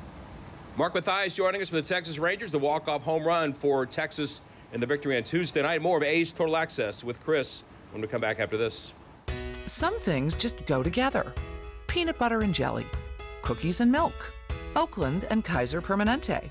Mark 0.75 0.95
Mathias 0.95 1.35
joining 1.35 1.61
us 1.61 1.69
for 1.69 1.77
the 1.77 1.83
Texas 1.83 2.19
Rangers, 2.19 2.51
the 2.51 2.59
walk-off 2.59 3.03
home 3.03 3.25
run 3.25 3.53
for 3.53 3.85
Texas 3.85 4.41
in 4.73 4.81
the 4.81 4.87
victory 4.87 5.19
on 5.19 5.23
Tuesday 5.23 5.61
night. 5.61 5.83
More 5.83 5.99
of 5.99 6.03
A's 6.03 6.33
Total 6.33 6.57
Access 6.57 7.05
with 7.05 7.21
Chris 7.21 7.63
when 7.91 8.01
we 8.01 8.09
come 8.09 8.23
back 8.23 8.41
after 8.41 8.57
this. 8.57 8.95
Some 9.67 10.01
things 10.01 10.35
just 10.35 10.65
go 10.65 10.83
together. 10.83 11.35
Peanut 11.89 12.19
butter 12.19 12.41
and 12.41 12.55
jelly, 12.55 12.87
cookies 13.43 13.81
and 13.81 13.93
milk, 13.93 14.33
Oakland 14.75 15.27
and 15.29 15.45
Kaiser 15.45 15.83
Permanente. 15.83 16.51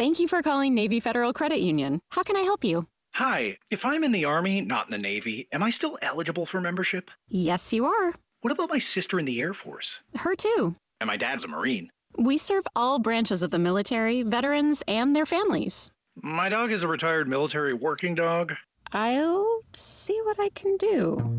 Thank 0.00 0.18
you 0.18 0.28
for 0.28 0.40
calling 0.40 0.74
Navy 0.74 0.98
Federal 0.98 1.34
Credit 1.34 1.60
Union. 1.60 2.00
How 2.12 2.22
can 2.22 2.34
I 2.34 2.40
help 2.40 2.64
you? 2.64 2.86
Hi, 3.16 3.58
if 3.70 3.84
I'm 3.84 4.02
in 4.02 4.12
the 4.12 4.24
Army, 4.24 4.62
not 4.62 4.86
in 4.86 4.92
the 4.92 4.96
Navy, 4.96 5.46
am 5.52 5.62
I 5.62 5.68
still 5.68 5.98
eligible 6.00 6.46
for 6.46 6.58
membership? 6.58 7.10
Yes, 7.28 7.70
you 7.70 7.84
are. 7.84 8.14
What 8.40 8.50
about 8.50 8.70
my 8.70 8.78
sister 8.78 9.18
in 9.18 9.26
the 9.26 9.38
Air 9.38 9.52
Force? 9.52 9.98
Her 10.14 10.34
too. 10.34 10.74
And 11.02 11.08
my 11.08 11.18
dad's 11.18 11.44
a 11.44 11.48
Marine. 11.48 11.90
We 12.16 12.38
serve 12.38 12.64
all 12.74 12.98
branches 12.98 13.42
of 13.42 13.50
the 13.50 13.58
military, 13.58 14.22
veterans, 14.22 14.82
and 14.88 15.14
their 15.14 15.26
families. 15.26 15.90
My 16.16 16.48
dog 16.48 16.72
is 16.72 16.82
a 16.82 16.88
retired 16.88 17.28
military 17.28 17.74
working 17.74 18.14
dog. 18.14 18.54
I'll 18.92 19.60
see 19.74 20.18
what 20.24 20.40
I 20.40 20.48
can 20.54 20.78
do. 20.78 21.36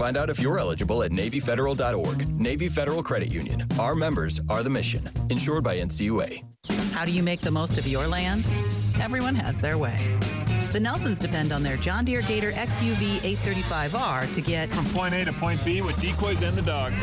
Find 0.00 0.16
out 0.16 0.30
if 0.30 0.40
you're 0.40 0.58
eligible 0.58 1.02
at 1.02 1.10
NavyFederal.org. 1.10 2.40
Navy 2.40 2.70
Federal 2.70 3.02
Credit 3.02 3.30
Union. 3.30 3.66
Our 3.78 3.94
members 3.94 4.40
are 4.48 4.62
the 4.62 4.70
mission. 4.70 5.06
Insured 5.28 5.62
by 5.62 5.76
NCUA. 5.76 6.42
How 6.92 7.04
do 7.04 7.12
you 7.12 7.22
make 7.22 7.42
the 7.42 7.50
most 7.50 7.76
of 7.76 7.86
your 7.86 8.06
land? 8.06 8.46
Everyone 8.98 9.34
has 9.34 9.60
their 9.60 9.76
way. 9.76 9.98
The 10.72 10.80
Nelsons 10.80 11.20
depend 11.20 11.52
on 11.52 11.62
their 11.62 11.76
John 11.76 12.06
Deere 12.06 12.22
Gator 12.22 12.50
XUV 12.52 13.18
835R 13.36 14.32
to 14.32 14.40
get 14.40 14.70
from 14.70 14.86
point 14.86 15.12
A 15.12 15.22
to 15.22 15.34
point 15.34 15.62
B 15.66 15.82
with 15.82 16.00
decoys 16.00 16.40
and 16.40 16.56
the 16.56 16.62
dogs. 16.62 17.02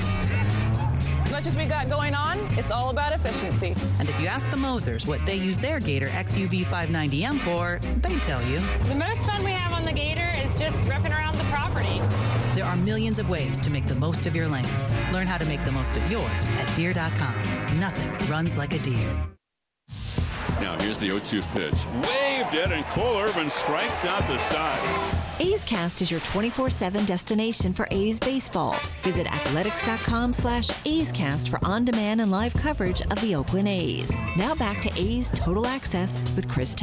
As 1.24 1.32
much 1.32 1.46
as 1.46 1.56
we 1.56 1.68
got 1.68 1.90
going 1.90 2.16
on, 2.16 2.40
it's 2.58 2.72
all 2.72 2.90
about 2.90 3.14
efficiency. 3.14 3.76
And 4.00 4.10
if 4.10 4.20
you 4.20 4.26
ask 4.26 4.50
the 4.50 4.58
Mosers 4.58 5.08
what 5.08 5.24
they 5.24 5.36
use 5.36 5.60
their 5.60 5.80
Gator 5.80 6.08
XUV 6.08 6.64
590M 6.64 7.36
for, 7.36 7.80
they 8.00 8.18
tell 8.26 8.42
you. 8.48 8.58
The 8.88 8.96
most 8.96 9.24
fun 9.28 9.44
we 9.44 9.52
have 9.52 9.72
on 9.72 9.84
the 9.84 9.94
Gator 9.94 10.32
is 10.44 10.58
just 10.58 10.76
ripping 10.90 11.12
around 11.14 11.36
the 11.36 11.44
property. 11.44 12.02
There 12.68 12.76
are 12.76 12.80
millions 12.80 13.18
of 13.18 13.30
ways 13.30 13.62
to 13.62 13.70
make 13.70 13.86
the 13.86 13.96
most 13.96 14.26
of 14.26 14.36
your 14.36 14.50
land. 14.50 14.68
Learn 15.14 15.26
how 15.26 15.38
to 15.38 15.46
make 15.46 15.64
the 15.64 15.72
most 15.72 15.96
of 15.96 16.12
yours 16.12 16.50
at 16.60 16.76
Deere.com. 16.76 17.80
Nothing 17.80 18.28
runs 18.30 18.58
like 18.58 18.74
a 18.74 18.80
Deere. 18.80 19.15
Now 20.60 20.78
here's 20.82 21.00
the 21.00 21.08
0-2 21.08 21.42
pitch. 21.56 21.74
Waved 22.10 22.56
it, 22.56 22.74
and 22.74 22.84
Cole 22.88 23.20
Irvin 23.20 23.50
strikes 23.50 24.04
out 24.04 24.20
the 24.28 24.38
side. 24.50 25.40
A's 25.40 25.63
Cast 25.63 26.02
is 26.02 26.12
your 26.12 26.20
24-7 26.20 27.06
destination 27.06 27.72
for 27.72 27.88
A's 27.90 28.20
baseball. 28.20 28.76
Visit 29.02 29.28
athletics.com 29.28 30.34
slash 30.34 30.70
A's 30.86 31.13
Cast 31.13 31.48
for 31.48 31.63
on-demand 31.63 32.20
and 32.20 32.32
live 32.32 32.54
coverage 32.54 33.02
of 33.02 33.22
the 33.22 33.34
Oakland 33.34 33.70
A's. 33.70 34.12
Now 34.36 34.54
back 34.56 34.82
to 34.82 34.92
A's 35.02 35.32
Total 35.32 35.65
Access 35.65 36.20
with 36.36 36.50
Chris 36.50 36.76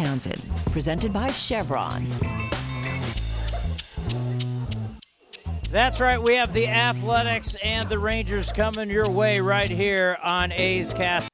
That's 5.75 6.01
right. 6.01 6.22
We 6.22 6.37
have 6.37 6.53
the 6.53 6.68
Athletics 6.68 7.57
and 7.57 7.89
the 7.89 7.99
Rangers 7.99 8.53
coming 8.53 8.89
your 8.91 9.11
way 9.11 9.41
right 9.41 9.68
here 9.68 10.16
on 10.22 10.53
A's 10.53 10.93
Cast. 10.93 11.34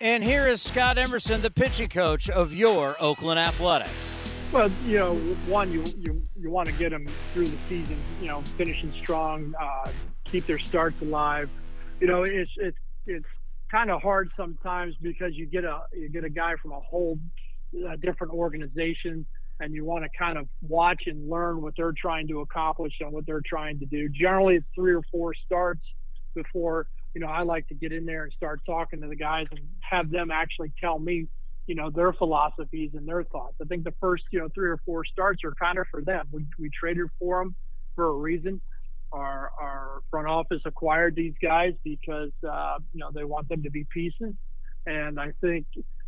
And 0.00 0.22
here 0.22 0.46
is 0.46 0.60
Scott 0.60 0.98
Emerson, 0.98 1.40
the 1.40 1.50
pitching 1.50 1.88
coach 1.88 2.28
of 2.28 2.52
your 2.52 2.96
Oakland 3.00 3.38
Athletics. 3.38 4.14
Well, 4.52 4.70
you 4.84 4.98
know, 4.98 5.14
one, 5.46 5.72
you 5.72 5.84
you, 5.98 6.22
you 6.38 6.50
want 6.50 6.66
to 6.66 6.74
get 6.74 6.90
them 6.90 7.06
through 7.32 7.46
the 7.46 7.56
season, 7.66 7.98
you 8.20 8.28
know, 8.28 8.42
finishing 8.58 8.92
strong, 9.02 9.54
uh, 9.58 9.90
keep 10.24 10.46
their 10.46 10.58
starts 10.58 11.00
alive. 11.00 11.48
You 11.98 12.08
know, 12.08 12.24
it's 12.24 12.50
it's 12.58 12.76
it's 13.06 13.26
kind 13.70 13.90
of 13.90 14.02
hard 14.02 14.30
sometimes 14.36 14.94
because 15.00 15.34
you 15.34 15.46
get 15.46 15.64
a 15.64 15.84
you 15.94 16.10
get 16.10 16.24
a 16.24 16.30
guy 16.30 16.56
from 16.56 16.72
a 16.72 16.80
whole 16.80 17.18
uh, 17.88 17.96
different 17.96 18.34
organization 18.34 19.24
and 19.60 19.72
you 19.72 19.86
want 19.86 20.04
to 20.04 20.10
kind 20.18 20.36
of 20.36 20.46
watch 20.60 21.04
and 21.06 21.30
learn 21.30 21.62
what 21.62 21.72
they're 21.74 21.94
trying 21.96 22.28
to 22.28 22.40
accomplish 22.40 22.92
and 23.00 23.10
what 23.12 23.24
they're 23.24 23.42
trying 23.44 23.78
to 23.78 23.86
do. 23.86 24.10
Generally, 24.10 24.56
it's 24.56 24.66
three 24.74 24.92
or 24.92 25.02
four 25.10 25.32
starts 25.46 25.80
before 26.34 26.86
you 27.14 27.20
know 27.22 27.28
I 27.28 27.42
like 27.42 27.66
to 27.68 27.74
get 27.74 27.92
in 27.92 28.04
there 28.04 28.24
and 28.24 28.32
start 28.34 28.60
talking 28.66 29.00
to 29.00 29.08
the 29.08 29.16
guys 29.16 29.46
and 29.50 29.60
have 29.88 30.10
them 30.10 30.30
actually 30.30 30.72
tell 30.80 30.98
me 30.98 31.26
you 31.66 31.74
know 31.74 31.90
their 31.90 32.12
philosophies 32.12 32.92
and 32.94 33.06
their 33.06 33.24
thoughts. 33.24 33.54
I 33.60 33.64
think 33.64 33.84
the 33.84 33.94
first 34.00 34.24
you 34.30 34.38
know 34.38 34.48
three 34.54 34.68
or 34.68 34.78
four 34.84 35.04
starts 35.04 35.42
are 35.44 35.52
kind 35.52 35.78
of 35.78 35.86
for 35.90 36.02
them. 36.02 36.26
We 36.30 36.46
we 36.58 36.70
traded 36.70 37.08
for 37.18 37.40
them 37.40 37.54
for 37.94 38.08
a 38.08 38.12
reason. 38.12 38.60
Our 39.12 39.50
our 39.60 40.02
front 40.10 40.28
office 40.28 40.62
acquired 40.64 41.14
these 41.16 41.34
guys 41.42 41.72
because 41.84 42.32
uh, 42.48 42.78
you 42.92 43.00
know 43.00 43.10
they 43.12 43.24
want 43.24 43.48
them 43.48 43.62
to 43.62 43.70
be 43.70 43.84
pieces, 43.92 44.34
and 44.86 45.18
I 45.18 45.32
think 45.40 45.66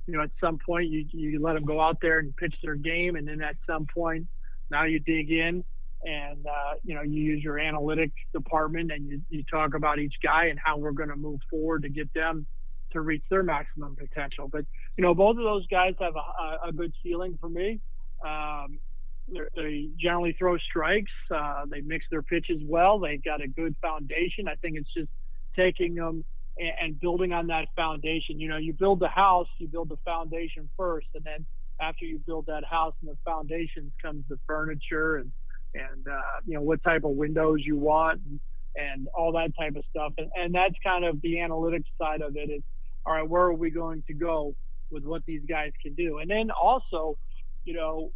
you 0.09 0.16
know, 0.16 0.22
at 0.22 0.31
some 0.41 0.59
point 0.64 0.89
you, 0.89 1.05
you 1.12 1.39
let 1.39 1.53
them 1.53 1.66
go 1.66 1.81
out 1.81 1.99
there 2.01 2.18
and 2.18 2.35
pitch 2.37 2.55
their 2.64 2.74
game. 2.74 3.14
And 3.14 3.29
then 3.29 3.43
at 3.43 3.57
some 3.66 3.87
point, 3.95 4.26
now 4.70 4.85
you 4.85 4.99
dig 5.01 5.31
in 5.31 5.62
and, 6.03 6.47
uh, 6.47 6.74
you 6.83 6.95
know, 6.95 7.03
you 7.03 7.22
use 7.22 7.45
your 7.45 7.57
analytics 7.57 8.12
department 8.33 8.91
and 8.91 9.07
you, 9.07 9.20
you 9.29 9.45
talk 9.45 9.74
about 9.74 9.99
each 9.99 10.14
guy 10.22 10.47
and 10.47 10.59
how 10.59 10.79
we're 10.79 10.93
going 10.93 11.11
to 11.11 11.16
move 11.16 11.41
forward 11.51 11.83
to 11.83 11.91
get 11.91 12.12
them 12.14 12.47
to 12.93 13.01
reach 13.01 13.22
their 13.30 13.43
maximum 13.43 13.97
potential. 13.97 14.49
But, 14.49 14.64
you 14.97 15.03
know, 15.03 15.14
both 15.14 15.36
of 15.36 15.45
those 15.45 15.66
guys 15.68 15.95
have 16.01 16.14
a, 16.16 16.68
a 16.68 16.72
good 16.72 16.93
ceiling 17.03 17.39
for 17.41 17.49
me. 17.49 17.80
Um, 18.24 18.78
they 19.55 19.91
generally 19.99 20.34
throw 20.39 20.57
strikes. 20.59 21.12
Uh, 21.30 21.64
they 21.70 21.80
mix 21.80 22.05
their 22.11 22.22
pitches 22.22 22.61
well. 22.64 22.99
They've 22.99 23.22
got 23.22 23.43
a 23.43 23.49
good 23.49 23.74
foundation. 23.82 24.49
I 24.49 24.55
think 24.57 24.76
it's 24.76 24.93
just 24.95 25.11
taking 25.55 25.95
them– 25.95 26.24
and, 26.59 26.72
and 26.80 27.01
building 27.01 27.32
on 27.32 27.47
that 27.49 27.68
foundation. 27.76 28.41
You 28.41 28.49
know, 28.49 28.57
you 28.57 28.72
build 28.72 29.01
the 29.01 29.09
house, 29.09 29.49
you 29.59 29.68
build 29.68 29.89
the 29.89 29.99
foundation 30.05 30.68
first, 30.76 31.07
and 31.14 31.24
then 31.24 31.47
after 31.80 32.05
you 32.05 32.18
build 32.18 32.47
that 32.47 32.64
house 32.64 32.95
and 33.01 33.11
the 33.11 33.16
foundations 33.24 33.93
comes 34.03 34.24
the 34.28 34.39
furniture 34.47 35.16
and 35.16 35.30
and 35.74 36.09
uh, 36.09 36.41
you 36.47 36.55
know 36.55 36.62
what 36.62 36.82
type 36.82 37.05
of 37.05 37.11
windows 37.11 37.61
you 37.62 37.76
want 37.76 38.20
and, 38.28 38.41
and 38.76 39.09
all 39.16 39.32
that 39.32 39.57
type 39.57 39.76
of 39.76 39.84
stuff. 39.91 40.12
And, 40.18 40.30
and 40.34 40.55
that's 40.55 40.74
kind 40.82 41.05
of 41.05 41.20
the 41.22 41.36
analytics 41.36 41.84
side 41.99 42.22
of 42.22 42.36
it. 42.36 42.51
Is 42.51 42.62
all 43.09 43.14
right, 43.14 43.28
where 43.28 43.42
are 43.44 43.54
we 43.54 43.70
going 43.70 44.02
to 44.06 44.12
go 44.12 44.54
with 44.90 45.02
what 45.04 45.22
these 45.26 45.40
guys 45.48 45.72
can 45.82 45.94
do? 45.94 46.18
And 46.18 46.30
then 46.30 46.50
also, 46.50 47.16
you 47.64 47.72
know, 47.72 48.12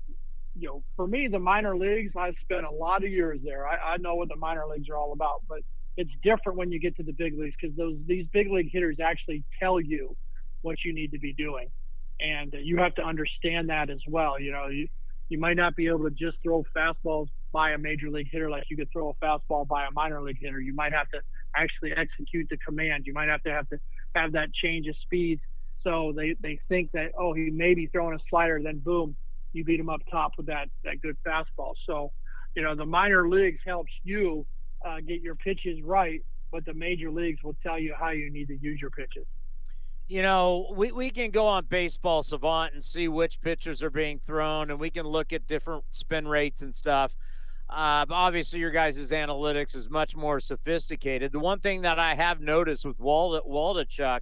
you 0.54 0.68
know, 0.68 0.82
for 0.96 1.06
me, 1.06 1.28
the 1.32 1.38
minor 1.38 1.74
leagues, 1.74 2.12
I've 2.14 2.34
spent 2.42 2.66
a 2.66 2.70
lot 2.70 3.02
of 3.02 3.10
years 3.10 3.40
there. 3.42 3.66
I, 3.66 3.94
I 3.94 3.96
know 3.96 4.16
what 4.16 4.28
the 4.28 4.36
minor 4.36 4.64
leagues 4.66 4.90
are 4.90 4.96
all 4.98 5.12
about, 5.12 5.44
but 5.48 5.60
it's 5.96 6.10
different 6.22 6.58
when 6.58 6.70
you 6.70 6.78
get 6.78 6.94
to 6.96 7.02
the 7.02 7.12
big 7.12 7.38
leagues 7.38 7.54
because 7.58 7.74
those 7.74 7.96
these 8.06 8.26
big 8.34 8.50
league 8.50 8.68
hitters 8.70 8.98
actually 9.02 9.44
tell 9.58 9.80
you 9.80 10.14
what 10.60 10.76
you 10.84 10.92
need 10.92 11.12
to 11.12 11.18
be 11.18 11.32
doing, 11.32 11.68
and 12.20 12.54
you 12.62 12.76
have 12.76 12.94
to 12.96 13.02
understand 13.02 13.70
that 13.70 13.88
as 13.88 14.00
well. 14.06 14.38
You 14.38 14.52
know, 14.52 14.68
you 14.68 14.88
you 15.30 15.38
might 15.38 15.56
not 15.56 15.74
be 15.74 15.86
able 15.86 16.04
to 16.04 16.10
just 16.10 16.36
throw 16.42 16.64
fastballs 16.76 17.28
by 17.50 17.70
a 17.70 17.78
major 17.78 18.10
league 18.10 18.28
hitter 18.30 18.50
like 18.50 18.64
you 18.68 18.76
could 18.76 18.88
throw 18.92 19.08
a 19.08 19.24
fastball 19.24 19.66
by 19.66 19.86
a 19.86 19.90
minor 19.94 20.20
league 20.20 20.38
hitter. 20.38 20.60
You 20.60 20.74
might 20.74 20.92
have 20.92 21.08
to 21.10 21.20
actually 21.56 21.92
execute 21.92 22.48
the 22.50 22.58
command. 22.58 23.04
You 23.06 23.14
might 23.14 23.28
have 23.28 23.42
to 23.44 23.50
have 23.50 23.68
to 23.70 23.78
have 24.14 24.32
that 24.32 24.52
change 24.52 24.86
of 24.86 24.96
speeds. 25.02 25.40
So 25.84 26.12
they, 26.14 26.36
they 26.40 26.60
think 26.68 26.92
that 26.92 27.12
oh 27.18 27.32
he 27.32 27.50
may 27.50 27.74
be 27.74 27.86
throwing 27.86 28.14
a 28.14 28.22
slider, 28.30 28.60
then 28.62 28.78
boom, 28.78 29.16
you 29.52 29.64
beat 29.64 29.80
him 29.80 29.88
up 29.88 30.00
top 30.10 30.32
with 30.36 30.46
that 30.46 30.68
that 30.84 31.00
good 31.02 31.16
fastball. 31.26 31.74
So 31.86 32.12
you 32.54 32.62
know 32.62 32.74
the 32.74 32.86
minor 32.86 33.28
leagues 33.28 33.60
helps 33.64 33.92
you 34.04 34.46
uh, 34.84 35.00
get 35.06 35.20
your 35.20 35.34
pitches 35.34 35.82
right, 35.82 36.22
but 36.50 36.64
the 36.64 36.74
major 36.74 37.10
leagues 37.10 37.42
will 37.42 37.56
tell 37.62 37.78
you 37.78 37.94
how 37.98 38.10
you 38.10 38.30
need 38.30 38.48
to 38.48 38.56
use 38.56 38.80
your 38.80 38.90
pitches. 38.90 39.26
You 40.08 40.20
know, 40.20 40.72
we, 40.76 40.92
we 40.92 41.10
can 41.10 41.30
go 41.30 41.46
on 41.46 41.66
Baseball 41.66 42.22
Savant 42.22 42.74
and 42.74 42.84
see 42.84 43.08
which 43.08 43.40
pitchers 43.40 43.82
are 43.82 43.90
being 43.90 44.20
thrown, 44.26 44.70
and 44.70 44.78
we 44.78 44.90
can 44.90 45.06
look 45.06 45.32
at 45.32 45.46
different 45.46 45.84
spin 45.92 46.28
rates 46.28 46.60
and 46.60 46.74
stuff. 46.74 47.14
Uh, 47.74 48.04
obviously, 48.10 48.60
your 48.60 48.70
guys' 48.70 49.10
analytics 49.10 49.74
is 49.74 49.88
much 49.88 50.14
more 50.14 50.40
sophisticated. 50.40 51.32
The 51.32 51.38
one 51.38 51.60
thing 51.60 51.82
that 51.82 51.98
I 51.98 52.14
have 52.14 52.40
noticed 52.40 52.84
with 52.84 53.00
Wald- 53.00 53.40
Waldichuk, 53.48 54.20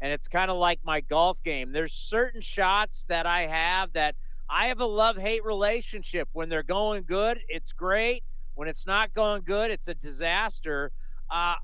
and 0.00 0.12
it's 0.12 0.28
kind 0.28 0.50
of 0.50 0.56
like 0.56 0.80
my 0.84 1.00
golf 1.00 1.42
game, 1.42 1.72
there's 1.72 1.92
certain 1.92 2.40
shots 2.40 3.04
that 3.08 3.26
I 3.26 3.46
have 3.46 3.92
that 3.94 4.14
I 4.48 4.66
have 4.66 4.80
a 4.80 4.86
love 4.86 5.16
hate 5.16 5.44
relationship. 5.44 6.28
When 6.32 6.48
they're 6.48 6.62
going 6.62 7.02
good, 7.02 7.40
it's 7.48 7.72
great. 7.72 8.22
When 8.54 8.68
it's 8.68 8.86
not 8.86 9.12
going 9.14 9.42
good, 9.42 9.70
it's 9.72 9.88
a 9.88 9.94
disaster. 9.94 10.92
Uh, 11.28 11.54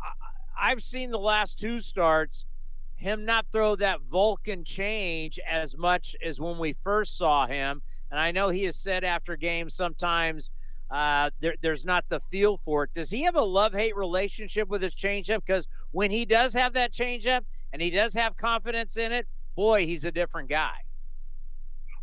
I've 0.60 0.82
seen 0.82 1.10
the 1.10 1.18
last 1.18 1.58
two 1.58 1.78
starts 1.78 2.46
him 2.98 3.24
not 3.24 3.46
throw 3.52 3.76
that 3.76 4.00
Vulcan 4.10 4.64
change 4.64 5.38
as 5.48 5.76
much 5.76 6.16
as 6.24 6.40
when 6.40 6.58
we 6.58 6.72
first 6.82 7.16
saw 7.16 7.46
him. 7.46 7.80
And 8.10 8.18
I 8.18 8.32
know 8.32 8.48
he 8.48 8.64
has 8.64 8.74
said 8.74 9.04
after 9.04 9.36
games 9.36 9.74
sometimes 9.74 10.50
uh, 10.90 11.30
there, 11.40 11.54
there's 11.60 11.84
not 11.84 12.08
the 12.08 12.20
feel 12.20 12.56
for 12.56 12.84
it. 12.84 12.90
Does 12.94 13.10
he 13.10 13.22
have 13.22 13.34
a 13.34 13.42
love 13.42 13.72
hate 13.72 13.96
relationship 13.96 14.68
with 14.68 14.82
his 14.82 14.94
changeup? 14.94 15.42
Because 15.46 15.68
when 15.90 16.10
he 16.10 16.24
does 16.24 16.54
have 16.54 16.72
that 16.74 16.92
changeup 16.92 17.42
and 17.72 17.82
he 17.82 17.90
does 17.90 18.14
have 18.14 18.36
confidence 18.36 18.96
in 18.96 19.12
it, 19.12 19.26
boy, 19.54 19.86
he's 19.86 20.04
a 20.04 20.12
different 20.12 20.48
guy. 20.48 20.84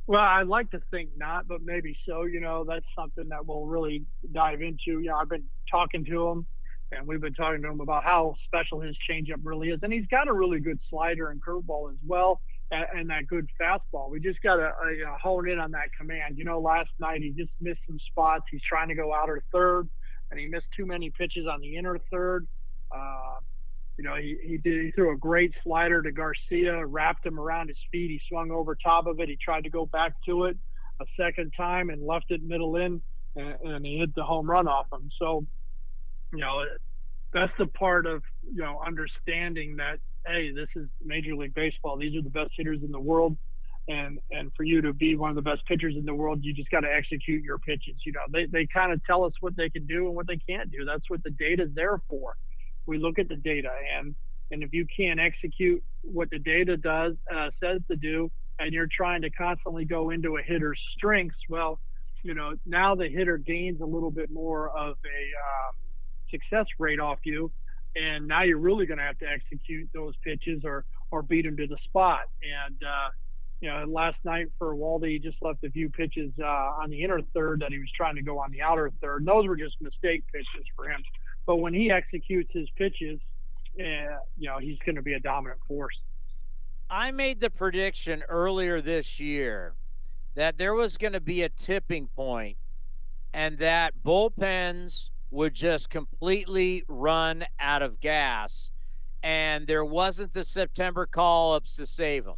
Well, 0.08 0.22
I'd 0.22 0.48
like 0.48 0.70
to 0.72 0.82
think 0.92 1.10
not, 1.18 1.48
but 1.48 1.64
maybe 1.64 1.98
so. 2.08 2.26
You 2.26 2.40
know, 2.40 2.64
that's 2.64 2.86
something 2.96 3.30
that 3.30 3.46
we'll 3.48 3.66
really 3.66 4.04
dive 4.32 4.62
into. 4.62 5.00
You 5.00 5.06
know, 5.06 5.16
I've 5.16 5.30
been 5.30 5.46
talking 5.70 6.06
to 6.06 6.28
him, 6.30 6.46
and 6.92 7.08
we've 7.08 7.22
been 7.22 7.34
talking 7.34 7.64
to 7.64 7.70
him 7.70 7.82
about 7.82 8.04
how 8.04 8.36
special 8.46 8.82
his 8.82 8.96
changeup 9.10 9.40
really 9.44 9.70
is, 9.70 9.80
and 9.82 9.92
he's 9.92 10.06
got 10.06 10.28
a 10.28 10.34
really 10.34 10.60
good 10.60 10.80
slider 10.92 11.32
and 11.32 11.42
curveball 11.42 11.92
as 11.92 11.98
well, 12.06 12.42
and, 12.72 13.10
that 13.10 13.28
good 13.28 13.48
fastball. 13.60 14.10
We 14.10 14.20
just 14.20 14.42
got 14.42 14.56
to 14.56 14.68
uh, 14.68 15.18
hone 15.22 15.50
in 15.50 15.60
on 15.60 15.72
that 15.72 15.90
command. 15.98 16.38
You 16.38 16.46
know, 16.46 16.60
last 16.60 16.90
night 17.00 17.22
he 17.22 17.32
just 17.32 17.52
missed 17.62 17.82
some 17.88 18.00
spots. 18.12 18.46
He's 18.52 18.62
trying 18.68 18.90
to 18.90 18.96
go 18.96 19.14
outer 19.14 19.44
third, 19.52 19.88
and 20.32 20.40
he 20.40 20.48
missed 20.48 20.66
too 20.76 20.86
many 20.86 21.12
pitches 21.12 21.46
on 21.48 21.62
the 21.62 21.76
inner 21.76 22.00
third. 22.12 22.48
Uh, 22.92 23.36
you 23.98 24.04
know, 24.04 24.16
he, 24.16 24.38
he 24.44 24.58
did 24.58 24.86
he 24.86 24.92
threw 24.92 25.14
a 25.14 25.18
great 25.18 25.54
slider 25.64 26.02
to 26.02 26.12
Garcia, 26.12 26.86
wrapped 26.86 27.26
him 27.26 27.40
around 27.40 27.70
his 27.70 27.78
feet. 27.92 28.10
He 28.10 28.22
swung 28.28 28.52
over 28.52 28.76
top 28.76 29.08
of 29.08 29.20
it. 29.20 29.30
He 29.30 29.38
tried 29.38 29.64
to 29.64 29.70
go 29.70 29.86
back 29.86 30.14
to 30.26 30.46
it 30.46 30.58
a 31.00 31.06
second 31.20 31.54
time 31.56 31.90
and 31.90 32.06
left 32.06 32.26
it 32.30 32.44
middle 32.44 32.76
in, 32.78 33.02
and, 33.36 33.56
and 33.64 33.86
he 33.86 33.98
hit 33.98 34.14
the 34.16 34.24
home 34.24 34.50
run 34.50 34.68
off 34.68 34.88
him. 34.92 35.10
So, 35.20 35.46
you 36.34 36.40
know, 36.40 36.64
that's 37.34 37.52
the 37.58 37.68
part 37.68 38.06
of 38.06 38.24
you 38.44 38.62
know 38.62 38.82
understanding 38.86 39.78
that 39.78 40.00
hey, 40.28 40.52
this 40.52 40.68
is 40.76 40.88
Major 41.04 41.36
League 41.36 41.54
Baseball. 41.54 41.98
These 41.98 42.16
are 42.18 42.22
the 42.22 42.30
best 42.30 42.52
hitters 42.58 42.80
in 42.84 42.92
the 42.92 43.00
world, 43.00 43.38
and 43.88 44.20
and 44.32 44.52
for 44.56 44.64
you 44.64 44.82
to 44.82 44.94
be 44.94 45.16
one 45.16 45.30
of 45.30 45.36
the 45.36 45.42
best 45.42 45.66
pitchers 45.68 45.96
in 45.96 46.06
the 46.06 46.14
world, 46.14 46.40
you 46.42 46.54
just 46.54 46.70
got 46.72 46.82
to 46.82 46.92
execute 46.92 47.44
your 47.44 47.60
pitches. 47.60 47.96
You 48.06 48.14
know, 48.14 48.22
they 48.32 48.46
they 48.46 48.68
kind 48.72 48.92
of 48.92 49.04
tell 49.06 49.24
us 49.24 49.34
what 49.40 49.56
they 49.56 49.70
can 49.70 49.86
do 49.86 50.08
and 50.08 50.16
what 50.16 50.28
they 50.28 50.38
can't 50.38 50.72
do. 50.72 50.86
That's 50.86 51.10
what 51.10 51.24
the 51.24 51.32
data's 51.32 51.70
there 51.76 52.02
for. 52.10 52.36
We 52.86 52.98
look 52.98 53.20
at 53.20 53.30
the 53.30 53.36
data, 53.36 53.70
and 53.98 54.16
and 54.52 54.64
if 54.64 54.74
you 54.74 54.86
can't 54.96 55.20
execute 55.20 55.84
what 56.02 56.30
the 56.30 56.40
data 56.40 56.78
does 56.78 57.14
uh, 57.34 57.50
says 57.62 57.82
to 57.90 57.96
do, 57.96 58.32
and 58.60 58.74
you're 58.74 58.90
trying 58.96 59.22
to 59.22 59.30
constantly 59.30 59.86
go 59.86 60.10
into 60.10 60.38
a 60.38 60.42
hitter's 60.42 60.80
strengths, 60.98 61.38
well, 61.50 61.80
you 62.24 62.34
know 62.34 62.54
now 62.66 62.96
the 62.96 63.08
hitter 63.08 63.38
gains 63.38 63.82
a 63.82 63.86
little 63.86 64.12
bit 64.12 64.32
more 64.32 64.70
of 64.70 64.96
a 65.06 65.22
um, 65.46 65.76
success 66.32 66.66
rate 66.80 67.00
off 67.00 67.20
you, 67.24 67.52
and 67.96 68.28
now 68.28 68.44
you're 68.44 68.58
really 68.58 68.86
going 68.86 68.98
to 68.98 69.04
have 69.04 69.18
to 69.20 69.28
execute 69.28 69.90
those 69.94 70.14
pitches 70.24 70.64
or 70.64 70.86
or 71.12 71.22
beat 71.22 71.46
them 71.46 71.58
to 71.58 71.68
the 71.68 71.78
spot. 71.86 72.22
And 72.68 72.76
uh, 72.84 73.10
you 73.62 73.70
know, 73.70 73.86
last 73.88 74.18
night 74.24 74.48
for 74.58 74.76
Waldy, 74.76 75.12
he 75.12 75.20
just 75.20 75.38
left 75.42 75.64
a 75.64 75.70
few 75.70 75.90
pitches 75.90 76.32
uh, 76.40 76.46
on 76.46 76.90
the 76.90 77.04
inner 77.04 77.22
third 77.34 77.62
that 77.62 77.72
he 77.72 77.80
was 77.80 77.90
trying 77.96 78.16
to 78.16 78.22
go 78.22 78.40
on 78.40 78.52
the 78.52 78.62
outer 78.62 78.92
third. 79.02 79.22
And 79.22 79.28
those 79.28 79.48
were 79.48 79.56
just 79.56 79.76
mistake 79.82 80.24
pitches 80.32 80.68
for 80.76 80.90
him. 80.90 81.02
But 81.46 81.58
when 81.58 81.74
he 81.74 81.92
executes 81.92 82.52
his 82.54 82.68
pitches, 82.76 83.20
uh, 83.80 84.18
you 84.38 84.50
know, 84.50 84.58
he's 84.60 84.78
going 84.86 84.96
to 84.96 85.02
be 85.02 85.14
a 85.14 85.20
dominant 85.20 85.60
force. 85.68 85.96
I 86.90 87.12
made 87.12 87.40
the 87.40 87.50
prediction 87.50 88.24
earlier 88.30 88.82
this 88.82 89.20
year 89.20 89.74
that 90.36 90.58
there 90.58 90.74
was 90.74 90.98
going 90.98 91.14
to 91.14 91.22
be 91.22 91.42
a 91.42 91.50
tipping 91.50 92.08
point 92.08 92.58
and 93.34 93.58
that 93.58 93.94
bullpens 94.06 95.10
would 95.36 95.54
just 95.54 95.90
completely 95.90 96.84
run 96.88 97.46
out 97.60 97.82
of 97.82 98.00
gas 98.00 98.72
and 99.22 99.66
there 99.66 99.84
wasn't 99.84 100.34
the 100.34 100.46
September 100.46 101.08
call 101.08 101.56
ups 101.56 101.76
to 101.76 101.88
save 101.88 102.26
them. 102.26 102.36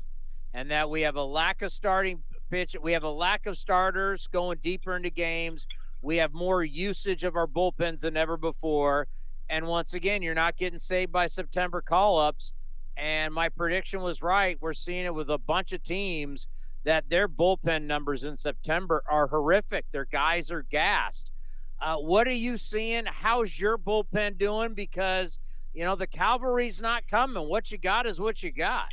And 0.54 0.72
that 0.72 0.89
we 0.89 1.02
have 1.02 1.18
a 1.18 1.24
lack 1.24 1.62
of 1.62 1.74
starting 1.74 2.24
pitch. 2.50 2.78
We 2.82 2.93
have 2.93 3.04
a 3.04 3.12
lack 3.12 3.45
of 3.45 3.58
starters 3.58 4.28
going 4.28 4.60
deeper 4.64 4.95
into 4.95 5.10
games. 5.10 5.68
We 6.02 6.18
have 6.18 6.34
more 6.34 6.64
usage 6.64 7.26
of 7.26 7.36
our 7.36 7.45
bullpens 7.45 8.00
than 8.00 8.16
ever 8.16 8.38
before. 8.38 9.08
And 9.50 9.68
once 9.68 9.93
again, 9.93 10.22
you're 10.22 10.34
not 10.34 10.56
getting 10.56 10.80
saved 10.80 11.12
by 11.12 11.28
September 11.28 11.82
call 11.82 12.18
ups. 12.20 12.54
And 12.95 13.34
my 13.34 13.50
prediction 13.50 14.02
was 14.02 14.22
right. 14.22 14.58
We're 14.60 14.74
seeing 14.74 15.06
it 15.06 15.14
with 15.14 15.30
a 15.30 15.38
bunch 15.38 15.74
of 15.74 15.84
teams 15.84 16.48
that 16.86 17.10
their 17.10 17.28
bullpen 17.28 17.84
numbers 17.84 18.24
in 18.24 18.38
September 18.38 19.04
are 19.12 19.28
horrific. 19.28 19.86
Their 19.91 20.06
guys 20.06 20.50
are 20.50 20.64
gassed. 20.64 21.32
Uh, 21.80 21.97
what 21.97 22.28
are 22.28 22.32
you 22.32 22.57
seeing? 22.57 23.05
How's 23.05 23.59
your 23.59 23.78
bullpen 23.78 24.38
doing? 24.38 24.73
Because, 24.73 25.39
you 25.73 25.84
know, 25.84 25.95
the 25.95 26.07
cavalry's 26.07 26.82
not 26.82 27.07
coming. 27.07 27.47
What 27.47 27.71
you 27.71 27.78
got 27.78 28.07
is 28.07 28.19
what 28.19 28.41
you 28.41 28.51
got. 28.51 28.88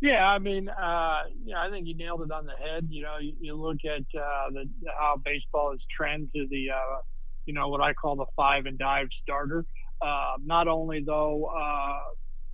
Yeah, 0.00 0.24
I 0.24 0.38
mean, 0.38 0.68
uh, 0.68 0.72
I 0.80 1.70
think 1.70 1.88
you 1.88 1.96
nailed 1.96 2.22
it 2.22 2.30
on 2.30 2.46
the 2.46 2.52
head. 2.52 2.86
You 2.88 3.02
know, 3.02 3.18
you, 3.20 3.34
you 3.40 3.54
look 3.56 3.78
at 3.84 4.02
uh, 4.18 4.50
the 4.52 4.68
how 4.96 5.20
baseball 5.24 5.72
has 5.72 5.80
trend 5.96 6.28
to 6.34 6.46
the, 6.50 6.70
uh, 6.70 7.00
you 7.46 7.54
know, 7.54 7.68
what 7.68 7.80
I 7.80 7.94
call 7.94 8.14
the 8.14 8.26
five 8.36 8.66
and 8.66 8.78
dive 8.78 9.08
starter. 9.22 9.64
Uh, 10.00 10.34
not 10.44 10.68
only 10.68 11.02
though, 11.02 11.46
uh, 11.46 11.98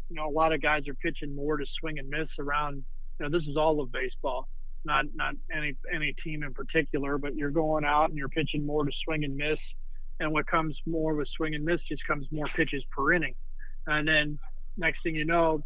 you 0.08 0.16
know, 0.16 0.28
a 0.28 0.32
lot 0.32 0.54
of 0.54 0.62
guys 0.62 0.88
are 0.88 0.94
pitching 0.94 1.34
more 1.34 1.58
to 1.58 1.66
swing 1.80 1.98
and 1.98 2.08
miss 2.08 2.28
around. 2.38 2.82
You 3.18 3.28
know, 3.28 3.38
this 3.38 3.46
is 3.46 3.56
all 3.56 3.80
of 3.80 3.92
baseball, 3.92 4.48
not 4.84 5.06
not 5.14 5.34
any 5.54 5.74
any 5.92 6.14
team 6.24 6.42
in 6.42 6.54
particular, 6.54 7.18
but 7.18 7.34
you're 7.34 7.50
going 7.50 7.84
out 7.84 8.10
and 8.10 8.18
you're 8.18 8.28
pitching 8.28 8.66
more 8.66 8.84
to 8.84 8.92
swing 9.04 9.24
and 9.24 9.36
miss, 9.36 9.58
and 10.20 10.32
what 10.32 10.46
comes 10.46 10.76
more 10.86 11.14
with 11.14 11.28
swing 11.36 11.54
and 11.54 11.64
miss 11.64 11.80
just 11.88 12.06
comes 12.06 12.26
more 12.30 12.46
pitches 12.56 12.82
per 12.96 13.12
inning, 13.12 13.34
and 13.86 14.06
then 14.06 14.38
next 14.76 15.02
thing 15.02 15.14
you 15.14 15.24
know, 15.24 15.62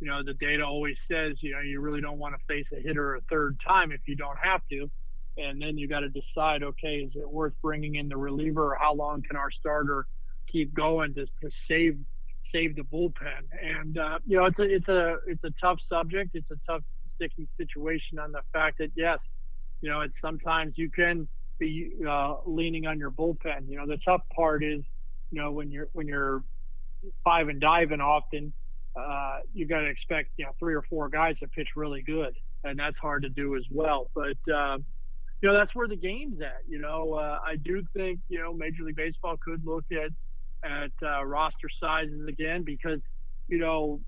you 0.00 0.08
know, 0.08 0.22
the 0.24 0.34
data 0.34 0.64
always 0.64 0.96
says, 1.10 1.36
you 1.40 1.52
know, 1.52 1.60
you 1.60 1.80
really 1.80 2.00
don't 2.00 2.18
want 2.18 2.34
to 2.34 2.40
face 2.46 2.66
a 2.72 2.80
hitter 2.80 3.16
a 3.16 3.20
third 3.30 3.58
time 3.66 3.92
if 3.92 4.00
you 4.06 4.16
don't 4.16 4.38
have 4.42 4.62
to. 4.70 4.90
And 5.36 5.60
then 5.60 5.78
you 5.78 5.88
got 5.88 6.00
to 6.00 6.08
decide, 6.08 6.62
okay, 6.62 6.96
is 6.96 7.12
it 7.14 7.28
worth 7.28 7.52
bringing 7.62 7.94
in 7.94 8.08
the 8.08 8.16
reliever 8.16 8.72
or 8.72 8.78
how 8.78 8.94
long 8.94 9.22
can 9.22 9.36
our 9.36 9.50
starter 9.50 10.06
keep 10.50 10.74
going 10.74 11.14
to, 11.14 11.26
to 11.26 11.50
save 11.68 11.98
save 12.52 12.76
the 12.76 12.82
bullpen? 12.82 13.44
And 13.62 13.96
uh, 13.96 14.18
you 14.26 14.38
know, 14.38 14.46
it's 14.46 14.58
a 14.58 14.62
it's 14.62 14.88
a 14.88 15.16
it's 15.26 15.44
a 15.44 15.52
tough 15.60 15.78
subject. 15.88 16.30
It's 16.34 16.50
a 16.50 16.58
tough 16.66 16.82
situation 17.56 18.18
on 18.18 18.32
the 18.32 18.40
fact 18.52 18.78
that 18.78 18.90
yes, 18.94 19.18
you 19.80 19.90
know, 19.90 20.00
it's 20.00 20.14
sometimes 20.22 20.74
you 20.76 20.90
can 20.90 21.28
be 21.58 21.92
uh, 22.08 22.36
leaning 22.46 22.86
on 22.86 22.98
your 22.98 23.10
bullpen. 23.10 23.68
You 23.68 23.78
know, 23.78 23.86
the 23.86 23.98
tough 24.04 24.22
part 24.34 24.64
is, 24.64 24.82
you 25.30 25.40
know, 25.40 25.52
when 25.52 25.70
you're 25.70 25.88
when 25.92 26.06
you're 26.06 26.42
five 27.24 27.48
and 27.48 27.60
diving 27.60 28.00
often 28.00 28.52
uh, 28.96 29.38
you 29.54 29.66
got 29.66 29.80
to 29.80 29.86
expect 29.86 30.30
you 30.36 30.44
know 30.44 30.52
three 30.58 30.74
or 30.74 30.82
four 30.82 31.08
guys 31.08 31.36
to 31.38 31.48
pitch 31.48 31.68
really 31.76 32.02
good, 32.02 32.34
and 32.64 32.78
that's 32.78 32.96
hard 33.00 33.22
to 33.22 33.28
do 33.28 33.56
as 33.56 33.62
well. 33.70 34.10
But 34.14 34.52
uh, 34.52 34.78
you 35.40 35.48
know 35.48 35.54
that's 35.54 35.74
where 35.74 35.88
the 35.88 35.96
game's 35.96 36.40
at. 36.40 36.62
You 36.68 36.80
know, 36.80 37.14
uh, 37.14 37.38
I 37.44 37.56
do 37.56 37.82
think 37.94 38.20
you 38.28 38.40
know 38.40 38.52
Major 38.52 38.82
League 38.82 38.96
Baseball 38.96 39.36
could 39.36 39.64
look 39.64 39.84
at 39.92 40.10
at 40.68 40.90
uh, 41.02 41.24
roster 41.24 41.68
sizes 41.80 42.26
again 42.26 42.64
because 42.64 43.00
you 43.48 43.58
know 43.58 44.00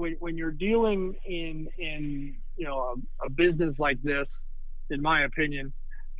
when 0.00 0.16
when 0.18 0.36
you're 0.36 0.50
dealing 0.50 1.14
in 1.26 1.68
in 1.78 2.34
you 2.56 2.64
know 2.64 2.96
a, 3.22 3.26
a 3.26 3.30
business 3.30 3.74
like 3.78 4.02
this, 4.02 4.26
in 4.88 5.02
my 5.02 5.24
opinion, 5.24 5.72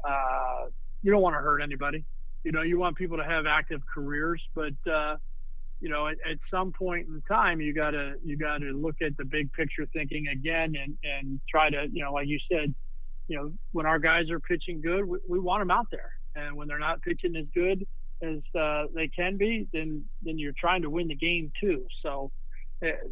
uh, 0.06 0.66
you 1.02 1.10
don't 1.10 1.22
want 1.22 1.34
to 1.34 1.40
hurt 1.40 1.60
anybody. 1.62 2.04
You 2.44 2.52
know, 2.52 2.62
you 2.62 2.78
want 2.78 2.96
people 2.96 3.16
to 3.16 3.24
have 3.24 3.46
active 3.46 3.80
careers, 3.92 4.42
but 4.54 4.74
uh, 4.90 5.16
you 5.80 5.88
know, 5.88 6.08
at, 6.08 6.18
at, 6.30 6.36
some 6.50 6.72
point 6.72 7.08
in 7.08 7.22
time, 7.26 7.60
you 7.60 7.72
gotta 7.72 8.14
you 8.22 8.36
gotta 8.36 8.66
look 8.66 8.96
at 9.02 9.16
the 9.16 9.24
big 9.24 9.50
picture 9.54 9.86
thinking 9.94 10.28
again, 10.28 10.74
and 10.76 10.96
and 11.02 11.40
try 11.48 11.70
to, 11.70 11.86
you 11.90 12.04
know, 12.04 12.12
like 12.12 12.28
you 12.28 12.38
said, 12.52 12.74
you 13.28 13.36
know, 13.36 13.52
when 13.72 13.86
our 13.86 13.98
guys 13.98 14.30
are 14.30 14.40
pitching 14.40 14.82
good, 14.82 15.06
we, 15.06 15.18
we 15.26 15.38
want 15.38 15.62
them 15.62 15.70
out 15.70 15.86
there, 15.90 16.12
and 16.36 16.54
when 16.54 16.68
they're 16.68 16.78
not 16.78 17.00
pitching 17.00 17.34
as 17.34 17.46
good 17.54 17.86
as 18.22 18.40
uh, 18.54 18.84
they 18.94 19.08
can 19.08 19.38
be, 19.38 19.66
then 19.72 20.04
then 20.22 20.38
you're 20.38 20.52
trying 20.58 20.82
to 20.82 20.90
win 20.90 21.08
the 21.08 21.14
game 21.14 21.50
too. 21.58 21.86
So, 22.02 22.30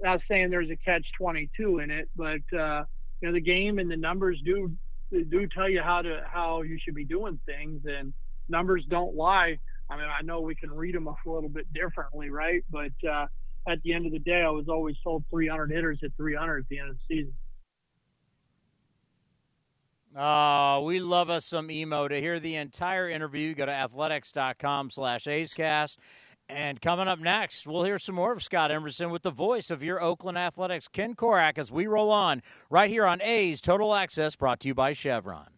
not 0.03 0.21
saying 0.29 0.51
there's 0.51 0.71
a 0.71 0.77
catch 0.77 1.07
22 1.19 1.81
in 1.81 1.91
it, 1.91 2.09
but 2.17 2.41
uh, 2.59 2.85
you 3.21 3.29
know, 3.29 3.33
the 3.33 3.41
game 3.41 3.79
and 3.79 3.91
the 3.91 3.97
numbers 3.97 4.41
do 4.45 4.73
do 5.11 5.47
tell 5.49 5.69
you 5.69 5.83
how 5.83 6.03
to 6.03 6.23
how 6.31 6.63
you 6.63 6.79
should 6.83 6.95
be 6.95 7.05
doing 7.05 7.39
things, 7.47 7.83
and 7.87 8.13
numbers 8.49 8.85
don't 8.89 9.15
lie 9.15 9.59
I 9.91 9.97
mean, 9.97 10.07
I 10.07 10.23
know 10.23 10.41
we 10.41 10.55
can 10.55 10.71
read 10.71 10.95
them 10.95 11.07
a 11.07 11.15
little 11.25 11.49
bit 11.49 11.73
differently, 11.73 12.31
right? 12.31 12.63
But 12.71 12.93
uh, 13.09 13.27
at 13.67 13.83
the 13.83 13.95
end 13.95 14.07
of 14.07 14.13
the 14.13 14.19
day, 14.19 14.43
I 14.43 14.51
was 14.51 14.69
always 14.69 14.97
told 15.03 15.25
300 15.31 15.71
hitters 15.71 15.99
at 16.05 16.11
300 16.17 16.59
at 16.59 16.69
the 16.69 16.79
end 16.79 16.91
of 16.91 16.97
the 16.97 17.15
season. 17.17 17.35
Oh, 20.17 20.83
we 20.83 21.01
love 21.01 21.31
us 21.31 21.45
some 21.45 21.71
emo. 21.71 22.09
To 22.09 22.21
hear 22.21 22.41
the 22.41 22.57
entire 22.57 23.09
interview, 23.09 23.55
go 23.55 23.67
to 23.67 23.73
athletics.com 23.73 24.91
slash 24.91 25.25
acecast. 25.25 25.97
And 26.49 26.81
coming 26.81 27.09
up 27.09 27.19
next, 27.19 27.67
we'll 27.67 27.85
hear 27.85 27.99
some 27.99 28.15
more 28.15 28.33
of 28.33 28.43
Scott 28.43 28.71
Emerson 28.71 29.11
with 29.11 29.23
the 29.23 29.31
voice 29.31 29.71
of 29.71 29.83
your 29.83 30.01
Oakland 30.01 30.39
Athletics, 30.39 30.89
Ken 30.89 31.15
Korach, 31.15 31.59
as 31.59 31.71
we 31.71 31.87
roll 31.87 32.11
on 32.11 32.43
right 32.71 32.89
here 32.89 33.05
on 33.05 33.21
A's 33.21 33.61
Total 33.61 33.95
Access, 33.95 34.35
brought 34.35 34.61
to 34.61 34.69
you 34.69 34.75
by 34.75 34.95
Chevron. 34.95 35.58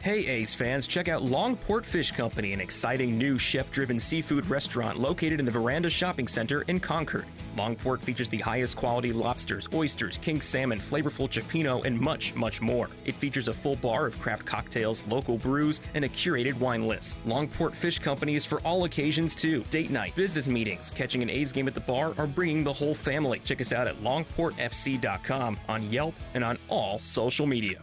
Hey 0.00 0.26
A's 0.26 0.54
fans, 0.54 0.86
check 0.86 1.08
out 1.08 1.22
Longport 1.22 1.84
Fish 1.84 2.12
Company, 2.12 2.52
an 2.52 2.60
exciting 2.60 3.18
new 3.18 3.36
chef 3.36 3.68
driven 3.72 3.98
seafood 3.98 4.48
restaurant 4.48 4.96
located 4.96 5.40
in 5.40 5.44
the 5.44 5.50
Veranda 5.50 5.90
Shopping 5.90 6.28
Center 6.28 6.62
in 6.62 6.78
Concord. 6.78 7.24
Longport 7.56 8.00
features 8.02 8.28
the 8.28 8.38
highest 8.38 8.76
quality 8.76 9.12
lobsters, 9.12 9.68
oysters, 9.74 10.16
king 10.18 10.40
salmon, 10.40 10.78
flavorful 10.78 11.28
cioppino, 11.28 11.84
and 11.84 12.00
much, 12.00 12.32
much 12.36 12.62
more. 12.62 12.88
It 13.06 13.16
features 13.16 13.48
a 13.48 13.52
full 13.52 13.74
bar 13.74 14.06
of 14.06 14.16
craft 14.20 14.46
cocktails, 14.46 15.02
local 15.08 15.36
brews, 15.36 15.80
and 15.94 16.04
a 16.04 16.08
curated 16.08 16.54
wine 16.60 16.86
list. 16.86 17.16
Longport 17.26 17.74
Fish 17.74 17.98
Company 17.98 18.36
is 18.36 18.44
for 18.44 18.60
all 18.60 18.84
occasions 18.84 19.34
too 19.34 19.64
date 19.72 19.90
night, 19.90 20.14
business 20.14 20.46
meetings, 20.46 20.92
catching 20.92 21.22
an 21.22 21.30
A's 21.30 21.50
game 21.50 21.66
at 21.66 21.74
the 21.74 21.80
bar, 21.80 22.14
or 22.18 22.28
bringing 22.28 22.62
the 22.62 22.72
whole 22.72 22.94
family. 22.94 23.40
Check 23.44 23.60
us 23.60 23.72
out 23.72 23.88
at 23.88 24.00
longportfc.com 24.00 25.58
on 25.68 25.90
Yelp 25.90 26.14
and 26.34 26.44
on 26.44 26.56
all 26.68 27.00
social 27.00 27.46
media. 27.46 27.82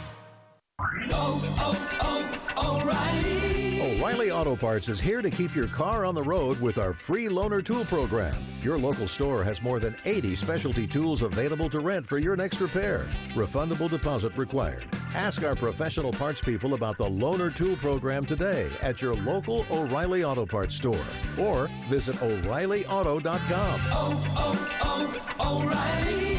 Oh, 1.11 1.77
oh, 2.01 2.81
O'Reilly. 2.81 3.99
O'Reilly 4.01 4.31
Auto 4.31 4.55
Parts 4.55 4.89
is 4.89 4.99
here 4.99 5.21
to 5.21 5.29
keep 5.29 5.55
your 5.55 5.67
car 5.67 6.05
on 6.05 6.15
the 6.15 6.21
road 6.21 6.59
with 6.59 6.77
our 6.77 6.93
free 6.93 7.27
loaner 7.27 7.63
tool 7.63 7.85
program. 7.85 8.35
Your 8.61 8.79
local 8.79 9.07
store 9.07 9.43
has 9.43 9.61
more 9.61 9.79
than 9.79 9.95
80 10.05 10.35
specialty 10.35 10.87
tools 10.87 11.21
available 11.21 11.69
to 11.69 11.79
rent 11.79 12.07
for 12.07 12.17
your 12.17 12.35
next 12.35 12.59
repair. 12.61 13.05
Refundable 13.33 13.89
deposit 13.89 14.37
required. 14.37 14.85
Ask 15.13 15.43
our 15.43 15.55
professional 15.55 16.11
parts 16.11 16.41
people 16.41 16.73
about 16.73 16.97
the 16.97 17.05
loaner 17.05 17.55
tool 17.55 17.75
program 17.75 18.23
today 18.25 18.69
at 18.81 19.01
your 19.01 19.13
local 19.13 19.65
O'Reilly 19.71 20.23
Auto 20.23 20.45
Parts 20.45 20.75
store 20.75 21.05
or 21.39 21.67
visit 21.89 22.15
o'reillyauto.com. 22.21 23.79
Oh, 23.91 24.23
oh, 24.37 25.19
oh, 25.39 25.61
O'Reilly 25.61 26.31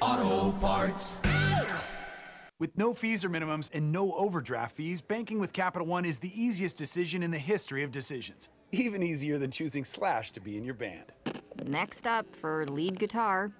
Auto 0.00 0.52
Parts. 0.58 1.20
With 2.62 2.78
no 2.78 2.94
fees 2.94 3.24
or 3.24 3.28
minimums 3.28 3.74
and 3.74 3.90
no 3.90 4.12
overdraft 4.12 4.76
fees, 4.76 5.00
banking 5.00 5.40
with 5.40 5.52
Capital 5.52 5.84
One 5.84 6.04
is 6.04 6.20
the 6.20 6.30
easiest 6.40 6.78
decision 6.78 7.24
in 7.24 7.32
the 7.32 7.38
history 7.38 7.82
of 7.82 7.90
decisions. 7.90 8.50
Even 8.70 9.02
easier 9.02 9.36
than 9.36 9.50
choosing 9.50 9.82
Slash 9.82 10.30
to 10.30 10.40
be 10.40 10.56
in 10.56 10.62
your 10.62 10.74
band. 10.74 11.10
Next 11.66 12.06
up 12.06 12.24
for 12.36 12.64
lead 12.66 13.00
guitar. 13.00 13.50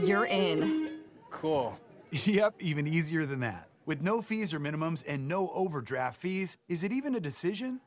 You're 0.00 0.26
in. 0.26 0.98
Cool. 1.30 1.78
Yep, 2.10 2.54
even 2.60 2.88
easier 2.88 3.24
than 3.24 3.38
that. 3.40 3.68
With 3.86 4.02
no 4.02 4.22
fees 4.22 4.52
or 4.52 4.58
minimums 4.58 5.04
and 5.06 5.28
no 5.28 5.50
overdraft 5.50 6.20
fees, 6.20 6.56
is 6.68 6.82
it 6.82 6.90
even 6.90 7.14
a 7.14 7.20
decision? 7.20 7.80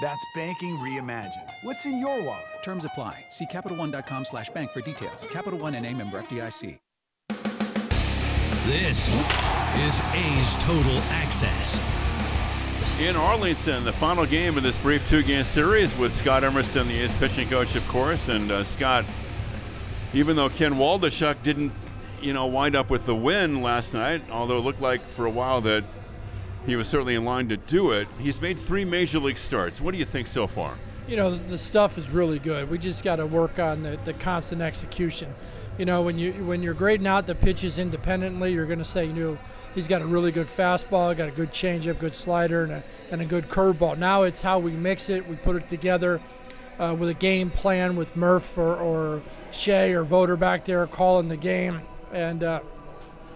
That's 0.00 0.24
banking 0.36 0.76
reimagined. 0.76 1.50
What's 1.64 1.84
in 1.84 1.98
your 1.98 2.22
wallet? 2.22 2.44
Terms 2.62 2.84
apply. 2.84 3.24
See 3.30 3.46
CapitalOne.com 3.46 4.24
slash 4.24 4.50
bank 4.50 4.70
for 4.70 4.82
details. 4.82 5.26
Capital 5.32 5.58
One 5.58 5.74
and 5.74 5.84
a 5.84 5.92
member 5.92 6.22
FDIC. 6.22 6.78
This 8.68 9.08
is 9.78 10.02
A's 10.12 10.56
Total 10.62 10.98
Access. 11.08 11.80
In 13.00 13.16
Arlington, 13.16 13.82
the 13.82 13.94
final 13.94 14.26
game 14.26 14.58
of 14.58 14.62
this 14.62 14.76
brief 14.76 15.08
two-game 15.08 15.44
series 15.44 15.96
with 15.96 16.14
Scott 16.14 16.44
Emerson, 16.44 16.86
the 16.86 16.98
A's 16.98 17.14
pitching 17.14 17.48
coach, 17.48 17.74
of 17.76 17.88
course. 17.88 18.28
And 18.28 18.50
uh, 18.52 18.64
Scott, 18.64 19.06
even 20.12 20.36
though 20.36 20.50
Ken 20.50 20.74
Waldichuk 20.74 21.42
didn't, 21.42 21.72
you 22.20 22.34
know, 22.34 22.44
wind 22.44 22.76
up 22.76 22.90
with 22.90 23.06
the 23.06 23.14
win 23.14 23.62
last 23.62 23.94
night, 23.94 24.22
although 24.30 24.58
it 24.58 24.64
looked 24.64 24.82
like 24.82 25.08
for 25.12 25.24
a 25.24 25.30
while 25.30 25.62
that 25.62 25.84
he 26.66 26.76
was 26.76 26.88
certainly 26.88 27.14
in 27.14 27.24
line 27.24 27.48
to 27.48 27.56
do 27.56 27.92
it, 27.92 28.06
he's 28.18 28.38
made 28.38 28.58
three 28.58 28.84
major 28.84 29.18
league 29.18 29.38
starts. 29.38 29.80
What 29.80 29.92
do 29.92 29.98
you 29.98 30.04
think 30.04 30.26
so 30.26 30.46
far? 30.46 30.76
You 31.06 31.16
know, 31.16 31.34
the 31.34 31.56
stuff 31.56 31.96
is 31.96 32.10
really 32.10 32.38
good. 32.38 32.68
We 32.68 32.76
just 32.76 33.02
got 33.02 33.16
to 33.16 33.24
work 33.24 33.58
on 33.58 33.82
the, 33.82 33.98
the 34.04 34.12
constant 34.12 34.60
execution 34.60 35.34
you 35.78 35.84
know, 35.84 36.02
when 36.02 36.18
you 36.18 36.32
when 36.44 36.60
you're 36.60 36.74
grading 36.74 37.06
out 37.06 37.26
the 37.26 37.36
pitches 37.36 37.78
independently, 37.78 38.52
you're 38.52 38.66
going 38.66 38.80
to 38.80 38.84
say, 38.84 39.06
you 39.06 39.12
know, 39.12 39.38
he's 39.74 39.86
got 39.86 40.02
a 40.02 40.06
really 40.06 40.32
good 40.32 40.48
fastball, 40.48 41.16
got 41.16 41.28
a 41.28 41.32
good 41.32 41.52
changeup, 41.52 42.00
good 42.00 42.16
slider, 42.16 42.64
and 42.64 42.72
a, 42.72 42.84
and 43.12 43.22
a 43.22 43.24
good 43.24 43.48
curveball. 43.48 43.96
Now 43.96 44.24
it's 44.24 44.42
how 44.42 44.58
we 44.58 44.72
mix 44.72 45.08
it, 45.08 45.26
we 45.26 45.36
put 45.36 45.54
it 45.54 45.68
together 45.68 46.20
uh, 46.80 46.96
with 46.98 47.08
a 47.08 47.14
game 47.14 47.50
plan 47.50 47.94
with 47.94 48.16
Murph 48.16 48.58
or, 48.58 48.76
or 48.76 49.22
Shea 49.52 49.92
or 49.92 50.02
Voter 50.02 50.36
back 50.36 50.64
there 50.64 50.84
calling 50.88 51.28
the 51.28 51.36
game, 51.36 51.80
and 52.12 52.42
uh, 52.42 52.60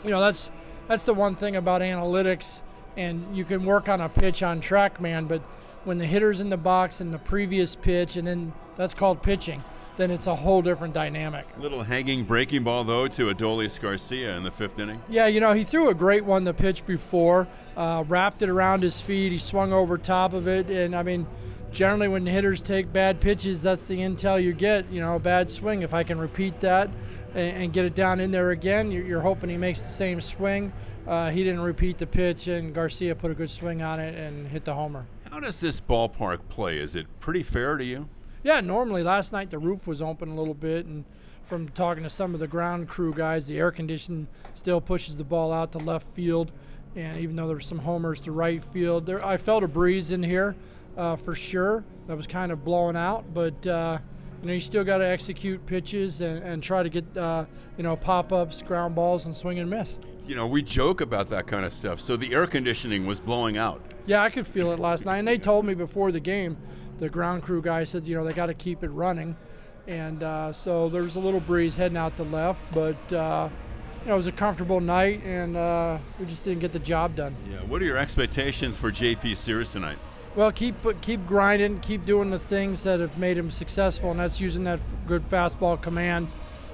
you 0.02 0.10
know 0.10 0.20
that's 0.20 0.50
that's 0.88 1.04
the 1.04 1.14
one 1.14 1.36
thing 1.36 1.54
about 1.54 1.80
analytics, 1.80 2.60
and 2.96 3.36
you 3.36 3.44
can 3.44 3.64
work 3.64 3.88
on 3.88 4.00
a 4.00 4.08
pitch 4.08 4.42
on 4.42 4.60
TrackMan, 4.60 5.28
but 5.28 5.42
when 5.84 5.98
the 5.98 6.06
hitter's 6.06 6.40
in 6.40 6.50
the 6.50 6.56
box 6.56 7.00
and 7.00 7.14
the 7.14 7.18
previous 7.18 7.76
pitch, 7.76 8.16
and 8.16 8.26
then 8.26 8.52
that's 8.76 8.94
called 8.94 9.22
pitching 9.22 9.62
then 10.02 10.10
it's 10.10 10.26
a 10.26 10.34
whole 10.34 10.60
different 10.62 10.92
dynamic. 10.92 11.46
A 11.56 11.60
Little 11.60 11.84
hanging 11.84 12.24
breaking 12.24 12.64
ball 12.64 12.82
though 12.82 13.06
to 13.06 13.32
Adolis 13.32 13.80
Garcia 13.80 14.36
in 14.36 14.42
the 14.42 14.50
fifth 14.50 14.80
inning. 14.80 15.00
Yeah, 15.08 15.28
you 15.28 15.38
know 15.38 15.52
he 15.52 15.62
threw 15.62 15.90
a 15.90 15.94
great 15.94 16.24
one 16.24 16.42
the 16.42 16.52
pitch 16.52 16.84
before, 16.84 17.46
uh, 17.76 18.02
wrapped 18.08 18.42
it 18.42 18.48
around 18.48 18.82
his 18.82 19.00
feet. 19.00 19.30
He 19.30 19.38
swung 19.38 19.72
over 19.72 19.96
top 19.96 20.32
of 20.32 20.48
it, 20.48 20.68
and 20.68 20.96
I 20.96 21.04
mean, 21.04 21.24
generally 21.70 22.08
when 22.08 22.26
hitters 22.26 22.60
take 22.60 22.92
bad 22.92 23.20
pitches, 23.20 23.62
that's 23.62 23.84
the 23.84 23.98
intel 23.98 24.42
you 24.42 24.52
get. 24.52 24.90
You 24.90 25.00
know, 25.00 25.14
a 25.14 25.20
bad 25.20 25.48
swing. 25.48 25.82
If 25.82 25.94
I 25.94 26.02
can 26.02 26.18
repeat 26.18 26.58
that 26.60 26.90
and, 27.34 27.56
and 27.56 27.72
get 27.72 27.84
it 27.84 27.94
down 27.94 28.18
in 28.18 28.32
there 28.32 28.50
again, 28.50 28.90
you're, 28.90 29.04
you're 29.04 29.20
hoping 29.20 29.50
he 29.50 29.56
makes 29.56 29.80
the 29.82 29.90
same 29.90 30.20
swing. 30.20 30.72
Uh, 31.06 31.30
he 31.30 31.44
didn't 31.44 31.60
repeat 31.60 31.98
the 31.98 32.06
pitch, 32.08 32.48
and 32.48 32.74
Garcia 32.74 33.14
put 33.14 33.30
a 33.30 33.34
good 33.34 33.50
swing 33.50 33.82
on 33.82 34.00
it 34.00 34.16
and 34.16 34.48
hit 34.48 34.64
the 34.64 34.74
homer. 34.74 35.06
How 35.30 35.38
does 35.38 35.60
this 35.60 35.80
ballpark 35.80 36.40
play? 36.48 36.78
Is 36.78 36.96
it 36.96 37.06
pretty 37.20 37.44
fair 37.44 37.76
to 37.76 37.84
you? 37.84 38.08
Yeah, 38.42 38.60
normally 38.60 39.02
last 39.02 39.32
night 39.32 39.50
the 39.50 39.58
roof 39.58 39.86
was 39.86 40.02
open 40.02 40.30
a 40.30 40.34
little 40.34 40.54
bit, 40.54 40.86
and 40.86 41.04
from 41.44 41.68
talking 41.68 42.02
to 42.02 42.10
some 42.10 42.34
of 42.34 42.40
the 42.40 42.48
ground 42.48 42.88
crew 42.88 43.14
guys, 43.14 43.46
the 43.46 43.58
air 43.58 43.70
condition 43.70 44.26
still 44.54 44.80
pushes 44.80 45.16
the 45.16 45.24
ball 45.24 45.52
out 45.52 45.72
to 45.72 45.78
left 45.78 46.06
field. 46.08 46.50
And 46.96 47.20
even 47.20 47.36
though 47.36 47.46
there 47.46 47.56
were 47.56 47.60
some 47.60 47.78
homers 47.78 48.20
to 48.22 48.32
right 48.32 48.62
field, 48.62 49.06
there 49.06 49.24
I 49.24 49.36
felt 49.36 49.62
a 49.62 49.68
breeze 49.68 50.10
in 50.10 50.22
here 50.22 50.56
uh, 50.96 51.16
for 51.16 51.34
sure. 51.34 51.84
That 52.06 52.16
was 52.16 52.26
kind 52.26 52.50
of 52.50 52.64
blowing 52.64 52.96
out, 52.96 53.32
but 53.32 53.66
uh, 53.66 53.98
you 54.40 54.48
know 54.48 54.54
you 54.54 54.60
still 54.60 54.84
got 54.84 54.98
to 54.98 55.06
execute 55.06 55.64
pitches 55.66 56.20
and, 56.20 56.42
and 56.42 56.62
try 56.62 56.82
to 56.82 56.88
get 56.88 57.16
uh, 57.16 57.44
you 57.76 57.84
know 57.84 57.96
pop 57.96 58.32
ups, 58.32 58.60
ground 58.60 58.94
balls, 58.94 59.26
and 59.26 59.36
swing 59.36 59.60
and 59.60 59.70
miss. 59.70 60.00
You 60.26 60.34
know 60.34 60.46
we 60.46 60.62
joke 60.62 61.00
about 61.00 61.30
that 61.30 61.46
kind 61.46 61.64
of 61.64 61.72
stuff. 61.72 62.00
So 62.00 62.16
the 62.16 62.34
air 62.34 62.46
conditioning 62.46 63.06
was 63.06 63.20
blowing 63.20 63.56
out. 63.56 63.80
Yeah, 64.04 64.22
I 64.22 64.30
could 64.30 64.46
feel 64.46 64.72
it 64.72 64.80
last 64.80 65.06
night, 65.06 65.18
and 65.18 65.28
they 65.28 65.38
told 65.38 65.64
me 65.64 65.74
before 65.74 66.10
the 66.10 66.20
game 66.20 66.56
the 66.98 67.08
ground 67.08 67.42
crew 67.42 67.62
guy 67.62 67.84
said, 67.84 68.06
you 68.06 68.14
know, 68.14 68.24
they 68.24 68.32
got 68.32 68.46
to 68.46 68.54
keep 68.54 68.82
it 68.82 68.88
running. 68.88 69.36
And 69.86 70.22
uh, 70.22 70.52
so 70.52 70.88
there 70.88 71.02
was 71.02 71.16
a 71.16 71.20
little 71.20 71.40
breeze 71.40 71.76
heading 71.76 71.96
out 71.96 72.16
to 72.16 72.22
left, 72.22 72.72
but 72.72 73.12
uh, 73.12 73.48
you 74.02 74.08
know, 74.08 74.14
it 74.14 74.16
was 74.16 74.26
a 74.26 74.32
comfortable 74.32 74.80
night, 74.80 75.22
and 75.24 75.56
uh, 75.56 75.98
we 76.18 76.26
just 76.26 76.44
didn't 76.44 76.60
get 76.60 76.72
the 76.72 76.78
job 76.78 77.16
done. 77.16 77.36
Yeah. 77.50 77.58
What 77.62 77.82
are 77.82 77.84
your 77.84 77.96
expectations 77.96 78.78
for 78.78 78.92
JP 78.92 79.36
Sears 79.36 79.72
tonight? 79.72 79.98
Well, 80.34 80.50
keep 80.50 80.76
keep 81.02 81.26
grinding, 81.26 81.80
keep 81.80 82.06
doing 82.06 82.30
the 82.30 82.38
things 82.38 82.84
that 82.84 83.00
have 83.00 83.18
made 83.18 83.36
him 83.36 83.50
successful, 83.50 84.10
and 84.10 84.18
that's 84.18 84.40
using 84.40 84.64
that 84.64 84.80
good 85.06 85.22
fastball 85.22 85.80
command. 85.80 86.28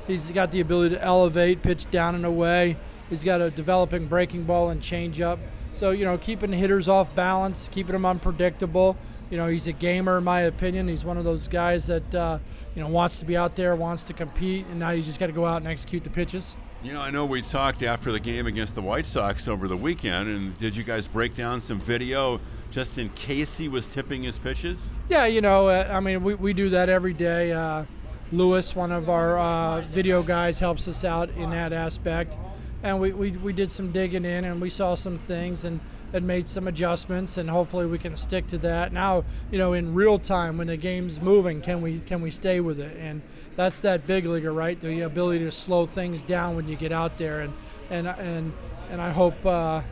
He's 0.06 0.30
got 0.30 0.52
the 0.52 0.60
ability 0.60 0.94
to 0.94 1.02
elevate, 1.02 1.62
pitch 1.62 1.90
down 1.90 2.14
and 2.14 2.24
away. 2.24 2.76
He's 3.10 3.24
got 3.24 3.40
a 3.40 3.50
developing 3.50 4.06
breaking 4.06 4.44
ball 4.44 4.70
and 4.70 4.80
changeup. 4.80 5.38
So 5.72 5.90
you 5.90 6.04
know, 6.04 6.16
keeping 6.18 6.52
hitters 6.52 6.88
off 6.88 7.14
balance, 7.14 7.68
keeping 7.68 7.94
them 7.94 8.06
unpredictable 8.06 8.96
you 9.30 9.36
know, 9.36 9.46
he's 9.46 9.66
a 9.66 9.72
gamer 9.72 10.18
in 10.18 10.24
my 10.24 10.42
opinion. 10.42 10.88
He's 10.88 11.04
one 11.04 11.18
of 11.18 11.24
those 11.24 11.48
guys 11.48 11.86
that 11.86 12.14
uh, 12.14 12.38
you 12.74 12.82
know 12.82 12.88
wants 12.88 13.18
to 13.18 13.24
be 13.24 13.36
out 13.36 13.56
there, 13.56 13.76
wants 13.76 14.04
to 14.04 14.12
compete, 14.12 14.66
and 14.66 14.78
now 14.78 14.90
you 14.90 15.02
just 15.02 15.20
got 15.20 15.26
to 15.26 15.32
go 15.32 15.44
out 15.44 15.58
and 15.58 15.66
execute 15.66 16.04
the 16.04 16.10
pitches. 16.10 16.56
You 16.82 16.92
know, 16.92 17.00
I 17.00 17.10
know 17.10 17.26
we 17.26 17.42
talked 17.42 17.82
after 17.82 18.12
the 18.12 18.20
game 18.20 18.46
against 18.46 18.74
the 18.76 18.82
White 18.82 19.06
Sox 19.06 19.48
over 19.48 19.66
the 19.66 19.76
weekend, 19.76 20.28
and 20.28 20.58
did 20.58 20.76
you 20.76 20.84
guys 20.84 21.08
break 21.08 21.34
down 21.34 21.60
some 21.60 21.80
video 21.80 22.40
just 22.70 22.98
in 22.98 23.08
case 23.10 23.58
he 23.58 23.66
was 23.66 23.86
tipping 23.88 24.22
his 24.22 24.38
pitches? 24.38 24.88
Yeah, 25.08 25.26
you 25.26 25.40
know, 25.40 25.68
uh, 25.68 25.88
I 25.90 26.00
mean, 26.00 26.22
we, 26.22 26.34
we 26.34 26.52
do 26.52 26.68
that 26.70 26.88
every 26.88 27.14
day. 27.14 27.52
Uh, 27.52 27.84
Lewis, 28.30 28.76
one 28.76 28.92
of 28.92 29.08
our 29.08 29.38
uh, 29.38 29.80
video 29.82 30.22
guys, 30.22 30.58
helps 30.58 30.86
us 30.86 31.04
out 31.04 31.30
in 31.30 31.50
that 31.50 31.72
aspect. 31.72 32.36
And 32.82 33.00
we, 33.00 33.12
we, 33.12 33.30
we 33.32 33.52
did 33.52 33.72
some 33.72 33.90
digging 33.90 34.24
in 34.24 34.44
and 34.44 34.60
we 34.60 34.70
saw 34.70 34.94
some 34.94 35.18
things. 35.20 35.64
And 35.64 35.80
and 36.12 36.26
made 36.26 36.48
some 36.48 36.68
adjustments, 36.68 37.36
and 37.36 37.50
hopefully 37.50 37.86
we 37.86 37.98
can 37.98 38.16
stick 38.16 38.46
to 38.48 38.58
that. 38.58 38.92
Now, 38.92 39.24
you 39.50 39.58
know, 39.58 39.72
in 39.72 39.94
real 39.94 40.18
time 40.18 40.56
when 40.56 40.66
the 40.66 40.76
game's 40.76 41.20
moving, 41.20 41.60
can 41.60 41.82
we 41.82 42.00
can 42.00 42.20
we 42.20 42.30
stay 42.30 42.60
with 42.60 42.80
it? 42.80 42.96
And 42.98 43.22
that's 43.56 43.80
that 43.82 44.06
big 44.06 44.26
leaguer, 44.26 44.52
right? 44.52 44.80
The 44.80 45.02
ability 45.02 45.44
to 45.44 45.50
slow 45.50 45.86
things 45.86 46.22
down 46.22 46.56
when 46.56 46.68
you 46.68 46.76
get 46.76 46.92
out 46.92 47.18
there, 47.18 47.40
and 47.40 47.52
and 47.90 48.06
and 48.06 48.52
and 48.90 49.00
I 49.00 49.10
hope 49.10 49.44
uh, 49.44 49.82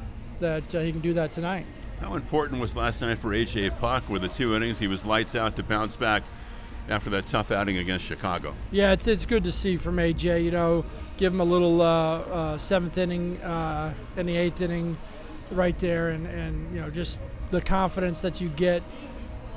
that 0.41 0.75
uh, 0.75 0.81
he 0.81 0.93
can 0.93 1.01
do 1.01 1.12
that 1.14 1.33
tonight. 1.33 1.67
How 2.01 2.14
important 2.14 2.61
was 2.61 2.77
last 2.77 3.01
night 3.01 3.19
for 3.19 3.31
AJ 3.31 3.79
Puk 3.79 4.09
with 4.09 4.23
the 4.23 4.29
two 4.29 4.55
innings? 4.55 4.79
He 4.79 4.87
was 4.87 5.05
lights 5.05 5.35
out 5.35 5.57
to 5.57 5.62
bounce 5.62 5.97
back 5.97 6.23
after 6.89 7.11
that 7.11 7.27
tough 7.27 7.51
outing 7.51 7.79
against 7.79 8.05
Chicago. 8.05 8.55
Yeah, 8.71 8.93
it's, 8.93 9.07
it's 9.07 9.25
good 9.25 9.45
to 9.45 9.53
see 9.53 9.77
from 9.77 9.97
AJ. 9.97 10.45
You 10.45 10.51
know, 10.51 10.85
give 11.17 11.33
him 11.33 11.41
a 11.41 11.45
little 11.45 11.81
uh, 11.81 12.19
uh, 12.19 12.59
seventh 12.59 12.99
inning 12.99 13.41
uh, 13.43 13.95
in 14.17 14.27
the 14.27 14.37
eighth 14.37 14.61
inning, 14.61 14.97
right 15.51 15.78
there, 15.78 16.11
and 16.11 16.26
and 16.26 16.74
you 16.74 16.80
know 16.80 16.90
just 16.90 17.20
the 17.51 17.61
confidence 17.61 18.20
that 18.22 18.40
you 18.40 18.49
get. 18.51 18.82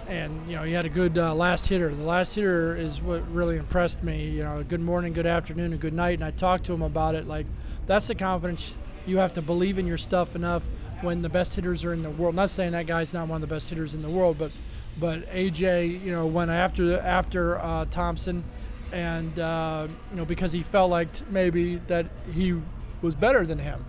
And 0.07 0.49
you 0.49 0.55
know, 0.55 0.63
he 0.63 0.73
had 0.73 0.85
a 0.85 0.89
good 0.89 1.19
uh, 1.19 1.35
last 1.35 1.67
hitter. 1.67 1.93
The 1.93 2.03
last 2.03 2.33
hitter 2.33 2.75
is 2.75 2.99
what 2.99 3.29
really 3.31 3.57
impressed 3.57 4.01
me. 4.01 4.27
You 4.29 4.43
know, 4.43 4.63
good 4.63 4.81
morning, 4.81 5.13
good 5.13 5.27
afternoon, 5.27 5.71
and 5.71 5.79
good 5.79 5.93
night. 5.93 6.15
And 6.15 6.23
I 6.23 6.31
talked 6.31 6.65
to 6.65 6.73
him 6.73 6.81
about 6.81 7.13
it. 7.13 7.27
Like, 7.27 7.45
that's 7.85 8.07
the 8.07 8.15
confidence 8.15 8.73
you 9.05 9.17
have 9.17 9.33
to 9.33 9.41
believe 9.41 9.77
in 9.77 9.85
your 9.85 9.97
stuff 9.97 10.35
enough 10.35 10.67
when 11.01 11.21
the 11.21 11.29
best 11.29 11.55
hitters 11.55 11.83
are 11.83 11.93
in 11.93 12.01
the 12.01 12.09
world. 12.09 12.35
Not 12.35 12.49
saying 12.49 12.71
that 12.71 12.87
guy's 12.87 13.13
not 13.13 13.27
one 13.27 13.41
of 13.41 13.47
the 13.47 13.53
best 13.53 13.69
hitters 13.69 13.93
in 13.93 14.01
the 14.01 14.09
world, 14.09 14.37
but 14.37 14.51
but 14.99 15.25
AJ, 15.31 16.03
you 16.03 16.11
know, 16.11 16.25
went 16.25 16.51
after 16.51 16.99
after 16.99 17.59
uh, 17.59 17.85
Thompson, 17.85 18.43
and 18.91 19.37
uh, 19.39 19.87
you 20.11 20.17
know 20.17 20.25
because 20.25 20.51
he 20.51 20.63
felt 20.63 20.89
like 20.89 21.29
maybe 21.29 21.77
that 21.87 22.07
he 22.31 22.59
was 23.01 23.15
better 23.15 23.45
than 23.45 23.59
him, 23.59 23.85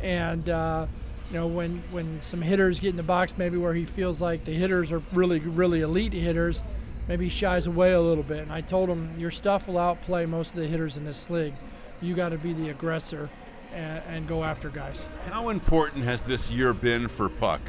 and 0.00 0.48
uh, 0.48 0.86
you 1.30 1.34
know 1.34 1.46
when 1.46 1.82
when 1.90 2.20
some 2.22 2.42
hitters 2.42 2.80
get 2.80 2.90
in 2.90 2.96
the 2.96 3.02
box, 3.02 3.34
maybe 3.36 3.56
where 3.56 3.74
he 3.74 3.84
feels 3.84 4.20
like 4.20 4.44
the 4.44 4.54
hitters 4.54 4.92
are 4.92 5.02
really 5.12 5.40
really 5.40 5.82
elite 5.82 6.12
hitters, 6.12 6.62
maybe 7.06 7.24
he 7.24 7.30
shies 7.30 7.66
away 7.66 7.92
a 7.92 8.00
little 8.00 8.24
bit. 8.24 8.40
And 8.40 8.52
I 8.52 8.60
told 8.60 8.88
him 8.88 9.18
your 9.18 9.30
stuff 9.30 9.68
will 9.68 9.78
outplay 9.78 10.26
most 10.26 10.54
of 10.54 10.60
the 10.60 10.66
hitters 10.66 10.96
in 10.96 11.04
this 11.04 11.28
league. 11.30 11.54
You 12.00 12.14
got 12.14 12.30
to 12.30 12.38
be 12.38 12.52
the 12.52 12.70
aggressor 12.70 13.28
and, 13.72 14.02
and 14.08 14.28
go 14.28 14.44
after 14.44 14.70
guys. 14.70 15.08
How 15.26 15.48
important 15.48 16.04
has 16.04 16.22
this 16.22 16.50
year 16.50 16.72
been 16.72 17.08
for 17.08 17.28
Puk? 17.28 17.60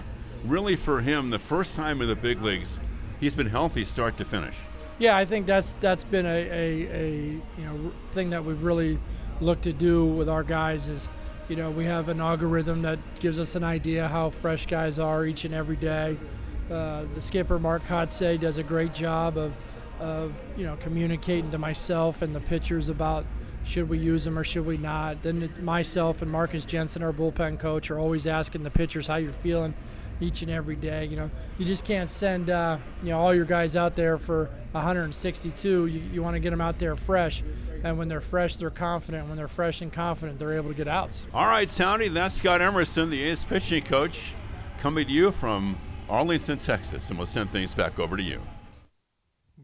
Really, 0.46 0.76
for 0.76 1.02
him, 1.02 1.32
the 1.32 1.40
first 1.40 1.76
time 1.76 2.02
in 2.02 2.08
the 2.08 2.16
big 2.16 2.42
leagues, 2.42 2.80
he's 3.20 3.36
been 3.36 3.50
healthy 3.50 3.84
start 3.84 4.16
to 4.18 4.26
finish. 4.26 4.56
Yeah, 4.98 5.18
I 5.18 5.26
think 5.26 5.48
that's 5.48 5.76
that's 5.76 6.04
been 6.04 6.26
a, 6.26 6.30
a, 6.30 6.88
a 6.92 7.12
you 7.58 7.64
know 7.64 7.92
thing 8.12 8.30
that 8.32 8.44
we've 8.44 8.62
really 8.62 9.00
looked 9.42 9.64
to 9.64 9.74
do 9.74 10.06
with 10.06 10.28
our 10.28 10.44
guys 10.44 10.90
is 10.90 11.08
you 11.50 11.56
know 11.56 11.72
we 11.72 11.86
have 11.86 12.10
an 12.10 12.22
algorithm 12.22 12.82
that 12.84 13.00
gives 13.20 13.40
us 13.40 13.56
an 13.56 13.64
idea 13.64 14.08
how 14.08 14.30
fresh 14.30 14.66
guys 14.68 15.00
are 15.00 15.26
each 15.26 15.46
and 15.46 15.54
every 15.54 15.76
day. 15.76 16.18
Uh, 16.72 17.04
the 17.16 17.22
skipper 17.22 17.58
Mark 17.58 17.84
Kotsay 17.86 18.40
does 18.40 18.58
a 18.58 18.64
great 18.64 18.94
job 18.94 19.38
of 19.38 19.54
of 20.00 20.34
you 20.56 20.66
know 20.66 20.78
communicating 20.78 21.52
to 21.52 21.58
myself 21.58 22.22
and 22.22 22.34
the 22.36 22.40
pitchers 22.40 22.88
about 22.90 23.26
should 23.66 23.90
we 23.90 23.98
use 23.98 24.24
them 24.24 24.38
or 24.38 24.44
should 24.44 24.66
we 24.66 24.78
not. 24.78 25.22
Then 25.22 25.52
myself 25.62 26.22
and 26.22 26.32
Marcus 26.32 26.66
Jensen, 26.66 27.04
our 27.04 27.12
bullpen 27.12 27.60
coach, 27.60 27.92
are 27.92 28.00
always 28.00 28.26
asking 28.26 28.64
the 28.64 28.70
pitchers 28.70 29.08
how 29.08 29.18
you're 29.18 29.34
feeling 29.34 29.74
each 30.22 30.42
and 30.42 30.52
every 30.52 30.76
day. 30.76 31.06
You 31.06 31.18
know, 31.18 31.32
you 31.58 31.66
just 31.66 31.86
can't 31.86 32.10
send 32.10 32.50
uh, 32.50 32.78
you 33.04 33.10
know 33.10 33.20
all 33.20 33.34
your 33.34 33.46
guys 33.46 33.76
out 33.76 33.96
there 33.96 34.18
for 34.18 34.50
162. 34.72 35.86
You, 35.88 36.00
you 36.12 36.24
want 36.24 36.36
to 36.36 36.40
get 36.40 36.52
them 36.52 36.62
out 36.62 36.80
there 36.80 36.96
fresh, 36.96 37.44
and 37.84 37.98
when 37.98 38.08
they're 38.08 38.22
fresh, 38.22 38.56
they're 38.56 38.70
confident. 38.70 39.28
When 39.28 39.38
they're 39.38 39.48
fresh 39.48 39.82
and 39.82 39.92
confident, 39.92 40.40
they're 40.40 40.54
able 40.54 40.70
to 40.70 40.76
get 40.76 40.88
outs. 40.88 41.26
All 41.34 41.46
right, 41.46 41.70
Tony, 41.70 42.08
that's 42.08 42.36
Scott 42.36 42.62
Emerson, 42.62 43.10
the 43.10 43.24
A's 43.24 43.44
pitching 43.44 43.84
coach, 43.84 44.34
coming 44.80 45.06
to 45.06 45.12
you 45.12 45.32
from 45.32 45.78
Arlington, 46.10 46.58
Texas, 46.58 47.10
and 47.10 47.18
we'll 47.18 47.26
send 47.26 47.50
things 47.52 47.74
back 47.74 48.00
over 48.00 48.18
to 48.18 48.24
you. 48.24 48.42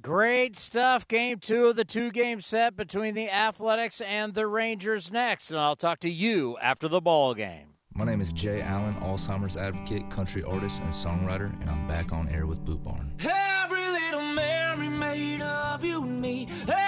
Great 0.01 0.55
stuff. 0.55 1.07
Game 1.07 1.39
two 1.39 1.65
of 1.65 1.75
the 1.75 1.83
two 1.83 2.11
game 2.11 2.39
set 2.39 2.75
between 2.77 3.15
the 3.15 3.27
Athletics 3.27 4.01
and 4.01 4.35
the 4.35 4.45
Rangers 4.45 5.11
next. 5.11 5.49
And 5.49 5.59
I'll 5.59 5.75
talk 5.75 5.99
to 6.01 6.09
you 6.11 6.57
after 6.61 6.87
the 6.87 7.01
ball 7.01 7.33
game. 7.33 7.69
My 7.95 8.03
name 8.03 8.21
is 8.21 8.31
Jay 8.33 8.61
Allen, 8.61 8.93
Alzheimer's 8.95 9.57
advocate, 9.57 10.11
country 10.11 10.43
artist, 10.43 10.81
and 10.81 10.91
songwriter, 10.91 11.59
and 11.61 11.69
I'm 11.69 11.87
back 11.87 12.11
on 12.11 12.27
air 12.27 12.45
with 12.45 12.63
Boot 12.65 12.83
Barn. 12.83 13.13
Every 13.19 13.87
little 13.87 14.21
memory 14.33 14.89
made 14.89 15.41
of 15.41 15.83
you 15.83 16.03
and 16.03 16.21
me, 16.21 16.47
every 16.67 16.84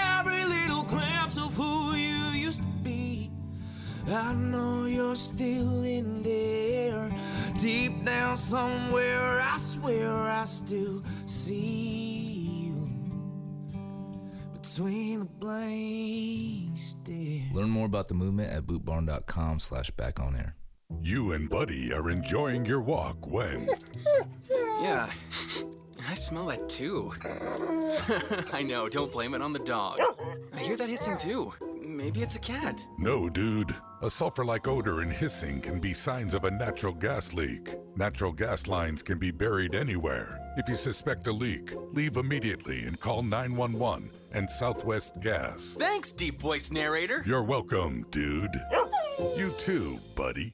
I 4.08 4.34
know 4.34 4.86
you're 4.86 5.16
still 5.16 5.84
in 5.84 6.24
there, 6.24 7.12
deep 7.58 8.05
down 8.05 8.38
somewhere. 8.38 9.41
I 9.41 9.58
swear 9.58 10.10
I 10.10 10.45
still 10.45 11.03
see 11.26 12.66
you 12.68 12.89
between 14.53 15.20
the 15.20 15.26
blanks. 15.26 16.95
There. 17.03 17.41
Learn 17.53 17.70
more 17.70 17.86
about 17.86 18.08
the 18.08 18.14
movement 18.14 18.51
at 18.51 18.66
bootbarn.com 18.66 19.60
slash 19.60 19.91
back 19.91 20.20
on 20.20 20.36
air. 20.36 20.55
You 21.01 21.32
and 21.34 21.49
Buddy 21.49 21.91
are 21.93 22.10
enjoying 22.10 22.66
your 22.66 22.82
walk 22.82 23.28
when. 23.28 23.70
Yeah, 24.80 25.10
I 26.08 26.14
smell 26.14 26.45
that 26.47 26.70
too. 26.70 27.12
I 28.53 28.62
know, 28.62 28.88
don't 28.88 29.12
blame 29.12 29.34
it 29.34 29.41
on 29.41 29.53
the 29.53 29.60
dog. 29.60 29.99
I 30.53 30.60
hear 30.60 30.78
that 30.78 30.88
hissing 30.88 31.18
too. 31.18 31.51
Maybe 31.88 32.22
it's 32.22 32.36
a 32.36 32.40
cat. 32.40 32.86
No, 32.98 33.30
dude. 33.30 33.74
A 34.02 34.10
sulfur 34.10 34.44
like 34.44 34.68
odor 34.68 35.00
and 35.00 35.12
hissing 35.12 35.62
can 35.62 35.80
be 35.80 35.94
signs 35.94 36.34
of 36.34 36.44
a 36.44 36.52
natural 36.52 36.94
gas 36.94 37.32
leak. 37.32 37.76
Natural 37.96 38.34
gas 38.34 38.68
lines 38.68 39.02
can 39.02 39.18
be 39.18 39.32
buried 39.32 39.74
anywhere. 39.74 40.38
If 40.58 40.68
you 40.68 40.76
suspect 40.76 41.28
a 41.28 41.32
leak, 41.32 41.74
leave 41.94 42.18
immediately 42.18 42.84
and 42.84 43.00
call 43.00 43.24
911 43.24 44.12
and 44.34 44.50
Southwest 44.50 45.22
Gas. 45.22 45.78
Thanks, 45.80 46.12
deep 46.12 46.42
voice 46.42 46.72
narrator. 46.72 47.24
You're 47.26 47.44
welcome, 47.44 48.06
dude. 48.12 48.56
You 49.38 49.52
too, 49.58 50.00
buddy. 50.14 50.54